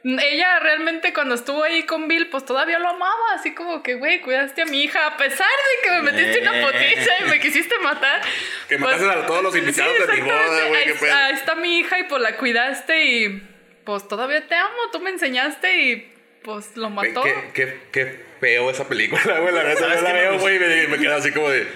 ella 0.05 0.59
realmente 0.61 1.13
cuando 1.13 1.35
estuvo 1.35 1.63
ahí 1.65 1.83
con 1.85 2.09
Bill, 2.09 2.29
pues 2.29 2.45
todavía 2.45 2.79
lo 2.79 2.89
amaba. 2.89 3.33
Así 3.35 3.55
como 3.55 3.83
que, 3.83 3.95
güey, 3.95 4.21
cuidaste 4.21 4.63
a 4.63 4.67
mi 4.67 4.83
hija 4.83 5.07
a 5.07 5.17
pesar 5.17 5.47
de 5.47 5.89
que 5.89 5.95
me 5.97 6.03
metiste 6.13 6.41
una 6.41 6.59
Eh. 6.59 6.63
potiza 6.63 7.11
y 7.21 7.29
me 7.31 7.41
quisiste 7.41 7.79
matar. 7.81 8.23
Que 8.69 8.79
pues, 8.79 9.01
mataste 9.01 9.21
a 9.23 9.27
todos 9.27 9.43
los 9.43 9.57
invitados 9.57 9.99
de 10.07 10.15
mi 10.15 10.21
boda, 10.23 10.67
güey, 10.69 10.83
Ahí, 10.85 10.95
ahí 11.11 11.35
está 11.35 11.55
mi 11.55 11.79
hija 11.79 11.99
y 11.99 12.05
pues 12.05 12.23
la 12.23 12.37
cuidaste 12.37 13.05
y 13.07 13.43
pues 13.85 14.07
todavía 14.09 14.47
te 14.47 14.55
amo. 14.55 14.77
Tú 14.93 15.01
me 15.01 15.11
enseñaste 15.11 15.81
y 15.83 16.13
pues 16.43 16.77
lo 16.77 16.91
mató. 16.91 17.23
Qué, 17.23 17.35
qué, 17.53 17.81
qué 17.93 18.28
feo 18.41 18.71
esa 18.71 18.87
película, 18.89 19.23
güey. 19.41 19.55
La 19.55 19.63
verdad, 19.63 19.79
¿Sabes 19.81 19.97
yo 20.01 20.03
la 20.03 20.13
veo, 20.13 20.39
güey, 20.39 20.57
y 20.57 20.59
me, 20.59 20.87
me 20.89 20.99
quedo 20.99 21.17
así 21.17 21.33
como 21.33 21.49
de. 21.51 21.69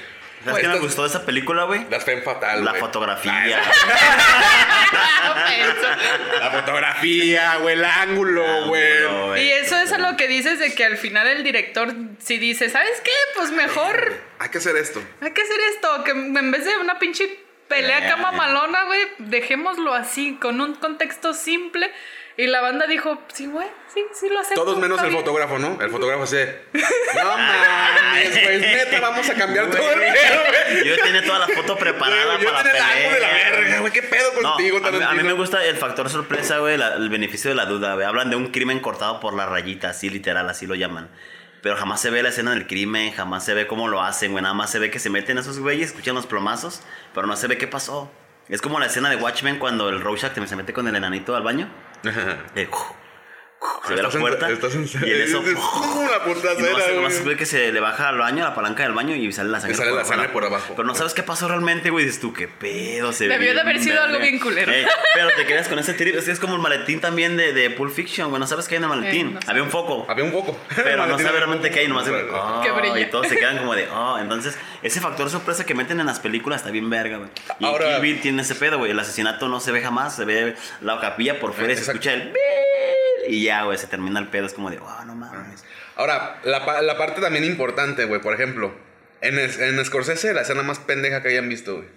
¿Sabes 0.44 0.60
qué 0.60 0.68
me 0.68 0.78
gustó 0.80 1.02
de 1.02 1.08
esa 1.08 1.24
película, 1.24 1.64
güey? 1.64 1.86
Las 1.88 2.04
fen 2.04 2.20
fatal, 2.24 2.64
La 2.64 2.72
güey. 2.72 2.80
fotografía. 2.80 3.60
La 6.40 6.50
fotografía, 6.50 7.56
güey, 7.56 7.74
el 7.76 7.84
ángulo, 7.84 8.66
güey. 8.66 9.04
Ángulo, 9.04 9.26
güey. 9.28 9.44
Y 9.46 9.50
eso 9.52 9.76
es 9.78 9.92
a 9.92 9.98
lo 9.98 10.16
que 10.16 10.26
dices 10.28 10.58
de 10.58 10.74
que 10.74 10.84
al 10.84 10.96
final 10.96 11.26
el 11.28 11.44
director 11.44 11.92
sí 12.18 12.38
dice, 12.38 12.68
¿sabes 12.70 13.00
qué? 13.04 13.10
Pues 13.36 13.50
mejor 13.52 14.20
Hay 14.38 14.48
que 14.48 14.58
hacer 14.58 14.76
esto. 14.76 15.02
hay 15.20 15.30
que 15.32 15.42
hacer 15.42 15.60
esto, 15.74 16.04
que 16.04 16.10
en 16.10 16.50
vez 16.50 16.64
de 16.64 16.76
una 16.78 16.98
pinche 16.98 17.28
pelea 17.68 18.00
Eh. 18.06 18.08
cama 18.08 18.32
malona, 18.32 18.84
güey, 18.84 19.00
dejémoslo 19.18 19.94
así, 19.94 20.36
con 20.40 20.60
un 20.60 20.74
contexto 20.74 21.34
simple. 21.34 21.90
Y 22.36 22.46
la 22.46 22.60
banda 22.62 22.86
dijo, 22.86 23.20
sí, 23.32 23.46
güey, 23.46 23.68
sí, 23.92 24.00
sí 24.14 24.28
lo 24.30 24.40
hacemos. 24.40 24.64
Todos 24.64 24.78
menos 24.78 24.98
el 25.02 25.08
bien". 25.10 25.18
fotógrafo, 25.20 25.58
¿no? 25.58 25.78
El 25.80 25.90
fotógrafo 25.90 26.26
se. 26.26 26.62
No 27.14 27.36
mames, 27.36 28.42
güey. 28.42 28.58
Neta, 28.60 29.00
vamos 29.00 29.28
a 29.28 29.34
cambiar 29.34 29.66
todo 29.70 29.92
el 29.92 29.98
pedo, 30.00 30.40
güey. 30.70 30.88
Yo 30.88 30.96
tenía 31.02 31.24
toda 31.24 31.40
la 31.40 31.48
foto 31.48 31.76
preparada 31.76 32.38
Yo 32.38 32.50
para 32.50 32.62
tenía 32.62 32.80
la 32.80 32.88
ángulo 32.92 33.14
de 33.14 33.20
la 33.20 33.28
pelea. 33.28 33.50
verga, 33.50 33.78
güey. 33.80 33.92
¿Qué 33.92 34.02
pedo 34.02 34.30
No, 34.40 34.48
contigo, 34.54 34.80
a, 34.82 34.90
mí, 34.90 35.02
a 35.02 35.12
mí 35.12 35.22
me 35.22 35.32
gusta 35.34 35.62
el 35.64 35.76
factor 35.76 36.08
sorpresa, 36.08 36.58
güey, 36.58 36.80
el 36.80 37.08
beneficio 37.10 37.50
de 37.50 37.54
la 37.56 37.66
duda, 37.66 37.94
güey. 37.94 38.06
Hablan 38.06 38.30
de 38.30 38.36
un 38.36 38.46
crimen 38.50 38.80
cortado 38.80 39.20
por 39.20 39.34
la 39.34 39.44
rayita, 39.46 39.90
así 39.90 40.08
literal, 40.08 40.48
así 40.48 40.66
lo 40.66 40.74
llaman. 40.74 41.10
Pero 41.62 41.76
jamás 41.76 42.00
se 42.00 42.10
ve 42.10 42.22
la 42.22 42.30
escena 42.30 42.52
del 42.52 42.66
crimen, 42.66 43.12
jamás 43.12 43.44
se 43.44 43.52
ve 43.54 43.66
cómo 43.66 43.88
lo 43.88 44.02
hacen, 44.02 44.32
güey. 44.32 44.42
Nada 44.42 44.54
más 44.54 44.70
se 44.70 44.78
ve 44.78 44.90
que 44.90 44.98
se 44.98 45.10
meten 45.10 45.36
esos 45.38 45.58
güeyes, 45.60 45.88
escuchan 45.90 46.14
los 46.14 46.26
plomazos, 46.26 46.82
pero 47.14 47.26
no 47.26 47.36
se 47.36 47.46
ve 47.46 47.58
qué 47.58 47.66
pasó. 47.68 48.10
Es 48.48 48.60
como 48.62 48.80
la 48.80 48.86
escena 48.86 49.10
de 49.10 49.16
Watchmen 49.16 49.58
cuando 49.58 49.88
el 49.90 50.00
Rorschach 50.00 50.32
se 50.46 50.56
mete 50.56 50.72
con 50.72 50.88
el 50.88 50.96
enanito 50.96 51.36
al 51.36 51.42
baño. 51.42 51.68
De, 52.02 52.68
se 53.86 53.94
ve 53.94 54.02
la 54.02 54.10
puerta 54.10 54.50
Estás 54.50 54.74
en 54.74 54.84
y 54.84 55.10
en 55.10 55.22
eso 55.22 55.42
la 55.42 55.52
y 56.58 56.62
nomás, 56.62 56.94
nomás 56.94 57.24
ve 57.24 57.36
que 57.36 57.46
se 57.46 57.72
le 57.72 57.80
baja 57.80 58.08
al 58.08 58.18
baño, 58.18 58.44
la 58.44 58.54
palanca 58.54 58.82
del 58.82 58.92
baño 58.92 59.14
y 59.14 59.32
sale 59.32 59.50
la 59.50 59.60
sangre. 59.60 59.76
sale 59.76 59.92
la 59.92 60.04
sangre 60.04 60.28
por 60.28 60.44
abajo. 60.44 60.74
Pero 60.76 60.86
no 60.86 60.94
sabes 60.94 61.14
qué 61.14 61.22
pasó 61.22 61.48
realmente, 61.48 61.90
güey. 61.90 62.04
Dices 62.04 62.20
tú, 62.20 62.32
qué 62.32 62.48
pedo. 62.48 63.12
Se 63.12 63.28
ve 63.28 63.38
Debió 63.38 63.54
de 63.54 63.60
haber 63.60 63.80
sido 63.80 64.00
algo 64.02 64.18
bien 64.18 64.38
culero. 64.38 64.72
Ey, 64.72 64.84
pero 65.14 65.28
te 65.36 65.46
quedas 65.46 65.68
con 65.68 65.78
ese 65.78 65.94
trip. 65.94 66.16
Es 66.16 66.24
que 66.24 66.32
es 66.32 66.40
como 66.40 66.54
el 66.54 66.60
maletín 66.60 67.00
también 67.00 67.36
de, 67.36 67.52
de 67.52 67.70
Pulp 67.70 67.92
Fiction, 67.94 68.28
güey. 68.28 68.40
No 68.40 68.46
sabes 68.46 68.68
qué 68.68 68.74
hay 68.76 68.78
en 68.78 68.84
el 68.84 68.88
maletín. 68.88 69.28
Eh, 69.28 69.32
no 69.34 69.40
Había 69.50 69.62
un 69.62 69.70
foco. 69.70 70.06
Había 70.08 70.24
un 70.24 70.32
poco. 70.32 70.58
Pero 70.76 71.06
no 71.06 71.18
sabes 71.18 71.32
realmente 71.32 71.70
qué 71.70 71.80
hay, 71.80 71.88
nomás 71.88 72.06
de, 72.06 72.12
Que 72.62 72.70
brilla. 72.72 73.00
y 73.00 73.10
todos 73.10 73.28
se 73.28 73.36
quedan 73.36 73.58
como 73.58 73.74
de, 73.74 73.88
oh, 73.88 74.18
entonces 74.18 74.56
ese 74.82 75.00
factor 75.00 75.30
sorpresa 75.30 75.64
que 75.64 75.74
meten 75.74 76.00
en 76.00 76.06
las 76.06 76.20
películas 76.20 76.60
está 76.60 76.70
bien 76.70 76.90
verga, 76.90 77.18
güey. 77.18 77.30
Y 77.58 77.64
Ahora- 77.64 77.86
Kill 77.92 78.00
Bill 78.00 78.20
tiene 78.20 78.42
ese 78.42 78.54
pedo, 78.54 78.78
güey. 78.78 78.90
El 78.90 78.98
asesinato 78.98 79.48
no 79.48 79.60
se 79.60 79.72
ve 79.72 79.80
jamás, 79.80 80.16
se 80.16 80.24
ve 80.24 80.54
la 80.80 81.00
capilla 81.00 81.38
por 81.40 81.52
fuera 81.54 81.72
y 81.72 81.76
se 81.76 81.82
escucha 81.82 82.12
el. 82.12 82.32
Y 83.28 83.44
ya, 83.44 83.62
güey, 83.64 83.78
se 83.78 83.86
termina 83.86 84.18
el 84.20 84.28
pedo. 84.28 84.46
Es 84.46 84.54
como 84.54 84.70
de, 84.70 84.78
oh, 84.78 85.04
no 85.04 85.14
mames. 85.14 85.64
Ahora, 85.96 86.40
la, 86.44 86.82
la 86.82 86.98
parte 86.98 87.20
también 87.20 87.44
importante, 87.44 88.04
güey. 88.04 88.20
Por 88.20 88.34
ejemplo, 88.34 88.74
en, 89.20 89.38
es- 89.38 89.58
en 89.58 89.82
Scorsese, 89.84 90.32
la 90.34 90.42
escena 90.42 90.62
más 90.62 90.78
pendeja 90.78 91.22
que 91.22 91.28
hayan 91.28 91.48
visto, 91.48 91.76
güey. 91.76 91.88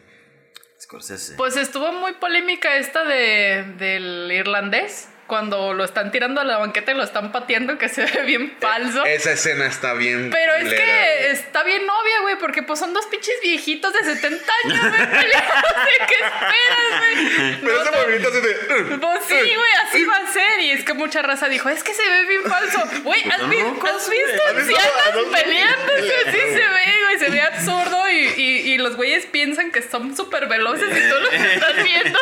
Scorsese. 0.80 1.36
Pues 1.36 1.56
estuvo 1.58 1.92
muy 1.94 2.14
polémica 2.14 2.76
esta 2.78 3.04
de, 3.06 3.66
del 3.78 4.30
irlandés. 4.32 5.08
Cuando 5.28 5.74
lo 5.74 5.84
están 5.84 6.12
tirando 6.12 6.40
a 6.40 6.44
la 6.44 6.58
banqueta 6.60 6.92
y 6.92 6.96
lo 6.96 7.04
están 7.04 7.32
pateando, 7.32 7.80
que 7.80 7.90
se 7.90 8.06
ve 8.06 8.22
bien 8.26 8.56
falso. 8.60 9.04
Esa 9.06 9.32
escena 9.32 9.66
está 9.66 9.94
bien. 9.94 10.30
Pero 10.30 10.54
es 10.56 10.70
que 10.70 10.76
güey. 10.76 11.26
está 11.32 11.64
bien 11.64 11.82
obvia, 11.82 12.22
güey, 12.22 12.36
porque 12.38 12.62
pues 12.62 12.78
son 12.80 12.94
dos 12.94 13.08
pinches 13.08 13.34
viejitos 13.42 13.92
de 13.94 14.04
70 14.04 14.54
años, 14.64 14.80
güey, 14.82 14.92
peleándose. 14.92 15.96
¿Qué 16.08 16.14
esperas, 16.14 17.00
güey? 17.00 17.62
Pero 17.62 17.76
No, 17.76 17.82
ese 17.82 17.92
no. 17.92 17.98
movimiento 17.98 18.30
así 18.30 18.40
de. 18.42 18.98
Pues 19.00 19.20
sí, 19.28 19.34
güey, 19.56 19.72
así 19.88 20.06
va 20.06 20.18
a 20.18 20.28
ser. 20.32 20.60
Y 20.60 20.72
es 20.72 20.84
que 20.84 20.94
mucha 20.94 21.24
raza 21.24 21.50
dijo, 21.50 21.70
es 21.70 21.84
que 21.84 21.94
se 21.96 22.08
ve 22.08 22.26
bien 22.26 22.44
falso. 22.44 22.84
Güey, 23.04 23.24
¿has, 23.28 23.38
Pues 23.38 23.50
vi- 23.50 23.62
no, 23.64 23.80
¿cómo 23.80 23.98
has 23.98 24.08
visto? 24.10 24.44
¿Has 24.48 24.56
ancianos 24.58 25.14
dos- 25.16 25.28
peleándose? 25.42 26.14
Así 26.28 26.38
se 26.38 26.54
ve, 26.70 26.94
güey, 27.04 27.20
se 27.20 27.30
ve 27.32 27.42
absurdo. 27.42 28.10
Y, 28.12 28.28
y, 28.38 28.74
y 28.74 28.78
los 28.78 28.96
güeyes 28.96 29.26
piensan 29.26 29.72
que 29.72 29.82
son 29.82 30.16
súper 30.16 30.46
veloces 30.48 30.88
y 30.88 31.10
tú 31.10 31.16
los 31.20 31.34
estás 31.34 31.84
viendo. 31.84 32.20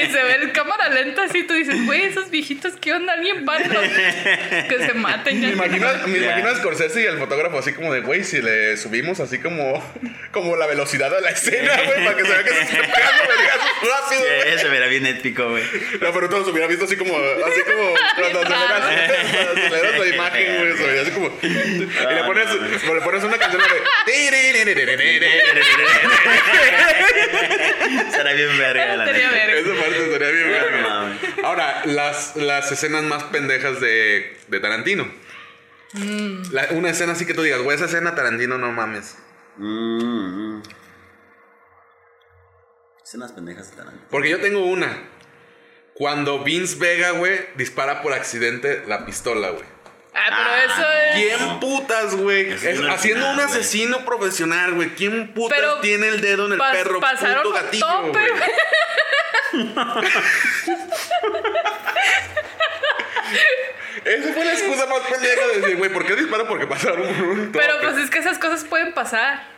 Y 0.00 0.06
se 0.12 0.22
ve 0.22 0.34
el 0.36 0.52
cámara 0.52 0.88
lenta 0.90 1.24
así. 1.24 1.42
Tú 1.42 1.54
dices, 1.54 1.84
güey, 1.86 2.04
esos 2.04 2.30
viejitos, 2.36 2.74
¿qué 2.80 2.92
onda? 2.92 3.14
Alguien 3.14 3.44
paro. 3.44 3.64
Que 4.68 4.86
se 4.86 4.94
maten 4.94 5.40
ya. 5.40 5.48
Me 5.48 5.54
imagino, 5.54 5.86
me 6.06 6.18
imagino 6.18 6.48
a 6.48 6.54
Scorsese 6.56 7.02
y 7.02 7.06
el 7.06 7.18
fotógrafo 7.18 7.58
así 7.58 7.72
como 7.72 7.92
de, 7.92 8.00
güey, 8.00 8.24
si 8.24 8.40
le 8.42 8.76
subimos 8.76 9.20
así 9.20 9.38
como, 9.38 9.82
como 10.32 10.56
la 10.56 10.66
velocidad 10.66 11.14
a 11.16 11.20
la 11.20 11.30
escena, 11.30 11.72
güey, 11.84 12.04
para 12.04 12.16
que 12.16 12.22
se 12.24 12.28
vea 12.28 12.44
que 12.44 12.50
se 12.50 12.62
está 12.62 12.82
pegando. 12.82 13.55
Sí, 14.18 14.58
se 14.58 14.68
verá 14.68 14.86
bien 14.86 15.06
épico, 15.06 15.48
güey. 15.50 15.62
No, 16.00 16.12
pero 16.12 16.28
todos 16.28 16.48
hubiera 16.48 16.66
visto 16.66 16.84
así 16.84 16.96
como, 16.96 17.16
así 17.16 17.62
como 17.62 17.94
cuando 18.16 18.40
aceleras, 18.40 19.44
cuando 19.44 19.66
aceleras 19.66 19.98
la 19.98 20.06
imagen, 20.06 20.56
güey, 20.58 20.76
se 20.76 20.86
veía 20.86 21.02
así 21.02 21.10
como. 21.12 21.38
Y 21.42 21.48
le 21.48 22.24
pones, 22.24 22.48
le 22.54 23.00
pones 23.02 23.24
una 23.24 23.38
canción 23.38 23.62
de. 23.62 23.66
Será 28.10 28.32
bien 28.32 28.58
verga, 28.58 28.96
la 28.96 29.04
neta. 29.06 29.30
verga. 29.30 29.54
Esa 29.54 29.80
parte 29.80 30.04
estaría 30.04 30.30
bien, 30.30 30.46
No 30.46 30.52
verga. 30.52 30.88
mames. 30.88 31.18
Ahora, 31.44 31.82
las, 31.84 32.36
las 32.36 32.72
escenas 32.72 33.02
más 33.04 33.24
pendejas 33.24 33.80
de, 33.80 34.36
de 34.48 34.60
Tarantino. 34.60 35.06
La- 36.52 36.68
una 36.70 36.90
escena 36.90 37.12
así 37.12 37.26
que 37.26 37.34
tú 37.34 37.42
digas, 37.42 37.60
güey, 37.60 37.76
esa 37.76 37.86
escena 37.86 38.14
Tarantino 38.14 38.58
no 38.58 38.72
mames. 38.72 39.16
Mm, 39.56 40.56
mm. 40.58 40.62
Escenas 43.06 43.30
pendejas 43.30 43.70
de 43.70 43.76
Tarantino. 43.76 44.04
Porque 44.10 44.28
yo 44.30 44.40
tengo 44.40 44.66
una. 44.66 44.98
Cuando 45.94 46.42
Vince 46.42 46.76
Vega, 46.76 47.12
güey, 47.12 47.38
dispara 47.54 48.02
por 48.02 48.12
accidente 48.12 48.82
la 48.88 49.06
pistola, 49.06 49.50
güey. 49.50 49.64
Ah, 50.12 50.26
pero 50.28 50.72
eso 50.72 50.90
es. 50.90 51.14
¿Quién 51.38 51.60
putas, 51.60 52.16
güey? 52.16 52.52
Haciendo 52.52 52.96
final, 52.98 53.34
un 53.34 53.40
asesino 53.40 54.04
profesional, 54.04 54.74
güey. 54.74 54.88
¿Quién 54.96 55.32
putas 55.34 55.56
Pero 55.56 55.78
tiene 55.82 56.08
el 56.08 56.20
dedo 56.20 56.46
en 56.46 56.54
el 56.54 56.58
pas- 56.58 56.72
perro 56.72 56.98
pasaron 56.98 57.44
puto 57.44 57.54
gatillo, 57.54 58.08
güey. 58.12 58.26
Esa 64.04 64.32
fue 64.32 64.44
la 64.44 64.52
excusa 64.52 64.86
más 64.86 65.00
pendeja 65.10 65.46
de 65.48 65.60
decir, 65.60 65.76
güey, 65.76 65.92
¿por 65.92 66.06
qué 66.06 66.14
disparo? 66.16 66.46
Porque 66.46 66.66
pasaron 66.66 67.06
un 67.08 67.52
tope. 67.52 67.58
Pero 67.64 67.80
pues 67.82 67.98
es 67.98 68.10
que 68.10 68.18
esas 68.18 68.38
cosas 68.38 68.64
pueden 68.64 68.94
pasar. 68.94 69.55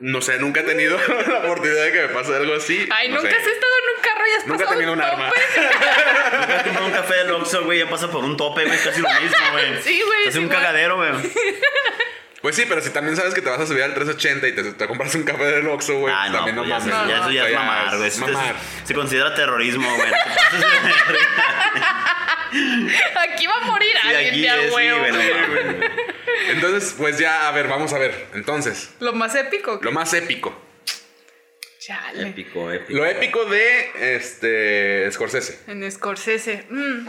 No 0.00 0.20
sé, 0.22 0.38
nunca 0.38 0.60
he 0.60 0.62
tenido 0.62 0.98
la 1.28 1.38
oportunidad 1.44 1.84
de 1.84 1.92
que 1.92 2.00
me 2.02 2.08
pase 2.08 2.34
algo 2.34 2.54
así. 2.54 2.88
Ay, 2.90 3.08
No 3.08 3.16
nunca 3.16 3.30
sé. 3.30 3.36
has 3.36 3.46
estado 3.46 3.72
en 3.82 3.96
un 3.96 4.02
carro 4.02 4.26
y 4.26 4.30
has 4.32 4.46
Nunca 4.46 4.54
he 4.56 4.66
pasado 4.66 4.78
tenido 4.78 4.92
un 4.94 5.00
arma. 5.02 5.28
tope. 5.28 5.40
Nunca 6.40 6.56
has 6.56 6.62
comprado 6.62 6.86
un 6.86 6.92
café 6.92 7.14
del 7.14 7.30
Oxxo, 7.32 7.64
güey, 7.64 7.78
ya 7.80 7.88
pasa 7.90 8.10
por 8.10 8.24
un 8.24 8.36
tope, 8.36 8.64
güey, 8.64 8.78
casi 8.78 9.00
lo 9.00 9.08
mismo, 9.20 9.36
güey. 9.52 9.76
Sí, 9.82 10.00
güey, 10.04 10.22
Es 10.22 10.28
es 10.28 10.36
un 10.36 10.44
igual. 10.44 10.56
cagadero, 10.58 10.96
güey. 10.96 11.10
Pues 12.40 12.56
sí, 12.56 12.64
pero 12.66 12.80
si 12.80 12.88
también 12.88 13.14
sabes 13.16 13.34
que 13.34 13.42
te 13.42 13.50
vas 13.50 13.60
a 13.60 13.66
subir 13.66 13.82
al 13.82 13.92
380 13.92 14.48
y 14.48 14.52
te, 14.54 14.62
te 14.72 14.86
compras 14.86 15.14
un 15.14 15.24
café 15.24 15.44
del 15.44 15.68
Oxxo, 15.68 15.98
güey, 15.98 16.14
Ah, 16.16 16.20
pues 16.22 16.32
no, 16.32 16.36
también 16.38 16.56
no 16.56 16.62
pues 16.62 16.84
ya, 16.86 16.90
mames. 16.94 17.08
ya 17.10 17.20
eso 17.20 17.30
ya 17.30 17.46
es 17.48 17.54
mamar, 17.54 17.96
güey. 17.98 18.08
Eso- 18.08 18.24
eso- 18.24 18.32
mamar. 18.38 18.54
Se 18.84 18.94
considera 18.94 19.34
terrorismo, 19.34 19.94
güey. 19.96 20.10
Aquí 23.30 23.46
va 23.46 23.56
a 23.56 23.60
morir 23.60 23.92
Sí, 24.02 24.08
alguien 24.08 24.40
de 24.42 24.48
a 24.50 24.56
es, 24.56 24.68
sí, 24.68 24.74
huevo. 24.74 24.98
güey, 25.00 25.12
no 25.12 25.18
mames, 25.18 25.48
güey. 25.48 25.90
Entonces, 26.50 26.94
pues 26.96 27.18
ya, 27.18 27.48
a 27.48 27.52
ver, 27.52 27.68
vamos 27.68 27.92
a 27.92 27.98
ver. 27.98 28.28
Entonces, 28.34 28.90
Lo 29.00 29.12
más 29.12 29.34
épico. 29.34 29.78
lo 29.82 29.92
más 29.92 30.12
épico. 30.14 30.54
Chale. 31.78 32.28
Épico, 32.28 32.70
épico. 32.70 32.98
Lo 32.98 33.06
épico 33.06 33.44
de 33.46 34.16
este 34.16 35.10
Scorsese. 35.12 35.60
En 35.66 35.90
Scorsese. 35.90 36.66
Mm. 36.68 37.06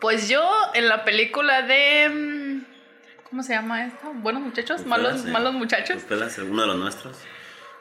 Pues 0.00 0.28
yo 0.28 0.46
en 0.74 0.88
la 0.88 1.04
película 1.04 1.62
de. 1.62 2.08
mm, 2.10 2.64
¿Cómo 3.30 3.42
se 3.42 3.54
llama 3.54 3.86
esta? 3.86 4.08
Buenos 4.14 4.42
muchachos, 4.42 4.84
malos, 4.86 5.22
sí. 5.22 5.28
malos 5.30 5.54
muchachos. 5.54 5.96
Pues 5.96 6.04
pelas, 6.04 6.38
uno 6.38 6.62
de 6.62 6.68
los 6.68 6.76
nuestros. 6.76 7.16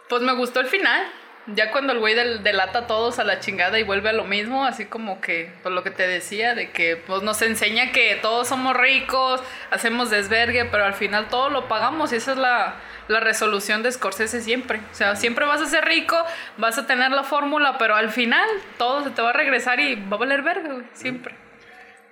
Pues 0.08 0.22
me 0.22 0.34
gustó 0.34 0.60
el 0.62 0.68
final. 0.68 1.06
Ya 1.48 1.72
cuando 1.72 1.94
el 1.94 2.00
güey 2.00 2.16
del- 2.16 2.42
delata 2.42 2.80
a 2.80 2.88
todos 2.88 3.20
a 3.20 3.24
la 3.24 3.40
chingada 3.40 3.78
y 3.78 3.84
vuelve 3.84 4.10
a 4.10 4.14
lo 4.14 4.24
mismo, 4.24 4.66
así 4.66 4.86
como 4.86 5.22
que, 5.22 5.52
por 5.62 5.72
lo 5.72 5.84
que 5.84 5.92
te 5.92 6.08
decía, 6.08 6.56
de 6.56 6.72
que 6.72 6.96
pues 6.98 7.22
nos 7.22 7.40
enseña 7.44 7.92
que 7.92 8.16
todos 8.20 8.48
somos 8.48 8.76
ricos, 8.76 9.44
hacemos 9.70 10.10
desvergue, 10.10 10.66
pero 10.66 10.86
al 10.86 10.96
final 10.96 11.28
todo 11.30 11.50
lo 11.50 11.68
pagamos 11.68 12.12
y 12.14 12.16
esa 12.16 12.32
es 12.32 12.38
la, 12.40 12.76
la 13.08 13.20
resolución 13.20 13.84
de 13.84 13.92
Scorsese 13.92 14.42
siempre. 14.42 14.80
O 14.92 14.96
sea, 14.96 15.16
siempre 15.16 15.46
vas 15.46 15.62
a 15.62 15.68
ser 15.68 15.86
rico, 15.86 16.18
vas 16.58 16.80
a 16.80 16.88
tener 16.88 17.12
la 17.12 17.24
fórmula, 17.24 17.78
pero 17.78 17.96
al 17.96 18.10
final 18.10 18.48
todo 18.80 19.04
se 19.04 19.12
te 19.12 19.22
va 19.22 19.30
a 19.30 19.34
regresar 19.34 19.80
y 19.80 19.96
va 19.96 20.16
a 20.16 20.20
valer 20.20 20.42
verga, 20.42 20.74
güey, 20.74 20.86
siempre. 20.94 21.36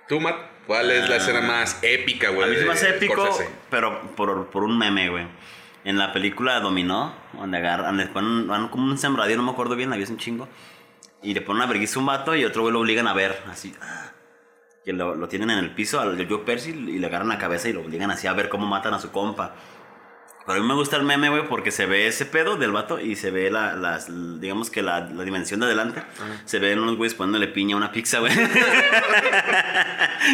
Tú, 0.06 0.20
Matt, 0.20 0.36
¿cuál 0.68 0.90
es 0.92 1.08
la 1.08 1.16
escena 1.16 1.40
más 1.40 1.78
épica, 1.82 2.28
güey? 2.28 2.48
A 2.48 2.52
mí 2.56 2.64
me 2.64 2.72
hace 2.72 2.90
épico, 2.90 3.14
Scorsese? 3.24 3.50
pero 3.68 4.00
por, 4.14 4.46
por 4.50 4.62
un 4.62 4.78
meme, 4.78 5.08
güey. 5.08 5.26
En 5.84 5.98
la 5.98 6.12
película 6.12 6.60
Dominó, 6.60 7.14
donde 7.34 7.58
agarran, 7.58 7.96
le 7.98 8.06
ponen, 8.06 8.46
van 8.46 8.68
como 8.68 8.86
un 8.86 8.96
sembradío, 8.96 9.36
no 9.36 9.42
me 9.42 9.50
acuerdo 9.50 9.76
bien, 9.76 9.90
la 9.90 9.96
vi 9.96 10.04
un 10.04 10.16
chingo. 10.16 10.48
Y 11.22 11.34
le 11.34 11.42
ponen 11.42 11.62
una 11.62 11.66
vergüenza 11.66 11.98
un 11.98 12.06
vato 12.06 12.34
y 12.34 12.44
otro 12.44 12.62
güey 12.62 12.72
lo 12.72 12.80
obligan 12.80 13.06
a 13.06 13.12
ver, 13.12 13.42
así. 13.50 13.74
Que 14.84 14.92
lo, 14.92 15.14
lo 15.14 15.28
tienen 15.28 15.50
en 15.50 15.58
el 15.58 15.74
piso 15.74 16.00
al 16.00 16.16
Joe 16.26 16.38
Percy 16.38 16.70
y 16.70 16.98
le 16.98 17.06
agarran 17.06 17.28
la 17.28 17.38
cabeza 17.38 17.68
y 17.68 17.74
lo 17.74 17.82
obligan 17.82 18.10
así 18.10 18.26
a 18.26 18.32
ver 18.32 18.48
cómo 18.48 18.66
matan 18.66 18.94
a 18.94 18.98
su 18.98 19.10
compa. 19.10 19.54
Pero 20.46 20.58
a 20.58 20.62
mí 20.62 20.68
me 20.68 20.74
gusta 20.74 20.96
el 20.96 21.04
meme, 21.04 21.30
güey, 21.30 21.48
porque 21.48 21.70
se 21.70 21.86
ve 21.86 22.06
ese 22.06 22.26
pedo 22.26 22.56
del 22.56 22.70
vato 22.70 23.00
y 23.00 23.16
se 23.16 23.30
ve 23.30 23.50
la, 23.50 23.74
las, 23.76 24.08
digamos 24.40 24.68
que 24.68 24.82
la, 24.82 25.00
la 25.00 25.22
dimensión 25.24 25.60
de 25.60 25.66
adelante. 25.66 26.02
Se 26.44 26.58
ven 26.58 26.78
unos 26.80 26.96
güeyes 26.96 27.14
poniéndole 27.14 27.48
piña 27.48 27.74
a 27.74 27.78
una 27.78 27.90
pizza, 27.92 28.18
güey. 28.18 28.32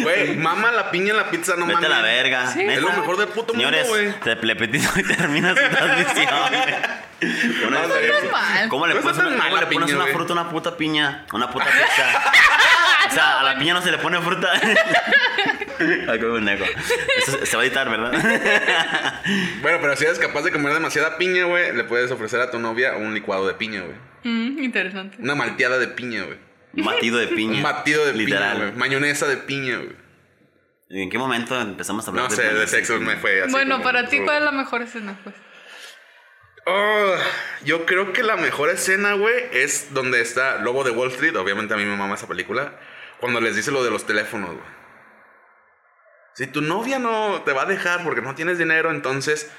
Güey, 0.03 0.35
mama 0.37 0.71
la 0.71 0.91
piña 0.91 1.11
en 1.11 1.17
la 1.17 1.29
pizza, 1.29 1.55
no 1.55 1.65
Vete 1.65 1.73
mames. 1.81 1.89
a 1.89 1.93
la 1.95 2.01
verga. 2.01 2.47
Sí. 2.47 2.61
Es 2.61 2.81
lo 2.81 2.89
mejor 2.91 3.17
del 3.17 3.27
puto 3.29 3.53
mundo, 3.53 3.69
Señores, 3.69 3.87
güey. 3.87 4.13
te 4.19 4.35
le 4.45 4.55
petizo 4.55 4.99
y 4.99 5.03
termina 5.03 5.49
su 5.49 5.55
transmisión. 5.75 6.29
güey. 7.19 8.69
¿Cómo 8.69 8.87
le 8.87 8.95
pones, 8.95 9.17
una, 9.17 9.69
piña, 9.69 9.85
una 9.95 10.07
fruta 10.07 10.33
a 10.33 10.41
una 10.41 10.49
puta 10.49 10.75
piña? 10.77 11.25
Una 11.33 11.49
puta 11.49 11.65
pizza. 11.65 12.31
O 13.11 13.13
sea, 13.13 13.39
a 13.41 13.43
la 13.43 13.59
piña 13.59 13.73
no 13.73 13.81
se 13.81 13.91
le 13.91 13.97
pone 13.97 14.19
fruta. 14.21 14.49
Ay, 15.79 16.19
qué 16.19 16.25
pendejo. 16.25 16.63
Eso 17.17 17.45
se 17.45 17.57
va 17.57 17.63
a 17.63 17.65
editar, 17.65 17.89
¿verdad? 17.89 18.11
Bueno, 19.61 19.77
pero 19.81 19.95
si 19.95 20.05
eres 20.05 20.17
capaz 20.19 20.41
de 20.43 20.51
comer 20.51 20.73
demasiada 20.73 21.17
piña, 21.17 21.45
güey, 21.45 21.75
le 21.75 21.83
puedes 21.83 22.09
ofrecer 22.11 22.39
a 22.41 22.49
tu 22.51 22.59
novia 22.59 22.95
un 22.95 23.13
licuado 23.13 23.47
de 23.47 23.53
piña, 23.53 23.81
güey. 23.81 23.95
Mm, 24.23 24.63
interesante. 24.63 25.17
Una 25.19 25.35
malteada 25.35 25.77
de 25.77 25.87
piña, 25.87 26.23
güey. 26.23 26.37
Un 26.73 26.85
batido 26.85 27.17
de 27.17 27.27
piña. 27.27 27.57
Un 27.57 27.63
batido 27.63 28.05
de 28.05 28.13
Literal. 28.13 28.53
piña, 28.53 28.65
güey. 28.67 28.77
Mayonesa 28.77 29.27
de 29.27 29.37
piña, 29.37 29.77
güey. 29.77 29.95
¿En 30.89 31.09
qué 31.09 31.17
momento 31.17 31.59
empezamos 31.59 32.05
a 32.05 32.09
hablar 32.11 32.29
No 32.29 32.35
sé, 32.35 32.43
de 32.43 32.67
sexo 32.67 32.99
me 32.99 33.15
fue 33.17 33.43
así. 33.43 33.51
bueno, 33.51 33.75
como- 33.75 33.83
para 33.83 34.07
ti, 34.07 34.19
¿cuál 34.19 34.37
es 34.39 34.43
la 34.43 34.51
mejor 34.51 34.81
escena? 34.81 35.17
Pues? 35.23 35.35
Oh, 36.65 37.15
yo 37.65 37.85
creo 37.85 38.13
que 38.13 38.23
la 38.23 38.35
mejor 38.35 38.69
escena, 38.69 39.13
güey, 39.13 39.35
es 39.53 39.93
donde 39.93 40.21
está 40.21 40.57
Lobo 40.59 40.83
de 40.83 40.91
Wall 40.91 41.09
Street. 41.11 41.35
Obviamente 41.35 41.73
a 41.73 41.77
mí 41.77 41.85
me 41.85 41.95
mama 41.95 42.15
esa 42.15 42.27
película. 42.27 42.73
Cuando 43.21 43.39
les 43.39 43.55
dice 43.55 43.71
lo 43.71 43.83
de 43.83 43.91
los 43.91 44.05
teléfonos, 44.05 44.49
güey. 44.49 44.81
Si 46.33 46.47
tu 46.47 46.61
novia 46.61 46.97
no 46.99 47.41
te 47.45 47.53
va 47.53 47.63
a 47.63 47.65
dejar 47.65 48.03
porque 48.03 48.21
no 48.21 48.35
tienes 48.35 48.57
dinero, 48.57 48.91
entonces 48.91 49.49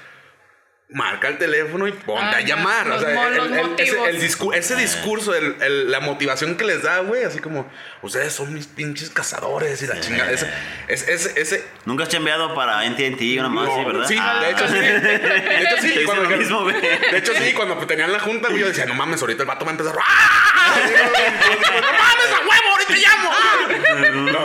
marca 0.89 1.27
el 1.27 1.37
teléfono 1.39 1.87
y 1.87 1.91
ponte 1.91 2.35
Ah, 2.35 2.37
a 2.37 2.41
llamar. 2.41 2.85
los 2.87 2.97
o 3.01 3.05
sea, 3.05 3.27
el- 3.29 3.37
ese, 3.53 3.63
motivos. 3.63 4.07
el 4.09 4.21
discu- 4.21 4.53
ese 4.53 4.75
discurso, 4.75 5.33
el- 5.33 5.55
el- 5.61 5.89
la 5.91 6.01
motivación 6.01 6.55
que 6.55 6.65
les 6.65 6.83
da, 6.83 6.99
güey, 6.99 7.23
así 7.23 7.39
como, 7.39 7.67
ustedes 8.03 8.33
son 8.33 8.53
mis 8.53 8.67
pinches 8.67 9.09
cazadores 9.09 9.81
y 9.81 9.87
la 9.87 9.99
chingada. 9.99 10.29
Ese, 10.31 10.51
ese, 10.87 11.13
ese, 11.13 11.41
ese- 11.41 11.67
Nunca 11.85 12.03
has 12.03 12.09
chambeado 12.09 12.53
para 12.53 12.79
AT&T 12.79 13.39
una 13.39 13.49
más, 13.49 13.67
no, 13.69 13.75
sí, 13.75 13.85
¿verdad? 13.85 14.07
Sí, 14.07 14.17
Ah. 14.19 14.39
de 14.43 14.51
hecho 14.51 14.67
sí. 14.67 14.73
De 14.79 15.63
hecho 15.63 15.77
sí. 15.81 15.93
Cuando- 16.05 16.37
mismo. 16.37 16.65
De 16.65 17.17
hecho 17.17 17.33
sí, 17.33 17.53
cuando 17.53 17.77
tenían 17.87 18.11
la 18.11 18.19
junta, 18.19 18.49
güey, 18.49 18.59
yo 18.61 18.67
decía, 18.67 18.85
no 18.85 18.93
mames, 18.93 19.21
ahorita 19.21 19.43
el 19.43 19.47
vato 19.47 19.65
va 19.65 19.71
a 19.71 19.73
empezar. 19.73 19.95
¡Ah! 19.99 20.52
¡No 20.63 21.91
mames, 21.93 22.29
a 22.33 22.39
huevo! 22.39 22.69
¡Ahorita 22.71 22.95
llamo! 22.95 24.31
No. 24.31 24.43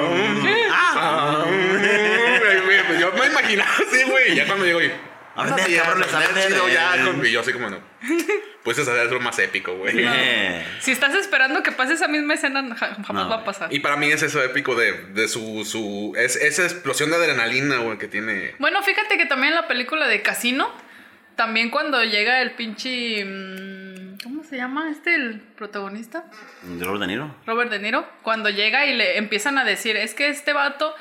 Ah. 0.72 1.44
Yo 3.00 3.12
me 3.12 3.26
imaginaba 3.26 3.70
así, 3.74 4.02
güey. 4.04 4.35
Ya 4.35 4.46
cuando 4.46 4.64
llego, 4.64 4.83
y. 4.83 4.87
A 5.37 5.44
ver, 5.44 5.52
"Ándate, 5.52 5.76
cabrón, 5.76 6.04
chido, 6.48 6.68
eh". 6.68 6.72
ya, 6.74 7.04
con- 7.04 7.24
Y 7.24 7.31
yo 7.31 7.40
así 7.40 7.52
como 7.52 7.70
no. 7.70 7.78
Pues 8.64 8.76
eso 8.76 8.94
es 9.02 9.11
lo 9.12 9.20
más 9.20 9.38
épico, 9.38 9.72
güey. 9.76 9.94
Eh. 10.04 10.66
Si 10.81 10.90
estás 10.90 11.14
esperando 11.14 11.62
que 11.62 11.70
pase 11.72 11.94
esa 11.94 12.09
misma 12.09 12.35
escena, 12.35 12.62
ja- 12.74 12.96
jamás 13.07 13.24
No. 13.24 13.28
va 13.31 13.37
a 13.37 13.44
pasar. 13.44 13.72
Y 13.72 13.78
para 13.78 13.96
mí 13.96 14.11
es 14.11 14.20
eso 14.22 14.42
épico 14.42 14.74
de, 14.74 14.92
de 14.92 15.28
su. 15.28 15.64
su 15.64 16.12
es, 16.18 16.35
esa 16.37 16.64
explosión 16.64 17.11
de 17.11 17.16
adrenalina, 17.16 17.78
güey, 17.78 17.98
que 17.98 18.09
tiene. 18.09 18.54
Bueno, 18.59 18.83
fíjate 18.83 19.16
que 19.16 19.26
también 19.26 19.52
en 19.52 19.61
la 19.61 19.68
película 19.68 20.09
de 20.09 20.22
Casino, 20.22 20.72
también 21.37 21.70
cuando 21.70 22.02
llega 22.02 22.42
el 22.42 22.50
pinche. 22.52 23.24
mm, 23.24 23.68
¿Cómo 23.68 23.77
se 24.48 24.56
llama 24.56 24.90
este, 24.90 25.14
el 25.14 25.40
protagonista? 25.40 26.24
¿De 26.62 26.84
Robert 26.84 27.00
De 27.00 27.06
Niro? 27.08 27.34
Robert 27.46 27.70
De 27.70 27.78
Niro, 27.78 28.08
cuando 28.22 28.48
llega 28.50 28.87
y 28.87 28.96
le 28.96 29.18
empiezan 29.18 29.58
a 29.58 29.64
decir, 29.64 29.96
es 29.96 30.14
que 30.14 30.28
este 30.28 30.52
vato 30.52 30.94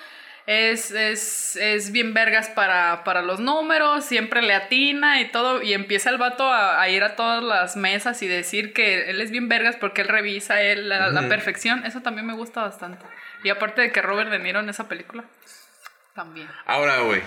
es, 0.48 0.92
es, 0.92 1.56
es 1.56 1.92
bien 1.92 2.14
vergas 2.14 2.50
para, 2.50 3.04
para 3.04 3.22
los 3.22 3.40
números, 3.40 4.06
siempre 4.06 4.42
le 4.42 4.54
atina 4.54 5.22
y 5.22 5.30
todo, 5.30 5.62
y 5.62 5.74
empieza 5.74 6.10
el 6.10 6.18
vato 6.18 6.50
a, 6.50 6.82
a 6.82 6.90
ir 6.90 7.04
a 7.04 7.16
todas 7.16 7.44
las 7.44 7.76
mesas 7.76 8.22
y 8.22 8.28
decir 8.28 8.74
que 8.74 9.10
él 9.10 9.22
es 9.22 9.32
bien 9.32 9.50
vergas 9.50 9.76
porque 9.76 10.02
él 10.02 10.08
revisa 10.08 10.62
él 10.62 10.90
la, 10.90 11.10
la 11.10 11.28
perfección, 11.28 11.86
eso 11.86 12.02
también 12.02 12.26
me 12.26 12.34
gusta 12.34 12.62
bastante. 12.62 13.06
Y 13.44 13.50
aparte 13.50 13.82
de 13.82 13.92
que 13.92 14.02
Robert 14.02 14.30
De 14.30 14.40
Niro 14.40 14.60
en 14.60 14.70
esa 14.70 14.88
película, 14.88 15.24
también. 16.18 16.50
Ahora, 16.66 16.98
güey. 17.02 17.22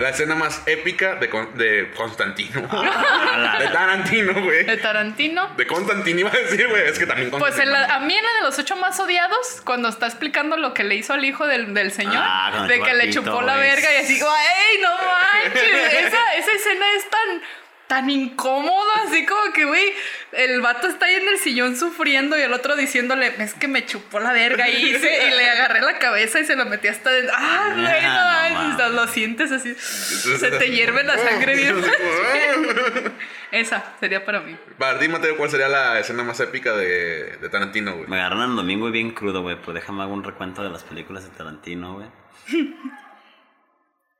La 0.00 0.08
escena 0.08 0.34
más 0.34 0.60
épica 0.66 1.14
de, 1.14 1.30
Con- 1.30 1.56
de 1.56 1.92
Constantino. 1.96 2.66
Ah, 2.70 3.56
De 3.60 3.68
Tarantino, 3.68 4.34
güey. 4.42 4.64
De 4.64 4.76
Tarantino. 4.76 5.54
De 5.56 5.66
Constantino 5.66 6.18
iba 6.20 6.30
a 6.30 6.36
decir, 6.36 6.66
güey. 6.68 6.82
Es 6.82 6.98
que 6.98 7.06
también 7.06 7.30
Pues 7.30 7.40
Constantino. 7.40 7.76
en 7.76 7.82
la- 7.88 7.94
a 7.94 8.00
mí 8.00 8.12
en 8.14 8.24
la 8.24 8.32
de 8.34 8.40
los 8.42 8.58
ocho 8.58 8.74
más 8.76 8.98
odiados, 8.98 9.62
cuando 9.64 9.88
está 9.88 10.06
explicando 10.06 10.56
lo 10.56 10.74
que 10.74 10.82
le 10.82 10.96
hizo 10.96 11.12
al 11.14 11.24
hijo 11.24 11.46
del, 11.46 11.72
del 11.74 11.92
señor, 11.92 12.16
Ah, 12.18 12.66
de 12.68 12.80
que 12.80 12.92
le 12.94 13.10
chupó 13.10 13.40
la 13.40 13.56
güey. 13.56 13.70
verga 13.70 13.92
y 13.92 13.96
así, 14.04 14.14
¡ay, 14.20 14.78
no 14.82 14.90
manches! 14.90 15.92
Esa, 16.04 16.34
esa 16.34 16.52
escena 16.52 16.86
es 16.96 17.08
tan, 17.10 17.42
tan 17.86 18.08
incómoda, 18.08 18.92
así 19.06 19.26
como 19.26 19.52
que, 19.52 19.64
güey, 19.66 19.92
el 20.32 20.60
vato 20.62 20.86
está 20.88 21.06
ahí 21.06 21.14
en 21.16 21.28
el 21.28 21.38
sillón 21.38 21.76
sufriendo 21.76 22.36
y 22.38 22.40
el 22.42 22.52
otro 22.52 22.76
diciéndole, 22.76 23.32
es 23.38 23.54
que 23.54 23.68
me 23.68 23.84
chupó 23.84 24.20
la 24.20 24.32
verga 24.32 24.68
y, 24.68 24.76
hice- 24.90 25.28
y 25.28 25.30
le 25.36 25.50
agarré 25.50 25.80
la 25.82 25.98
cabeza 25.98 26.40
y 26.40 26.44
se 26.46 26.56
lo 26.56 26.64
metí 26.64 26.88
hasta 26.88 27.10
dentro. 27.10 27.34
¡Ah, 27.36 27.68
güey, 27.74 27.84
no 27.84 27.88
Ah, 27.90 28.76
no. 28.78 28.88
Lo 28.90 29.06
sientes 29.08 29.52
así, 29.52 29.74
se 29.74 30.50
te 30.50 30.70
hierve 30.70 31.04
la 31.04 31.18
sangre 31.18 31.54
bien. 31.56 31.76
Esa 33.50 33.84
sería 34.00 34.24
para 34.24 34.40
mí. 34.40 34.56
Para 34.78 34.98
ti, 34.98 35.06
Mateo, 35.08 35.36
¿cuál 35.36 35.50
sería 35.50 35.68
la 35.68 35.98
escena 36.00 36.24
más 36.24 36.40
épica 36.40 36.72
de, 36.76 37.36
de 37.36 37.48
Tarantino, 37.48 37.94
güey? 37.96 38.08
Me 38.08 38.16
agarraron 38.18 38.50
el 38.50 38.56
domingo 38.56 38.88
y 38.88 38.92
bien 38.92 39.10
crudo, 39.12 39.42
güey. 39.42 39.56
Pues 39.60 39.74
déjame 39.74 40.02
hago 40.02 40.12
un 40.12 40.24
recuento 40.24 40.62
de 40.62 40.70
las 40.70 40.82
películas 40.82 41.24
de 41.24 41.30
Tarantino, 41.30 41.94
güey. 41.94 42.06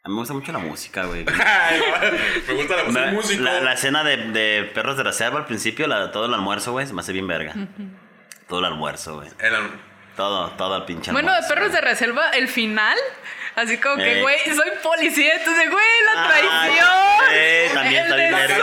A 0.07 0.11
mí 0.11 0.15
me 0.17 0.21
gusta 0.21 0.35
mucho 0.35 0.53
la 0.53 0.59
música, 0.59 1.05
güey. 1.07 1.25
Ay, 1.47 1.81
me 2.47 2.55
gusta 2.55 2.77
la 2.77 2.85
música. 2.85 3.07
Músico. 3.11 3.43
La, 3.43 3.61
la 3.63 3.73
escena 3.73 4.05
de, 4.05 4.19
de 4.19 4.71
Perros 4.75 4.99
de 4.99 5.03
Reserva 5.03 5.39
al 5.39 5.47
principio, 5.47 5.87
la, 5.87 6.13
todo 6.13 6.27
el 6.27 6.35
almuerzo, 6.35 6.73
güey, 6.73 6.87
se 6.87 6.93
me 6.93 7.01
hace 7.01 7.13
bien 7.15 7.27
verga. 7.27 7.55
Todo 8.47 8.59
el 8.59 8.67
almuerzo, 8.67 9.15
güey. 9.15 9.29
El- 9.39 9.55
Todo, 10.15 10.51
todo 10.53 10.77
el 10.77 10.85
pinche 10.85 11.11
Bueno, 11.11 11.33
de 11.35 11.41
perros 11.49 11.73
de 11.73 11.81
reserva, 11.81 12.29
el 12.31 12.49
final, 12.49 12.97
así 13.57 13.79
como 13.79 13.97
que, 13.97 14.19
Eh. 14.19 14.23
güey, 14.23 14.37
soy 14.55 14.71
policía, 14.83 15.37
entonces, 15.39 15.71
güey, 15.71 15.85
la 16.15 16.23
Ah, 16.23 16.29
traición. 16.29 16.89
eh, 17.33 17.71
también 17.73 18.03
está 18.03 18.15
el 18.15 18.21
bien 18.21 18.33
verga 18.35 18.57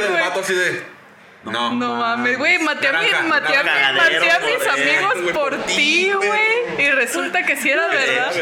del 0.00 0.08
güey. 0.10 0.20
vato 0.20 0.40
así 0.40 0.54
de. 0.54 0.97
No. 1.44 1.72
No 1.72 1.94
mames, 1.96 2.36
güey, 2.36 2.58
maté 2.58 2.88
a, 2.88 2.92
mi- 3.00 3.28
maté 3.28 3.56
a 3.56 3.62
maté 3.92 4.30
a 4.30 4.38
mis 4.40 4.66
amigos 4.66 5.32
por 5.32 5.56
ti, 5.64 6.10
güey. 6.12 6.48
Y 6.86 6.90
resulta 6.90 7.44
que 7.46 7.56
sí 7.56 7.70
era 7.70 7.86
verdad. 7.88 8.32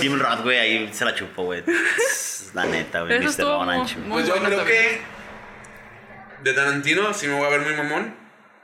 Tim 0.00 0.18
Roth, 0.18 0.42
güey, 0.42 0.58
ahí 0.58 0.90
se 0.94 1.04
la 1.04 1.14
chupó, 1.14 1.44
güey. 1.44 1.62
La 2.54 2.64
neta, 2.66 3.00
güey. 3.02 3.18
Mr. 3.18 3.42
Orange. 3.44 3.96
Pues 4.08 4.26
yo 4.28 4.34
creo 4.36 4.58
también. 4.58 4.66
que 4.66 5.00
de 6.42 6.52
Tarantino 6.52 7.12
sí 7.12 7.26
me 7.26 7.34
voy 7.34 7.46
a 7.46 7.50
ver 7.50 7.60
muy 7.62 7.74
mamón. 7.74 8.16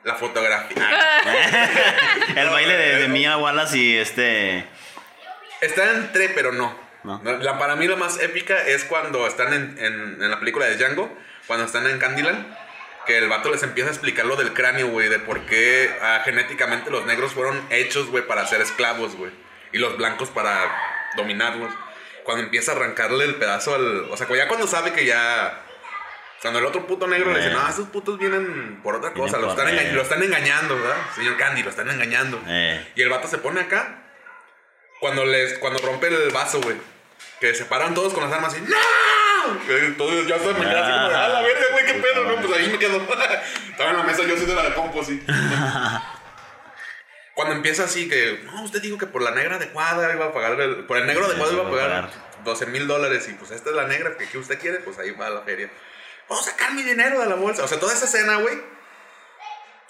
La 0.05 0.15
fotografía. 0.15 0.77
Ah, 1.23 1.69
El 2.37 2.49
baile 2.49 2.75
de, 2.77 2.97
de 3.03 3.09
Mia 3.09 3.37
Wallace 3.37 3.77
y 3.77 3.97
este. 3.97 4.65
Está 5.61 5.91
entre, 5.91 6.31
pero 6.31 6.53
no. 6.53 6.75
No. 7.03 7.21
La, 7.23 7.59
para 7.59 7.77
mí 7.77 7.87
la 7.87 7.97
más 7.97 8.21
épica 8.23 8.57
es 8.67 8.85
cuando 8.85 9.27
están 9.27 9.53
en, 9.53 9.77
en- 9.79 10.23
en 10.23 10.31
la 10.31 10.39
película 10.39 10.65
de 10.67 10.77
Django, 10.77 11.15
cuando 11.47 11.67
están 11.67 11.87
en 11.87 11.99
Candyland, 11.99 12.47
que 13.07 13.19
el 13.19 13.29
vato 13.29 13.51
les 13.51 13.63
empieza 13.63 13.91
a 13.91 13.93
explicar 13.93 14.27
lo 14.27 14.37
del 14.37 14.53
cráneo, 14.53 14.89
güey, 14.89 15.09
de 15.09 15.19
por 15.19 15.47
qué 15.47 15.91
ah, 16.03 16.23
genéticamente 16.25 16.91
los 16.91 17.07
negros 17.07 17.33
fueron 17.33 17.61
hechos, 17.71 18.07
güey, 18.09 18.27
para 18.27 18.47
ser 18.47 18.61
esclavos, 18.61 19.17
güey, 19.17 19.33
y 19.73 19.79
los 19.79 19.97
blancos 19.97 20.29
para 20.29 20.71
dominarlos. 21.17 21.73
Cuando 22.25 22.45
empieza 22.45 22.73
a 22.73 22.77
arrancarle 22.77 23.25
el 23.25 23.37
pedazo 23.37 23.75
al... 23.75 24.05
O 24.11 24.17
sea, 24.17 24.29
ya 24.37 24.47
cuando 24.47 24.67
sabe 24.67 24.93
que 24.93 25.05
ya... 25.07 25.63
Cuando 26.43 26.59
el 26.59 26.67
otro 26.67 26.87
puto 26.87 27.07
negro 27.07 27.33
le 27.33 27.39
dice, 27.39 27.51
Eh. 27.51 27.55
no, 27.55 27.69
esos 27.69 27.89
putos 27.89 28.19
vienen 28.19 28.81
por 28.83 28.95
otra 28.95 29.13
cosa, 29.13 29.39
lo 29.39 29.51
están, 29.51 29.69
eh. 29.69 29.93
lo 29.93 30.01
están 30.03 30.23
engañando, 30.23 30.75
¿verdad? 30.77 30.97
Señor 31.15 31.37
Candy, 31.37 31.63
lo 31.63 31.71
están 31.71 31.91
engañando. 31.91 32.41
Eh. 32.47 32.93
Y 32.95 33.03
el 33.03 33.09
vato 33.11 33.29
se 33.29 33.39
pone 33.39 33.61
acá. 33.61 34.05
Cuando 35.01 35.25
les 35.25 35.59
cuando 35.59 35.81
rompe 35.81 36.09
el 36.09 36.31
vaso, 36.31 36.61
güey. 36.61 36.77
Que 37.41 37.55
se 37.55 37.65
paran 37.65 37.95
todos 37.95 38.15
con 38.15 38.23
las 38.23 38.33
armas 38.33 38.57
y 38.57 38.61
¡No! 38.61 38.77
Todos 39.97 40.27
ya 40.27 40.39
se 40.39 40.47
me 40.49 40.61
quedan 40.61 40.85
así 40.85 40.93
como 40.93 41.17
¡Ah, 41.17 41.29
la 41.29 41.41
verga, 41.43 41.65
güey, 41.73 41.80
pedo! 42.01 42.25
No, 42.25 42.37
pues 42.47 42.59
ahí 42.59 42.69
me 42.69 42.79
quedo. 42.79 42.97
Estaba 43.71 43.91
en 43.91 43.97
la 43.97 44.03
mesa, 44.03 44.23
yo 44.25 44.37
soy 44.37 44.47
de 44.47 44.55
la 44.55 44.63
de 44.65 44.75
compo, 44.75 45.03
sí. 45.05 45.23
Cuando 47.35 47.55
empieza 47.55 47.85
así 47.85 48.09
que, 48.09 48.41
no, 48.45 48.63
usted 48.63 48.83
dijo 48.83 48.99
que 48.99 49.07
por 49.07 49.23
la 49.23 49.31
negra 49.31 49.59
de 49.59 49.71
cuadra 49.71 50.13
iba 50.15 50.27
a 50.27 50.33
pagar, 50.33 50.61
el- 50.61 50.85
por 50.85 50.99
el 50.99 51.07
negro 51.07 51.27
de 51.29 51.37
cuadra 51.37 51.55
iba 51.55 51.67
a 51.67 51.71
pagar 51.71 52.11
12 52.45 52.67
mil 52.67 52.87
dólares 52.87 53.29
y 53.29 53.33
pues 53.35 53.51
esta 53.51 53.71
es 53.71 53.77
la 53.77 53.87
negra 53.87 54.17
que, 54.17 54.27
que 54.29 54.39
usted 54.39 54.59
quiere, 54.59 54.79
pues 54.81 54.99
ahí 54.99 55.13
va 55.13 55.29
a 55.29 55.31
la 55.31 55.43
feria. 55.43 55.71
Puedo 56.29 56.43
sacar 56.43 56.73
mi 56.75 56.83
dinero 56.83 57.19
de 57.21 57.27
la 57.27 57.35
bolsa. 57.37 57.65
O 57.65 57.69
sea, 57.69 57.79
toda 57.81 57.95
esa 57.95 58.05
escena, 58.05 58.37
güey. 58.37 58.61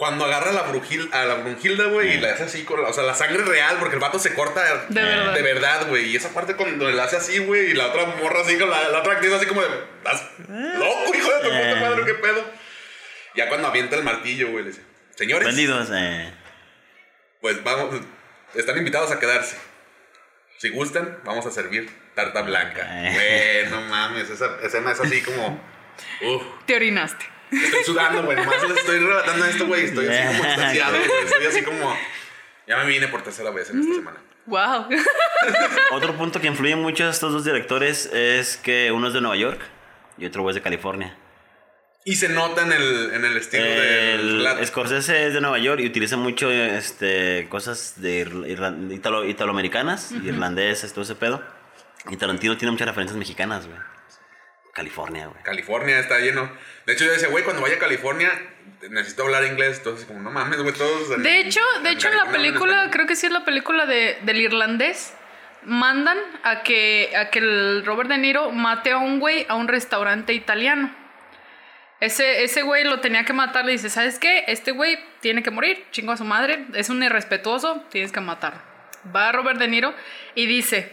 Cuando 0.00 0.24
agarra 0.24 0.48
a 0.48 0.52
la, 0.54 0.62
Brujil, 0.62 1.10
a 1.12 1.26
la 1.26 1.34
Brunhilda, 1.34 1.84
güey, 1.88 2.14
y 2.14 2.20
la 2.20 2.32
hace 2.32 2.44
así 2.44 2.64
con 2.64 2.80
la, 2.80 2.88
o 2.88 2.92
sea, 2.94 3.02
la 3.04 3.14
sangre 3.14 3.44
real, 3.44 3.76
porque 3.78 3.96
el 3.96 4.00
vato 4.00 4.18
se 4.18 4.32
corta 4.32 4.64
De 4.88 5.02
verdad. 5.02 5.34
de 5.34 5.42
verdad, 5.42 5.88
güey. 5.88 6.06
Y 6.08 6.16
esa 6.16 6.30
parte 6.32 6.56
cuando 6.56 6.90
le 6.90 7.02
hace 7.02 7.16
así, 7.18 7.38
güey, 7.40 7.72
y 7.72 7.74
la 7.74 7.88
otra 7.88 8.06
morra 8.06 8.40
así 8.40 8.56
con 8.56 8.70
la, 8.70 8.88
la 8.88 9.00
otra 9.00 9.12
actriz 9.12 9.30
así 9.34 9.44
como 9.44 9.60
de, 9.60 9.68
"Estás 9.98 10.22
loco, 10.38 11.14
hijo 11.14 11.28
de 11.30 11.38
tu 11.40 11.48
puta 11.48 11.70
Eh. 11.72 11.80
madre, 11.82 12.04
qué 12.06 12.14
pedo. 12.14 12.42
Ya 13.36 13.48
cuando 13.50 13.68
avienta 13.68 13.94
el 13.96 14.02
martillo, 14.02 14.48
güey, 14.52 14.64
le 14.64 14.70
dice, 14.70 14.82
señores, 15.16 15.46
Vendidos, 15.48 15.88
eh. 15.92 16.32
pues 17.42 17.62
vamos, 17.62 18.00
están 18.54 18.78
invitados 18.78 19.10
a 19.12 19.18
quedarse. 19.20 19.58
Si 20.56 20.70
gustan, 20.70 21.18
vamos 21.24 21.44
a 21.44 21.50
servir 21.50 21.90
tarta 22.14 22.40
blanca. 22.40 22.86
Eh. 23.06 23.66
Güey, 23.68 23.70
no 23.70 23.82
mames, 23.86 24.30
esa 24.30 24.56
escena 24.62 24.92
es 24.92 25.00
así 25.00 25.20
como, 25.20 25.62
uff. 26.22 26.42
Te 26.64 26.74
orinaste. 26.76 27.26
Estoy 27.50 27.84
sudando, 27.84 28.22
güey. 28.24 28.36
Nomás 28.36 28.62
les 28.68 28.78
estoy 28.78 28.98
relatando 28.98 29.44
esto, 29.46 29.66
güey. 29.66 29.84
Estoy 29.86 30.06
así 30.08 30.26
como 30.28 30.44
extasiado, 30.48 30.96
güey. 30.96 31.10
Estoy 31.24 31.46
así 31.46 31.62
como. 31.62 31.96
Ya 32.66 32.76
me 32.78 32.86
vine 32.86 33.08
por 33.08 33.22
tercera 33.22 33.50
vez 33.50 33.70
en 33.70 33.80
esta 33.80 33.94
semana. 33.94 34.18
Wow. 34.46 34.86
Otro 35.92 36.16
punto 36.16 36.40
que 36.40 36.46
influye 36.46 36.76
mucho 36.76 37.04
a 37.06 37.10
estos 37.10 37.32
dos 37.32 37.44
directores 37.44 38.06
es 38.12 38.56
que 38.56 38.90
uno 38.92 39.08
es 39.08 39.14
de 39.14 39.20
Nueva 39.20 39.36
York 39.36 39.60
y 40.18 40.26
otro 40.26 40.48
es 40.48 40.54
de 40.54 40.62
California. 40.62 41.16
Y 42.04 42.16
se 42.16 42.28
nota 42.30 42.62
en 42.62 42.72
el, 42.72 43.10
en 43.12 43.24
el 43.24 43.36
estilo 43.36 43.64
El 43.64 44.42
del. 44.44 44.66
Scorsese 44.66 45.26
es 45.26 45.34
de 45.34 45.40
Nueva 45.40 45.58
York 45.58 45.80
y 45.82 45.86
utiliza 45.86 46.16
mucho 46.16 46.50
este, 46.50 47.46
cosas 47.50 47.94
de 48.00 48.26
irla- 48.26 48.46
irlan- 48.48 48.92
italo, 48.94 49.24
italoamericanas, 49.26 50.12
irlandesas, 50.12 50.92
todo 50.92 51.02
ese 51.04 51.14
pedo. 51.14 51.42
Y 52.08 52.16
Tarantino 52.16 52.56
tiene 52.56 52.72
muchas 52.72 52.88
referencias 52.88 53.18
mexicanas, 53.18 53.66
güey. 53.66 53.78
California, 54.72 55.26
güey. 55.26 55.42
California 55.42 55.98
está 55.98 56.18
lleno. 56.18 56.50
De 56.86 56.92
hecho, 56.92 57.04
yo 57.04 57.12
decía, 57.12 57.28
güey, 57.28 57.44
cuando 57.44 57.62
vaya 57.62 57.76
a 57.76 57.78
California, 57.78 58.30
necesito 58.88 59.24
hablar 59.24 59.44
inglés. 59.44 59.78
Entonces, 59.78 60.06
como, 60.06 60.20
no 60.20 60.30
mames, 60.30 60.60
güey, 60.62 60.74
todos. 60.74 61.10
en- 61.10 61.22
De 61.22 61.40
hecho, 61.40 61.60
de 61.82 61.90
hecho 61.90 62.08
en 62.08 62.16
la 62.16 62.26
película, 62.30 62.88
creo 62.90 63.06
que 63.06 63.16
sí 63.16 63.26
es 63.26 63.32
la 63.32 63.44
película 63.44 63.86
de, 63.86 64.18
del 64.22 64.40
irlandés, 64.40 65.12
mandan 65.64 66.18
a 66.44 66.62
que, 66.62 67.12
a 67.16 67.30
que 67.30 67.40
el 67.40 67.84
Robert 67.84 68.08
De 68.08 68.18
Niro 68.18 68.50
mate 68.52 68.92
a 68.92 68.98
un 68.98 69.18
güey 69.20 69.44
a 69.48 69.56
un 69.56 69.68
restaurante 69.68 70.32
italiano. 70.32 70.94
Ese, 72.00 72.44
ese 72.44 72.62
güey 72.62 72.84
lo 72.84 73.00
tenía 73.00 73.24
que 73.24 73.34
matar, 73.34 73.66
le 73.66 73.72
dice, 73.72 73.90
¿sabes 73.90 74.18
qué? 74.18 74.44
Este 74.46 74.70
güey 74.72 74.98
tiene 75.20 75.42
que 75.42 75.50
morir, 75.50 75.84
chingo 75.90 76.12
a 76.12 76.16
su 76.16 76.24
madre, 76.24 76.64
es 76.72 76.88
un 76.88 77.02
irrespetuoso, 77.02 77.84
tienes 77.90 78.10
que 78.10 78.20
matarlo. 78.20 78.60
Va 79.14 79.32
Robert 79.32 79.58
De 79.58 79.68
Niro 79.68 79.94
y 80.34 80.46
dice, 80.46 80.90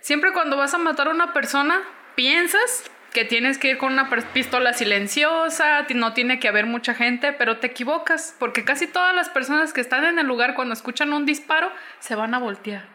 siempre 0.00 0.32
cuando 0.32 0.56
vas 0.56 0.72
a 0.72 0.78
matar 0.78 1.08
a 1.08 1.10
una 1.10 1.34
persona, 1.34 1.82
piensas 2.14 2.84
que 3.12 3.24
tienes 3.24 3.58
que 3.58 3.70
ir 3.70 3.78
con 3.78 3.92
una 3.92 4.08
pistola 4.32 4.72
silenciosa, 4.74 5.86
no 5.94 6.12
tiene 6.12 6.38
que 6.38 6.48
haber 6.48 6.66
mucha 6.66 6.94
gente, 6.94 7.32
pero 7.32 7.58
te 7.58 7.68
equivocas, 7.68 8.36
porque 8.38 8.64
casi 8.64 8.86
todas 8.86 9.14
las 9.14 9.28
personas 9.28 9.72
que 9.72 9.80
están 9.80 10.04
en 10.04 10.18
el 10.18 10.26
lugar 10.26 10.54
cuando 10.54 10.74
escuchan 10.74 11.12
un 11.12 11.24
disparo 11.24 11.72
se 12.00 12.14
van 12.14 12.34
a 12.34 12.38
voltear. 12.38 12.86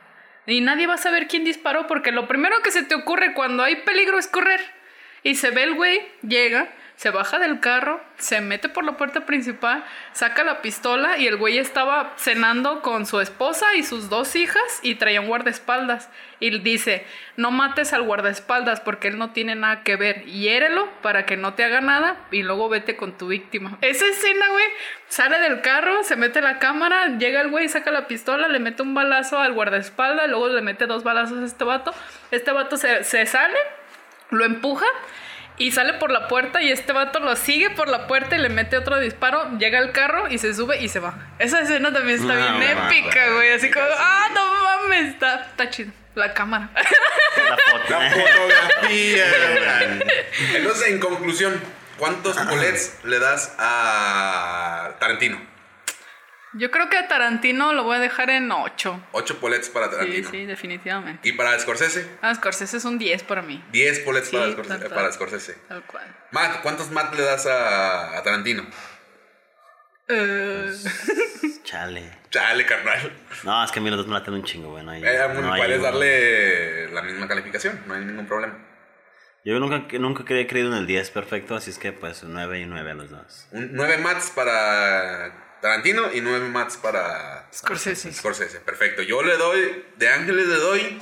Y 0.46 0.62
nadie 0.62 0.88
va 0.88 0.96
a 0.96 0.98
saber 0.98 1.28
quién 1.28 1.44
disparó, 1.44 1.88
porque 1.88 2.12
lo 2.12 2.28
primero 2.28 2.62
que 2.62 2.72
se 2.72 2.84
te 2.84 2.96
ocurre 2.96 3.34
cuando 3.34 3.64
hay 3.64 3.78
peligro 3.78 4.20
es 4.20 4.28
correr. 4.28 4.62
Y 5.24 5.36
se 5.36 5.52
ve 5.52 5.64
el 5.64 5.74
güey, 5.74 6.02
llega, 6.22 6.68
se 6.96 7.10
baja 7.10 7.40
del 7.40 7.60
carro, 7.60 8.00
se 8.18 8.40
mete 8.40 8.70
por 8.70 8.84
la 8.84 8.98
puerta 8.98 9.26
principal, 9.26 9.84
saca 10.14 10.44
la 10.44 10.62
pistola 10.62 11.18
y 11.18 11.28
el 11.28 11.38
güey 11.38 11.58
estaba 11.58 12.14
cenando 12.18 12.82
con 12.82 13.06
su 13.06 13.20
esposa 13.20 13.76
y 13.76 13.84
sus 13.84 14.10
dos 14.10 14.36
hijas 14.36 14.80
y 14.84 14.96
traía 14.96 15.20
un 15.20 15.28
guardaespaldas. 15.28 16.10
Y 16.40 16.60
dice, 16.60 17.06
no 17.36 17.52
mates 17.52 17.94
al 17.94 18.04
guardaespaldas 18.04 18.80
porque 18.80 19.08
él 19.08 19.18
no 19.18 19.32
tiene 19.32 19.56
nada 19.56 19.84
que 19.84 19.96
ver. 19.96 20.26
Hiérelo 20.26 20.88
para 21.02 21.26
que 21.26 21.36
no 21.36 21.56
te 21.56 21.64
haga 21.64 21.82
nada 21.82 22.18
y 22.32 22.44
luego 22.44 22.70
vete 22.70 22.96
con 22.96 23.18
tu 23.18 23.28
víctima. 23.28 23.78
Esa 23.82 24.06
escena, 24.06 24.48
güey, 24.50 24.66
sale 25.08 25.40
del 25.40 25.62
carro, 25.62 26.04
se 26.04 26.16
mete 26.16 26.42
la 26.42 26.60
cámara, 26.60 27.18
llega 27.18 27.42
el 27.42 27.50
güey, 27.50 27.70
saca 27.70 27.92
la 27.92 28.08
pistola, 28.08 28.48
le 28.48 28.60
mete 28.60 28.84
un 28.84 28.94
balazo 28.94 29.40
al 29.40 29.54
guardaespaldas, 29.54 30.30
luego 30.30 30.50
le 30.50 30.62
mete 30.62 30.86
dos 30.86 31.04
balazos 31.04 31.42
a 31.42 31.46
este 31.46 31.64
vato. 31.64 31.94
Este 32.32 32.52
vato 32.52 32.78
se, 32.78 33.04
se 33.04 33.26
sale, 33.26 33.58
lo 34.30 34.46
empuja 34.46 34.86
y 35.58 35.72
sale 35.72 35.94
por 35.94 36.12
la 36.12 36.28
puerta 36.28 36.62
y 36.62 36.72
este 36.72 36.94
vato 36.94 37.20
lo 37.20 37.36
sigue 37.36 37.70
por 37.70 37.88
la 37.88 38.08
puerta 38.08 38.36
y 38.36 38.40
le 38.40 38.50
mete 38.50 38.78
otro 38.78 39.00
disparo, 39.00 39.58
llega 39.58 39.80
al 39.80 39.92
carro 39.92 40.30
y 40.30 40.38
se 40.38 40.54
sube 40.54 40.82
y 40.82 40.90
se 40.90 41.00
va. 41.00 41.16
Esa 41.40 41.62
escena 41.62 41.94
también 41.94 42.20
está 42.20 42.34
No, 42.34 42.60
bien 42.60 42.78
épica, 42.78 43.32
güey. 43.34 43.54
Así 43.54 43.70
como, 43.70 43.86
ah, 43.98 44.28
no 44.34 44.54
mames, 44.64 45.14
está, 45.14 45.48
está 45.50 45.70
chido. 45.70 45.92
La 46.16 46.34
cámara. 46.34 46.70
La 46.76 47.58
foto. 47.58 47.90
La 47.90 48.12
fotografía. 48.12 49.26
Entonces, 50.56 50.88
en 50.90 51.00
conclusión, 51.00 51.60
¿cuántos 51.98 52.44
bolets 52.46 53.00
le 53.04 53.20
das 53.20 53.56
a 53.58 54.92
Tarantino? 55.00 55.53
Yo 56.56 56.70
creo 56.70 56.90
que 56.90 56.98
a 56.98 57.08
Tarantino 57.08 57.74
lo 57.74 57.84
voy 57.84 57.96
a 57.98 58.00
dejar 58.00 58.30
en 58.30 58.52
8. 58.52 59.08
Ocho 59.12 59.40
polets 59.40 59.70
para 59.70 59.88
Sí, 59.88 59.92
Tarantino. 59.92 60.30
sí, 60.30 60.46
definitivamente. 60.46 61.28
Y 61.28 61.32
para 61.34 61.58
Scorsese, 61.60 62.08
Ah, 62.22 62.34
Scorsese 62.36 62.78
es 62.78 62.86
un 62.86 62.98
10 63.00 63.24
para 63.24 63.42
mí. 63.42 63.64
10 63.72 64.00
polets 64.02 64.28
Sí, 64.28 64.36
para, 64.36 64.46
tal 64.46 64.54
Scorsese, 64.54 64.80
cual. 64.80 64.94
para 64.94 65.12
Scorsese. 65.12 65.54
Tal 65.68 65.84
cual. 65.84 66.16
Matt, 66.32 66.62
¿cuántos 66.62 66.92
Matt 66.92 67.16
le 67.16 67.24
das 67.24 67.46
a, 67.48 68.18
a 68.18 68.24
Tarantino? 68.24 68.68
Eh, 70.10 70.72
Chale. 71.64 72.12
Chale, 72.30 72.66
carnal. 72.66 73.12
No, 73.44 73.64
es 73.64 73.72
que 73.72 73.80
a 73.80 73.82
mí 73.82 73.90
los 73.90 73.98
dos 73.98 74.08
me 74.08 74.14
latan 74.14 74.34
un 74.36 74.44
chingo, 74.44 74.72
güey. 74.72 74.84
No 74.84 74.92
hay- 74.92 75.04
Eh, 75.04 75.20
no 75.42 75.54
hay- 75.54 75.62
puedes 75.62 75.82
darle 75.82 76.92
la 76.92 77.02
misma 77.02 77.28
calificación, 77.28 77.82
no 77.88 77.94
hay 77.96 78.06
ningún 78.06 78.28
problema. 78.28 78.60
Yo 79.46 79.60
nunca, 79.60 79.86
nunca 79.98 80.24
he 80.36 80.48
creído 80.48 80.70
en 80.72 80.78
el 80.78 80.88
10 80.88 81.10
perfecto, 81.10 81.56
así 81.56 81.70
es 81.72 81.78
que 81.78 81.92
pues 81.92 82.24
un 82.24 82.34
9 82.34 82.60
y 82.60 82.66
9 82.66 82.92
a 82.92 82.94
los 82.94 83.10
dos. 83.10 83.48
Un, 83.52 83.74
9 83.74 83.98
Mats 83.98 84.32
para 84.36 85.53
Tarantino 85.64 86.12
y 86.12 86.20
9 86.20 86.50
Mats 86.50 86.76
para 86.76 87.48
Scorsese. 87.54 88.12
Scorsese. 88.12 88.60
Perfecto. 88.60 89.02
Yo 89.02 89.24
le 89.24 89.38
doy, 89.38 89.86
de 89.96 90.10
Ángeles 90.10 90.48
le 90.48 90.56
doy. 90.56 91.02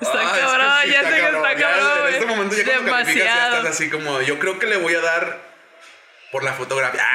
Está 0.00 0.18
Ah, 0.18 0.22
es 0.24 0.32
que 0.32 0.40
cabrón, 0.40 0.72
sí 0.82 0.90
ya 0.92 1.02
sé 1.02 1.10
que 1.10 1.26
está 1.26 1.52
Ya, 1.52 1.60
cabrón, 1.60 2.08
En 2.08 2.14
este 2.14 2.24
momento 2.26 2.56
ya 2.56 2.64
cuando 2.64 2.90
calificas 2.90 3.24
ya 3.26 3.48
estás 3.48 3.66
así 3.66 3.90
como. 3.90 4.22
Yo 4.22 4.38
creo 4.38 4.58
que 4.58 4.66
le 4.66 4.78
voy 4.78 4.94
a 4.94 5.02
dar 5.02 5.40
por 6.30 6.42
la 6.42 6.54
fotografía. 6.54 7.04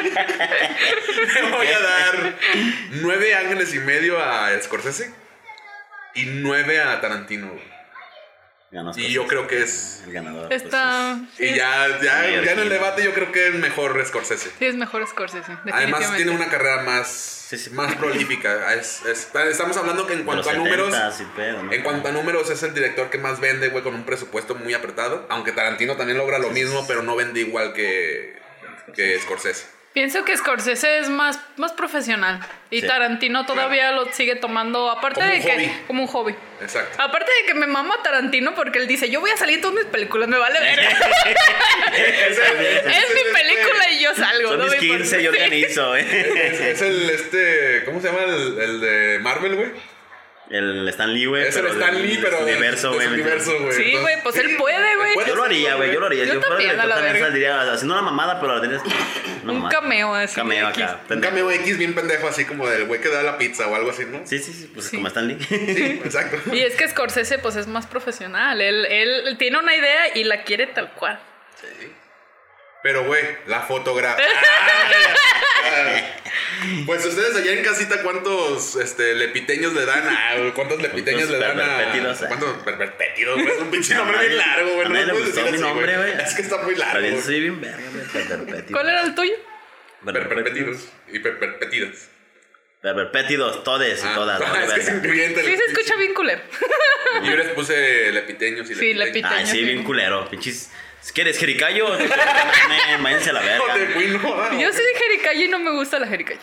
Le 1.34 1.42
voy 1.52 1.68
a 1.68 1.78
dar 1.80 2.34
9 2.90 3.34
ángeles 3.36 3.72
y 3.72 3.78
medio 3.78 4.20
a 4.20 4.50
Scorsese 4.60 5.14
y 6.14 6.24
9 6.24 6.80
a 6.82 7.00
Tarantino. 7.00 7.69
Y 8.96 9.12
yo 9.12 9.26
creo 9.26 9.46
que 9.48 9.62
es. 9.62 10.02
El 10.06 10.12
ganador. 10.12 10.46
pues, 10.48 10.62
Está. 10.62 11.18
Y 11.38 11.48
sí, 11.48 11.54
ya, 11.56 11.88
ya, 12.00 12.24
Sí, 12.24 12.44
ya 12.44 12.52
en 12.52 12.58
el 12.60 12.68
debate 12.68 13.02
yo 13.02 13.12
creo 13.12 13.32
que 13.32 13.48
es 13.48 13.54
mejor 13.54 14.00
Scorsese. 14.06 14.50
Sí, 14.58 14.64
es 14.66 14.76
mejor 14.76 15.04
Scorsese. 15.08 15.56
Además 15.72 16.14
tiene 16.16 16.30
una 16.30 16.48
carrera 16.48 16.82
más, 16.82 17.08
sí. 17.08 17.70
más 17.70 17.96
prolífica. 17.96 18.72
Es- 18.74 19.04
es- 19.06 19.28
estamos 19.50 19.76
hablando 19.76 20.06
que 20.06 20.12
en 20.14 20.22
cuanto 20.24 20.50
a 20.50 20.52
números, 20.54 20.94
70s 20.94 21.20
y 21.20 21.24
pedo, 21.36 21.62
¿no? 21.64 21.72
en 21.72 21.82
cuanto 21.82 22.08
a 22.08 22.12
números 22.12 22.48
es 22.50 22.62
el 22.62 22.72
director 22.72 23.10
que 23.10 23.18
más 23.18 23.40
vende, 23.40 23.70
güey, 23.70 23.82
con 23.82 23.94
un 23.94 24.04
presupuesto 24.04 24.54
muy 24.54 24.72
apretado. 24.72 25.26
Aunque 25.30 25.50
Tarantino 25.50 25.96
también 25.96 26.18
logra 26.18 26.38
lo 26.38 26.50
mismo, 26.50 26.86
pero 26.86 27.02
no 27.02 27.16
vende 27.16 27.40
igual 27.40 27.72
que, 27.72 28.38
que 28.94 29.18
Scorsese. 29.18 29.66
Pienso 29.92 30.24
que 30.24 30.36
Scorsese 30.36 30.98
es 31.00 31.08
más, 31.08 31.40
más 31.56 31.72
profesional. 31.72 32.38
Y 32.70 32.80
Sí. 32.80 32.86
Tarantino 32.86 33.44
todavía 33.44 33.90
lo 33.90 34.12
sigue 34.12 34.36
tomando, 34.36 34.88
aparte 34.88 35.18
Como 35.20 35.32
de 35.32 35.40
que. 35.40 35.50
hobby. 35.52 35.72
Como 35.88 36.02
un 36.02 36.06
hobby. 36.08 36.34
Exacto. 36.60 37.02
Aparte 37.02 37.30
de 37.40 37.46
que 37.48 37.54
me 37.54 37.66
mama 37.66 37.96
Tarantino 38.04 38.54
porque 38.54 38.78
él 38.78 38.86
dice: 38.86 39.10
Yo 39.10 39.20
voy 39.20 39.30
a 39.32 39.36
salir 39.36 39.56
en 39.56 39.62
todas 39.62 39.74
mis 39.74 39.86
películas, 39.86 40.28
me 40.28 40.36
vale 40.38 40.60
ver. 40.60 40.78
Es, 41.92 42.38
es 42.38 43.14
mi 43.14 43.20
el- 43.20 43.32
película 43.32 43.90
y 43.90 44.00
yo 44.02 44.14
salgo. 44.14 44.48
Son 44.50 44.58
no 44.58 44.64
mis 44.66 44.76
me 44.76 44.86
importa. 44.86 45.02
15, 45.04 45.22
yo 45.24 45.30
organizo, 45.30 45.96
Es, 45.96 46.06
eh. 46.12 46.70
es 46.70 46.82
el 46.82 47.10
este. 47.10 47.82
¿Cómo 47.84 48.00
se 48.00 48.08
llama 48.12 48.24
el, 48.24 48.58
el 48.60 48.80
de 48.80 49.18
Marvel, 49.20 49.56
güey? 49.56 49.70
El 50.50 50.88
Stan 50.88 51.14
Lee, 51.14 51.26
güey. 51.26 51.46
Es 51.46 51.54
el 51.54 51.62
pero 51.62 51.74
Stan 51.74 52.02
Lee, 52.02 52.18
pero 52.20 52.44
del- 52.44 52.56
universo, 52.56 52.92
güey. 52.92 53.06
universo, 53.06 53.56
güey. 53.60 53.72
Sí, 53.72 53.96
güey, 53.96 54.20
pues 54.20 54.34
él 54.36 54.56
puede, 54.56 54.96
güey. 54.96 55.26
Yo 55.28 55.36
lo 55.36 55.44
haría, 55.44 55.76
güey, 55.76 55.92
yo 55.92 56.00
lo 56.00 56.06
haría. 56.06 56.24
Yo 56.24 56.34
Yo, 56.34 56.40
fuera 56.40 56.56
también, 56.56 56.70
director 56.80 57.18
saldría 57.20 57.72
haciendo 57.72 57.94
una 57.94 58.02
mamada, 58.02 58.40
pero 58.40 58.56
la 58.56 58.60
tienes. 58.60 58.82
Un 59.44 59.68
cameo 59.68 60.12
así. 60.14 60.34
Cameo 60.34 60.66
acá. 60.66 61.00
Un 61.08 61.20
cameo 61.20 61.50
X 61.52 61.78
bien 61.78 61.94
pendejo, 61.94 62.26
así 62.26 62.44
como 62.46 62.66
del 62.68 62.86
güey 62.86 63.00
que 63.00 63.08
da 63.08 63.22
la 63.22 63.38
pizza 63.38 63.68
o 63.68 63.74
algo 63.76 63.90
así, 63.90 64.04
¿no? 64.06 64.26
Sí, 64.26 64.40
sí, 64.40 64.52
sí, 64.52 64.70
pues 64.74 64.86
Sí. 64.86 64.96
como 64.96 65.06
Stan 65.06 65.28
Lee. 65.28 65.38
Sí, 65.48 66.00
exacto. 66.04 66.54
Y 66.54 66.60
es 66.62 66.74
que 66.74 66.88
Scorsese, 66.88 67.38
pues 67.38 67.54
es 67.54 67.68
más 67.68 67.86
profesional. 67.86 68.60
Él, 68.60 68.86
él 68.86 69.36
tiene 69.38 69.56
una 69.58 69.76
idea 69.76 70.16
y 70.16 70.24
la 70.24 70.42
quiere 70.42 70.66
tal 70.66 70.92
cual. 70.94 71.20
Pero, 72.82 73.04
güey, 73.04 73.22
la 73.46 73.60
fotografía. 73.60 74.24
pues 76.86 77.04
ustedes 77.04 77.36
allá 77.36 77.52
en 77.52 77.64
casita, 77.64 78.02
¿cuántos 78.02 78.76
este, 78.76 79.14
lepiteños 79.14 79.72
le 79.74 79.84
dan 79.86 80.06
a. 80.08 80.52
¿Cuántos 80.54 80.80
lepiteños 80.82 81.28
le 81.30 81.38
dan 81.38 81.60
a. 81.60 81.64
pervertidos, 81.78 82.22
eh? 82.22 82.24
¿Cuántos 82.28 82.56
pervertidos? 82.62 83.34
güey? 83.42 83.48
Es 83.54 83.60
un 83.60 83.70
pinche 83.70 83.94
nombre 83.94 84.18
bien 84.18 84.36
largo, 84.36 84.74
güey. 84.74 84.88
No 84.88 85.12
puedes 85.12 85.34
decir 85.34 85.48
así, 85.54 85.58
nombre, 85.62 85.96
güey. 85.96 86.12
Es 86.20 86.34
que 86.34 86.42
está 86.42 86.58
muy 86.62 86.74
largo. 86.74 86.92
Pero 86.94 87.06
yo 87.06 87.12
güey. 87.12 87.24
soy 87.24 87.40
bien 87.40 87.60
verga. 87.60 88.64
¿Cuál 88.70 88.88
era 88.88 89.02
el 89.02 89.14
tuyo? 89.14 89.34
Pervertidos 90.04 90.88
y 91.12 91.18
per- 91.18 91.38
pervertidas. 91.38 92.08
Pervertidos, 92.82 93.62
todes 93.62 94.02
y 94.02 94.06
Ah, 94.06 94.14
todas. 94.14 94.40
es 94.68 94.72
que 94.72 94.80
es 94.80 94.88
incluyente. 94.88 95.44
Sí, 95.44 95.54
se 95.56 95.64
escucha 95.72 95.96
bien 95.96 96.14
culero. 96.14 96.40
Yo 97.24 97.36
les 97.36 97.48
puse 97.48 98.10
lepiteños 98.12 98.70
y 98.70 98.74
Sí, 98.74 98.94
lepiteños. 98.94 99.32
Ay, 99.34 99.46
sí, 99.46 99.62
bien 99.64 99.84
culero. 99.84 100.28
Pinches. 100.30 100.70
Si 101.00 101.12
quieres 101.12 101.38
jericayo, 101.38 101.86
váyanse 103.02 103.30
a 103.30 103.32
la 103.32 103.40
verga. 103.40 103.76
Yo 104.58 104.72
soy 104.72 104.84
de 104.84 104.94
Jericaya 104.98 105.44
y 105.44 105.48
no 105.48 105.58
me 105.58 105.70
gusta 105.72 105.98
la 105.98 106.06
Jericaya. 106.06 106.40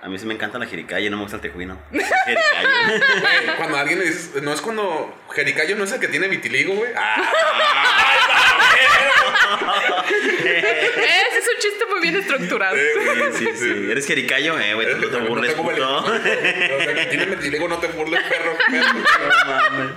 A 0.00 0.08
mí 0.08 0.16
sí 0.18 0.26
me 0.26 0.34
encanta 0.34 0.58
la 0.58 0.66
jericayo, 0.66 1.10
no 1.10 1.16
me 1.16 1.22
gusta 1.24 1.36
el 1.36 1.42
tejuino. 1.42 1.76
Jericayo. 1.90 2.68
Güey, 3.20 3.56
cuando 3.56 3.78
alguien 3.78 3.98
le 3.98 4.04
dices, 4.06 4.42
no 4.42 4.52
es 4.52 4.60
cuando 4.60 5.12
Jericayo 5.34 5.74
no 5.76 5.84
es 5.84 5.92
el 5.92 5.98
que 5.98 6.06
tiene 6.08 6.28
vitiligo, 6.28 6.74
güey. 6.74 6.92
Ah, 6.96 7.20
Ese 10.44 11.38
es 11.38 11.48
un 11.48 11.60
chiste 11.60 11.84
muy 11.90 12.00
bien 12.00 12.16
estructurado. 12.16 12.76
eh, 12.76 13.30
Sí, 13.36 13.46
sí, 13.46 13.56
sí. 13.58 13.90
¿Eres 13.90 14.06
jericayo? 14.06 14.58
Eh, 14.58 14.74
güey, 14.74 14.86
no 14.96 15.08
te 15.08 15.16
burles, 15.18 15.56
No 15.56 15.62
te 15.64 15.70
puto. 15.74 16.12
tiene 17.10 17.26
vitiligo, 17.26 17.68
no 17.68 17.78
te 17.78 17.88
burles, 17.88 18.22
perro. 18.22 18.56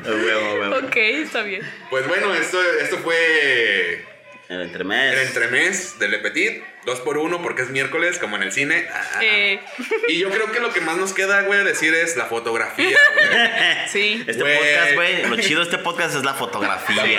perro. 0.03 0.77
Ok, 0.87 0.95
está 0.97 1.43
bien. 1.43 1.61
Pues 1.89 2.07
bueno, 2.07 2.33
esto, 2.33 2.59
esto 2.81 2.97
fue 2.97 4.03
El 4.49 4.61
entremés. 4.61 5.13
el 5.13 5.19
entremés 5.27 5.99
de 5.99 6.07
Le 6.07 6.17
Petit. 6.19 6.63
Dos 6.85 6.99
por 7.01 7.17
uno 7.19 7.41
porque 7.43 7.61
es 7.61 7.69
miércoles, 7.69 8.17
como 8.17 8.35
en 8.37 8.43
el 8.43 8.51
cine. 8.51 8.87
Ah, 8.91 9.19
Eh, 9.21 9.59
Y 10.07 10.17
yo 10.19 10.29
creo 10.31 10.51
que 10.51 10.59
lo 10.59 10.73
que 10.73 10.81
más 10.81 10.97
nos 10.97 11.13
queda, 11.13 11.41
güey, 11.43 11.63
decir 11.63 11.93
es 11.93 12.17
la 12.17 12.25
fotografía, 12.25 12.97
güey. 13.15 13.87
sí. 13.87 14.23
Este 14.27 14.41
Güey. 14.41 14.57
podcast, 14.57 14.93
güey, 14.95 15.25
lo 15.27 15.35
chido 15.37 15.59
de 15.59 15.65
este 15.65 15.77
podcast 15.77 16.15
es 16.15 16.23
la 16.23 16.33
fotografía. 16.33 17.03
güey. 17.03 17.17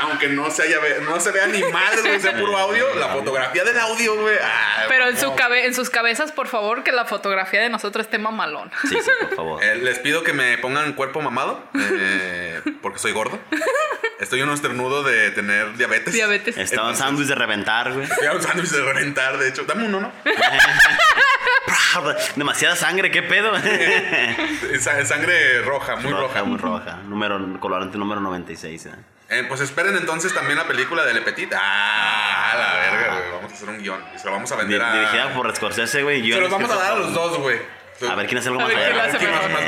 Aunque 0.00 0.28
no 0.28 0.50
se, 0.50 0.64
haya, 0.64 0.78
no 1.04 1.20
se 1.20 1.30
vea 1.30 1.46
ni 1.46 1.62
madre, 1.64 2.00
güey, 2.02 2.20
sea 2.20 2.36
puro 2.36 2.56
audio, 2.58 2.92
la 2.96 3.08
fotografía 3.08 3.62
del 3.64 3.78
audio, 3.78 4.20
güey. 4.20 4.36
ah, 4.42 4.84
Pero 4.88 5.06
en, 5.08 5.16
su 5.16 5.34
cabe- 5.36 5.66
en 5.66 5.74
sus 5.74 5.90
cabezas, 5.90 6.32
por 6.32 6.48
favor, 6.48 6.82
que 6.82 6.90
la 6.90 7.04
fotografía 7.04 7.60
de 7.60 7.68
nosotros 7.68 8.06
esté 8.06 8.18
mamalón. 8.18 8.70
Sí, 8.88 8.96
sí, 9.00 9.10
por 9.20 9.36
favor. 9.36 9.62
Eh, 9.62 9.76
les 9.76 9.98
pido 10.00 10.22
que 10.24 10.32
me 10.32 10.58
pongan 10.58 10.92
cuerpo 10.94 11.20
mamado, 11.20 11.62
eh, 11.74 12.60
porque 12.82 12.98
soy 12.98 13.12
gordo. 13.12 13.38
Estoy 14.20 14.40
en 14.40 14.48
un 14.48 14.54
esternudo 14.54 15.04
de 15.04 15.30
tener 15.30 15.76
diabetes. 15.76 16.12
Diabetes. 16.12 16.56
Estaba 16.56 16.88
un 16.88 16.96
sándwich 16.96 17.28
de 17.28 17.36
reventar, 17.36 17.92
güey. 17.92 18.04
Estoy 18.04 18.26
a 18.26 18.32
un 18.32 18.42
sándwich 18.42 18.70
de 18.70 18.82
reventar, 18.92 19.38
de 19.38 19.48
hecho. 19.48 19.64
Dame 19.64 19.84
uno, 19.84 20.00
¿no? 20.00 20.12
Demasiada 22.36 22.76
sangre, 22.76 23.10
¿qué 23.10 23.22
pedo? 23.22 23.52
Sa- 24.80 25.04
Sangre 25.04 25.62
roja, 25.62 25.96
muy 25.96 26.12
roja. 26.12 26.44
muy 26.44 26.58
roja. 26.58 26.96
Número, 27.04 27.58
colorante 27.60 27.98
número 27.98 28.20
96. 28.20 28.86
¿eh? 28.86 28.90
Eh, 29.30 29.44
pues 29.48 29.60
esperen 29.60 29.96
entonces 29.96 30.32
también 30.32 30.56
la 30.58 30.66
película 30.66 31.04
de 31.04 31.14
Le 31.14 31.20
Petit. 31.22 31.52
Ah, 31.54 32.54
la 32.56 32.74
verga, 32.80 33.14
güey. 33.18 33.30
Vamos 33.32 33.52
a 33.52 33.54
hacer 33.54 33.68
un 33.68 33.78
guion 33.78 34.02
y 34.14 34.18
se 34.18 34.24
lo 34.26 34.32
vamos 34.32 34.50
a 34.52 34.56
vender 34.56 34.80
a. 34.82 34.92
Dirigida 34.94 35.34
por 35.34 35.54
Scorsese, 35.54 36.02
güey. 36.02 36.30
Se 36.32 36.40
los 36.40 36.50
vamos 36.50 36.70
a 36.70 36.76
dar 36.76 36.92
a 36.92 36.96
los 36.96 37.12
dos, 37.14 37.38
güey. 37.38 37.58
A 38.08 38.14
ver 38.14 38.26
quién 38.28 38.38
hace 38.38 38.48
algo 38.48 38.60
A 38.60 38.64
más 38.64 38.74
ver 38.74 38.92
quién 39.18 39.26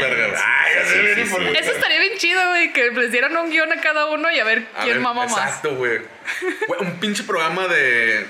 verga. 0.08 1.58
Eso 1.58 1.72
estaría 1.72 1.98
bien 1.98 2.16
chido, 2.16 2.40
güey, 2.50 2.72
que 2.72 2.90
les 2.92 3.10
dieran 3.10 3.36
un 3.36 3.50
guion 3.50 3.72
a 3.72 3.80
cada 3.80 4.06
uno 4.06 4.30
y 4.30 4.38
a 4.38 4.44
ver 4.44 4.68
A 4.76 4.82
quién 4.84 4.94
ver, 4.96 5.02
mama 5.02 5.24
más. 5.26 5.32
Exacto. 5.32 5.74
Güey, 5.74 6.00
Un 6.78 7.00
pinche 7.00 7.24
programa 7.24 7.66
de 7.66 8.24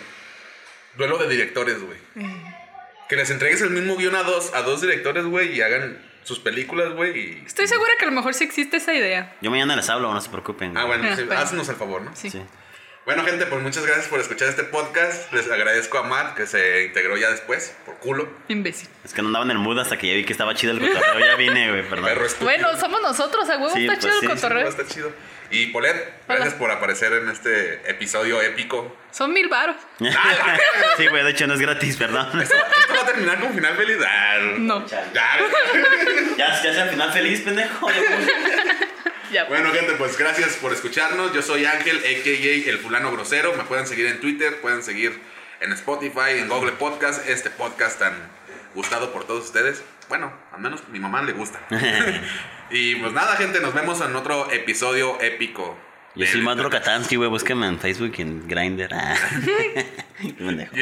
duelo 0.97 1.19
de 1.19 1.29
directores, 1.29 1.81
güey. 1.83 1.99
Que 3.09 3.17
les 3.17 3.31
entregues 3.31 3.61
el 3.63 3.71
mismo 3.71 3.97
guion 3.97 4.15
a 4.15 4.23
dos, 4.23 4.53
a 4.55 4.63
dos 4.63 4.81
directores, 4.81 5.25
güey, 5.25 5.57
y 5.57 5.63
hagan 5.63 6.01
sus 6.23 6.39
películas, 6.39 6.93
güey. 6.93 7.19
Y... 7.19 7.43
Estoy 7.47 7.67
segura 7.67 7.91
que 7.99 8.05
a 8.05 8.09
lo 8.09 8.13
mejor 8.15 8.35
sí 8.35 8.45
existe 8.45 8.77
esa 8.77 8.95
idea. 8.95 9.35
Yo 9.41 9.51
mañana 9.51 9.75
les 9.77 9.89
hablo, 9.89 10.13
no 10.13 10.21
se 10.21 10.31
preocupen. 10.31 10.77
Ah, 10.77 10.85
bueno, 10.85 11.09
Ah, 11.11 11.17
sí, 11.17 11.25
bueno. 11.25 11.41
haznos 11.41 11.69
el 11.69 11.77
favor, 11.77 12.03
¿no? 12.03 12.15
Sí. 12.15 12.31
Sí. 12.31 12.43
Bueno, 13.07 13.25
gente, 13.25 13.47
pues 13.47 13.61
muchas 13.63 13.85
gracias 13.85 14.07
por 14.09 14.21
escuchar 14.21 14.49
este 14.49 14.63
podcast. 14.63 15.33
Les 15.33 15.51
agradezco 15.51 15.99
a 15.99 16.03
Matt, 16.05 16.37
que 16.37 16.47
se 16.47 16.85
integró 16.85 17.17
ya 17.17 17.31
después, 17.31 17.75
por 17.87 17.97
culo. 17.97 18.29
Imbécil. 18.49 18.89
Es 19.05 19.15
que 19.15 19.23
no 19.23 19.29
andaba 19.29 19.45
en 19.47 19.53
el 19.53 19.59
mood 19.59 19.79
hasta 19.81 19.97
que 19.99 20.07
ya 20.07 20.15
vi 20.15 20.25
que 20.25 20.33
estaba 20.33 20.55
chido 20.55 20.75
el 20.75 20.81
cotorreo. 20.81 21.19
Ya 21.27 21.35
vine, 21.35 21.71
güey, 21.71 21.89
perdón. 21.89 22.05
Perro 22.05 22.27
estúpido. 22.27 22.51
Bueno, 22.51 22.79
somos 22.79 23.01
nosotros, 23.03 23.49
a 23.49 23.57
huevo 23.57 23.71
Sí, 23.75 23.81
está 23.87 23.95
pues 23.95 24.05
chido 24.05 24.21
sí, 24.21 24.27
el 24.27 24.31
sí, 24.31 24.37
cotorreo. 24.37 24.69
Está 24.69 24.87
chido. 24.87 25.13
Y 25.53 25.67
Polet, 25.67 26.23
gracias 26.29 26.55
por 26.55 26.71
aparecer 26.71 27.13
en 27.13 27.29
este 27.29 27.91
episodio 27.91 28.41
épico. 28.41 28.97
Son 29.11 29.33
mil 29.33 29.49
varos. 29.49 29.77
sí, 30.97 31.07
güey, 31.09 31.25
de 31.25 31.31
hecho 31.31 31.47
no 31.49 31.55
es 31.55 31.61
gratis, 31.61 31.97
perdón. 31.97 32.41
Esto, 32.41 32.55
esto 32.55 32.95
va 32.95 33.01
a 33.03 33.07
terminar 33.07 33.41
con 33.41 33.53
final 33.53 33.77
feliz. 33.77 33.97
Ah, 34.07 34.39
No. 34.59 34.87
Ya. 34.87 35.11
Ya, 35.13 35.37
ya 36.63 36.73
sea 36.73 36.83
al 36.85 36.91
final 36.91 37.13
feliz, 37.13 37.41
pendejo. 37.41 37.89
Ya. 39.33 39.45
Bueno, 39.45 39.73
gente, 39.73 39.93
pues 39.95 40.17
gracias 40.17 40.51
por 40.57 40.73
escucharnos. 40.73 41.33
Yo 41.33 41.43
soy 41.43 41.65
Ángel, 41.65 41.99
a.k.a. 41.99 42.71
El 42.71 42.79
Fulano 42.79 43.11
Grosero. 43.13 43.53
Me 43.55 43.65
pueden 43.65 43.87
seguir 43.87 44.07
en 44.07 44.21
Twitter, 44.21 44.61
pueden 44.61 44.83
seguir 44.83 45.21
en 45.61 45.73
Spotify, 45.73 46.39
en 46.39 46.49
Google 46.49 46.73
Podcast. 46.73 47.29
Este 47.29 47.51
podcast 47.51 47.99
tan 47.99 48.15
gustado 48.75 49.13
por 49.13 49.25
todos 49.27 49.45
ustedes. 49.47 49.83
Bueno, 50.11 50.31
al 50.53 50.61
menos 50.61 50.87
mi 50.89 50.99
mamá 51.01 51.23
le 51.23 51.33
gusta. 51.33 51.61
y 52.71 52.97
pues 52.97 53.13
nada, 53.15 53.37
gente, 53.37 53.61
nos 53.61 53.73
vemos 53.73 53.99
en 54.03 54.15
otro 54.15 54.51
episodio 54.53 55.19
épico. 55.23 55.79
Yo 56.17 56.27
soy 56.27 56.43
Madro. 56.43 56.69
Katansky, 56.69 57.15
güey. 57.15 57.31
Búsqueme 57.31 57.69
en 57.69 57.79
Facebook 57.79 58.13
y 58.19 58.23
en 58.23 58.47
Grindr. 58.49 58.93
Ah. 58.93 59.15
Y 60.23 60.29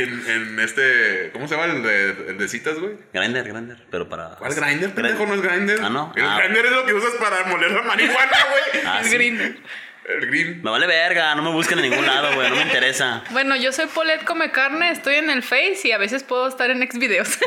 en, 0.03 0.24
en 0.29 0.59
este. 0.59 1.31
¿Cómo 1.33 1.47
se 1.47 1.55
llama 1.55 1.72
el 1.72 1.81
de, 1.85 2.31
el 2.31 2.39
de 2.39 2.49
citas, 2.49 2.76
güey? 2.81 2.95
Grindr, 3.12 3.45
Grindr, 3.45 3.76
pero 3.89 4.09
para. 4.09 4.31
¿Cuál 4.31 4.53
Grindr? 4.53 4.91
Pendejo, 4.95 5.26
no 5.26 5.35
es 5.35 5.43
Grindr. 5.43 5.81
Ah, 5.81 5.89
¿no? 5.91 6.12
El 6.16 6.24
Ah. 6.24 6.41
Grindr 6.43 6.66
es 6.66 6.72
lo 6.72 6.85
que 6.85 6.95
usas 6.95 7.12
para 7.20 7.45
moler 7.45 7.70
la 7.70 7.83
marihuana, 7.83 8.37
güey. 8.51 8.85
Ah, 8.85 8.99
el 9.01 9.05
sí. 9.05 9.14
green. 9.14 9.62
El 10.09 10.26
green. 10.26 10.61
Me 10.62 10.70
vale 10.72 10.89
verga, 10.89 11.35
no 11.37 11.43
me 11.43 11.51
busquen 11.53 11.79
en 11.79 11.89
ningún 11.91 12.05
lado, 12.05 12.35
güey. 12.35 12.49
No 12.51 12.57
me 12.57 12.62
interesa. 12.62 13.22
Bueno, 13.31 13.55
yo 13.55 13.70
soy 13.72 13.87
Polet 13.87 14.24
Come 14.24 14.51
Carne, 14.51 14.91
estoy 14.91 15.16
en 15.16 15.31
el 15.31 15.43
Face 15.45 15.83
y 15.85 15.93
a 15.93 15.99
veces 15.99 16.24
puedo 16.24 16.49
estar 16.49 16.70
en 16.70 16.83
X 16.83 16.99
videos. 16.99 17.39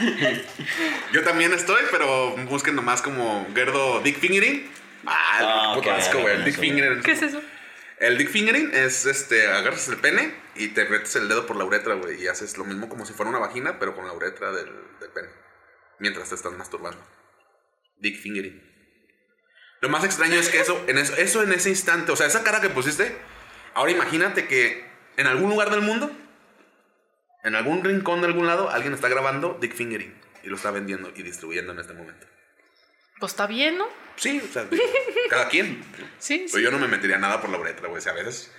Yo 1.12 1.22
también 1.22 1.52
estoy, 1.52 1.82
pero 1.90 2.36
busquen 2.46 2.74
nomás 2.74 3.02
como 3.02 3.46
Gerdo 3.54 4.00
Dick 4.00 4.18
Fingering. 4.18 4.70
Ah, 5.06 5.72
puto 5.74 5.90
ok, 5.90 5.96
asco, 5.96 6.18
güey. 6.20 6.34
El 6.34 6.44
Dick 6.44 6.54
eso. 6.54 6.62
Fingering. 6.62 7.02
¿Qué 7.02 7.12
es 7.12 7.22
eso? 7.22 7.42
El 7.98 8.16
Dick 8.18 8.30
Fingering 8.30 8.70
es 8.72 9.06
este, 9.06 9.46
agarras 9.46 9.88
el 9.88 9.98
pene 9.98 10.34
y 10.54 10.68
te 10.68 10.86
metes 10.86 11.14
el 11.16 11.28
dedo 11.28 11.46
por 11.46 11.56
la 11.56 11.64
uretra, 11.64 11.94
güey. 11.94 12.22
Y 12.22 12.28
haces 12.28 12.56
lo 12.56 12.64
mismo 12.64 12.88
como 12.88 13.04
si 13.04 13.12
fuera 13.12 13.30
una 13.30 13.38
vagina, 13.38 13.78
pero 13.78 13.94
con 13.94 14.06
la 14.06 14.12
uretra 14.12 14.52
del, 14.52 14.70
del 15.00 15.10
pene. 15.10 15.28
Mientras 15.98 16.28
te 16.28 16.34
estás 16.34 16.52
masturbando. 16.52 17.00
Dick 17.98 18.20
Fingering. 18.20 18.70
Lo 19.80 19.88
más 19.88 20.04
extraño 20.04 20.34
es 20.34 20.48
que 20.48 20.60
eso 20.60 20.82
en, 20.88 20.98
eso, 20.98 21.16
eso 21.16 21.42
en 21.42 21.52
ese 21.52 21.70
instante, 21.70 22.12
o 22.12 22.16
sea, 22.16 22.26
esa 22.26 22.42
cara 22.42 22.60
que 22.60 22.68
pusiste, 22.68 23.16
ahora 23.72 23.90
imagínate 23.90 24.46
que 24.46 24.84
en 25.16 25.26
algún 25.26 25.48
lugar 25.48 25.70
del 25.70 25.80
mundo, 25.80 26.10
en 27.44 27.54
algún 27.54 27.84
rincón 27.84 28.20
de 28.20 28.26
algún 28.26 28.46
lado, 28.46 28.70
alguien 28.70 28.94
está 28.94 29.08
grabando 29.08 29.58
Dick 29.60 29.74
Fingering 29.74 30.14
y 30.42 30.48
lo 30.48 30.56
está 30.56 30.70
vendiendo 30.70 31.12
y 31.14 31.22
distribuyendo 31.22 31.72
en 31.72 31.78
este 31.78 31.92
momento. 31.92 32.26
Pues 33.18 33.32
está 33.32 33.46
bien, 33.46 33.76
¿no? 33.78 33.88
Sí, 34.16 34.42
o 34.42 34.52
sea, 34.52 34.66
cada 35.28 35.48
quien. 35.48 35.82
Sí, 36.18 36.46
sí. 36.48 36.62
yo 36.62 36.70
no 36.70 36.78
me 36.78 36.88
metería 36.88 37.18
nada 37.18 37.40
por 37.40 37.50
la 37.50 37.58
uretra, 37.58 37.88
güey. 37.88 37.98
O 37.98 38.02
sea, 38.02 38.12
a 38.12 38.16
veces 38.16 38.52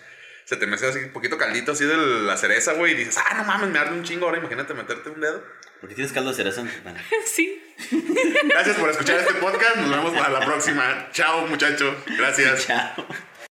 se 0.45 0.57
te 0.57 0.67
mete 0.67 0.87
así 0.87 0.99
un 0.99 1.11
poquito 1.11 1.37
caldito 1.37 1.71
así 1.71 1.85
de 1.85 1.95
la 1.95 2.37
cereza, 2.37 2.73
güey, 2.73 2.93
y 2.93 2.95
dices, 2.95 3.17
ah, 3.17 3.35
no 3.35 3.43
mames, 3.43 3.69
me 3.69 3.79
arde 3.79 3.93
un 3.95 4.03
chingo 4.03 4.25
ahora, 4.25 4.39
imagínate 4.39 4.73
meterte 4.73 5.09
un 5.09 5.21
dedo. 5.21 5.43
Porque 5.79 5.95
tienes 5.95 6.13
caldo 6.13 6.29
de 6.29 6.35
cereza. 6.35 6.63
Bueno. 6.83 6.99
Sí. 7.25 7.63
Gracias 8.43 8.77
por 8.77 8.89
escuchar 8.89 9.19
este 9.19 9.33
podcast. 9.35 9.77
Nos 9.77 9.89
vemos 9.89 10.11
para 10.13 10.29
la 10.29 10.45
próxima. 10.45 11.09
Chao, 11.11 11.47
muchachos. 11.47 11.95
Gracias. 12.17 12.67
Chao. 12.67 13.07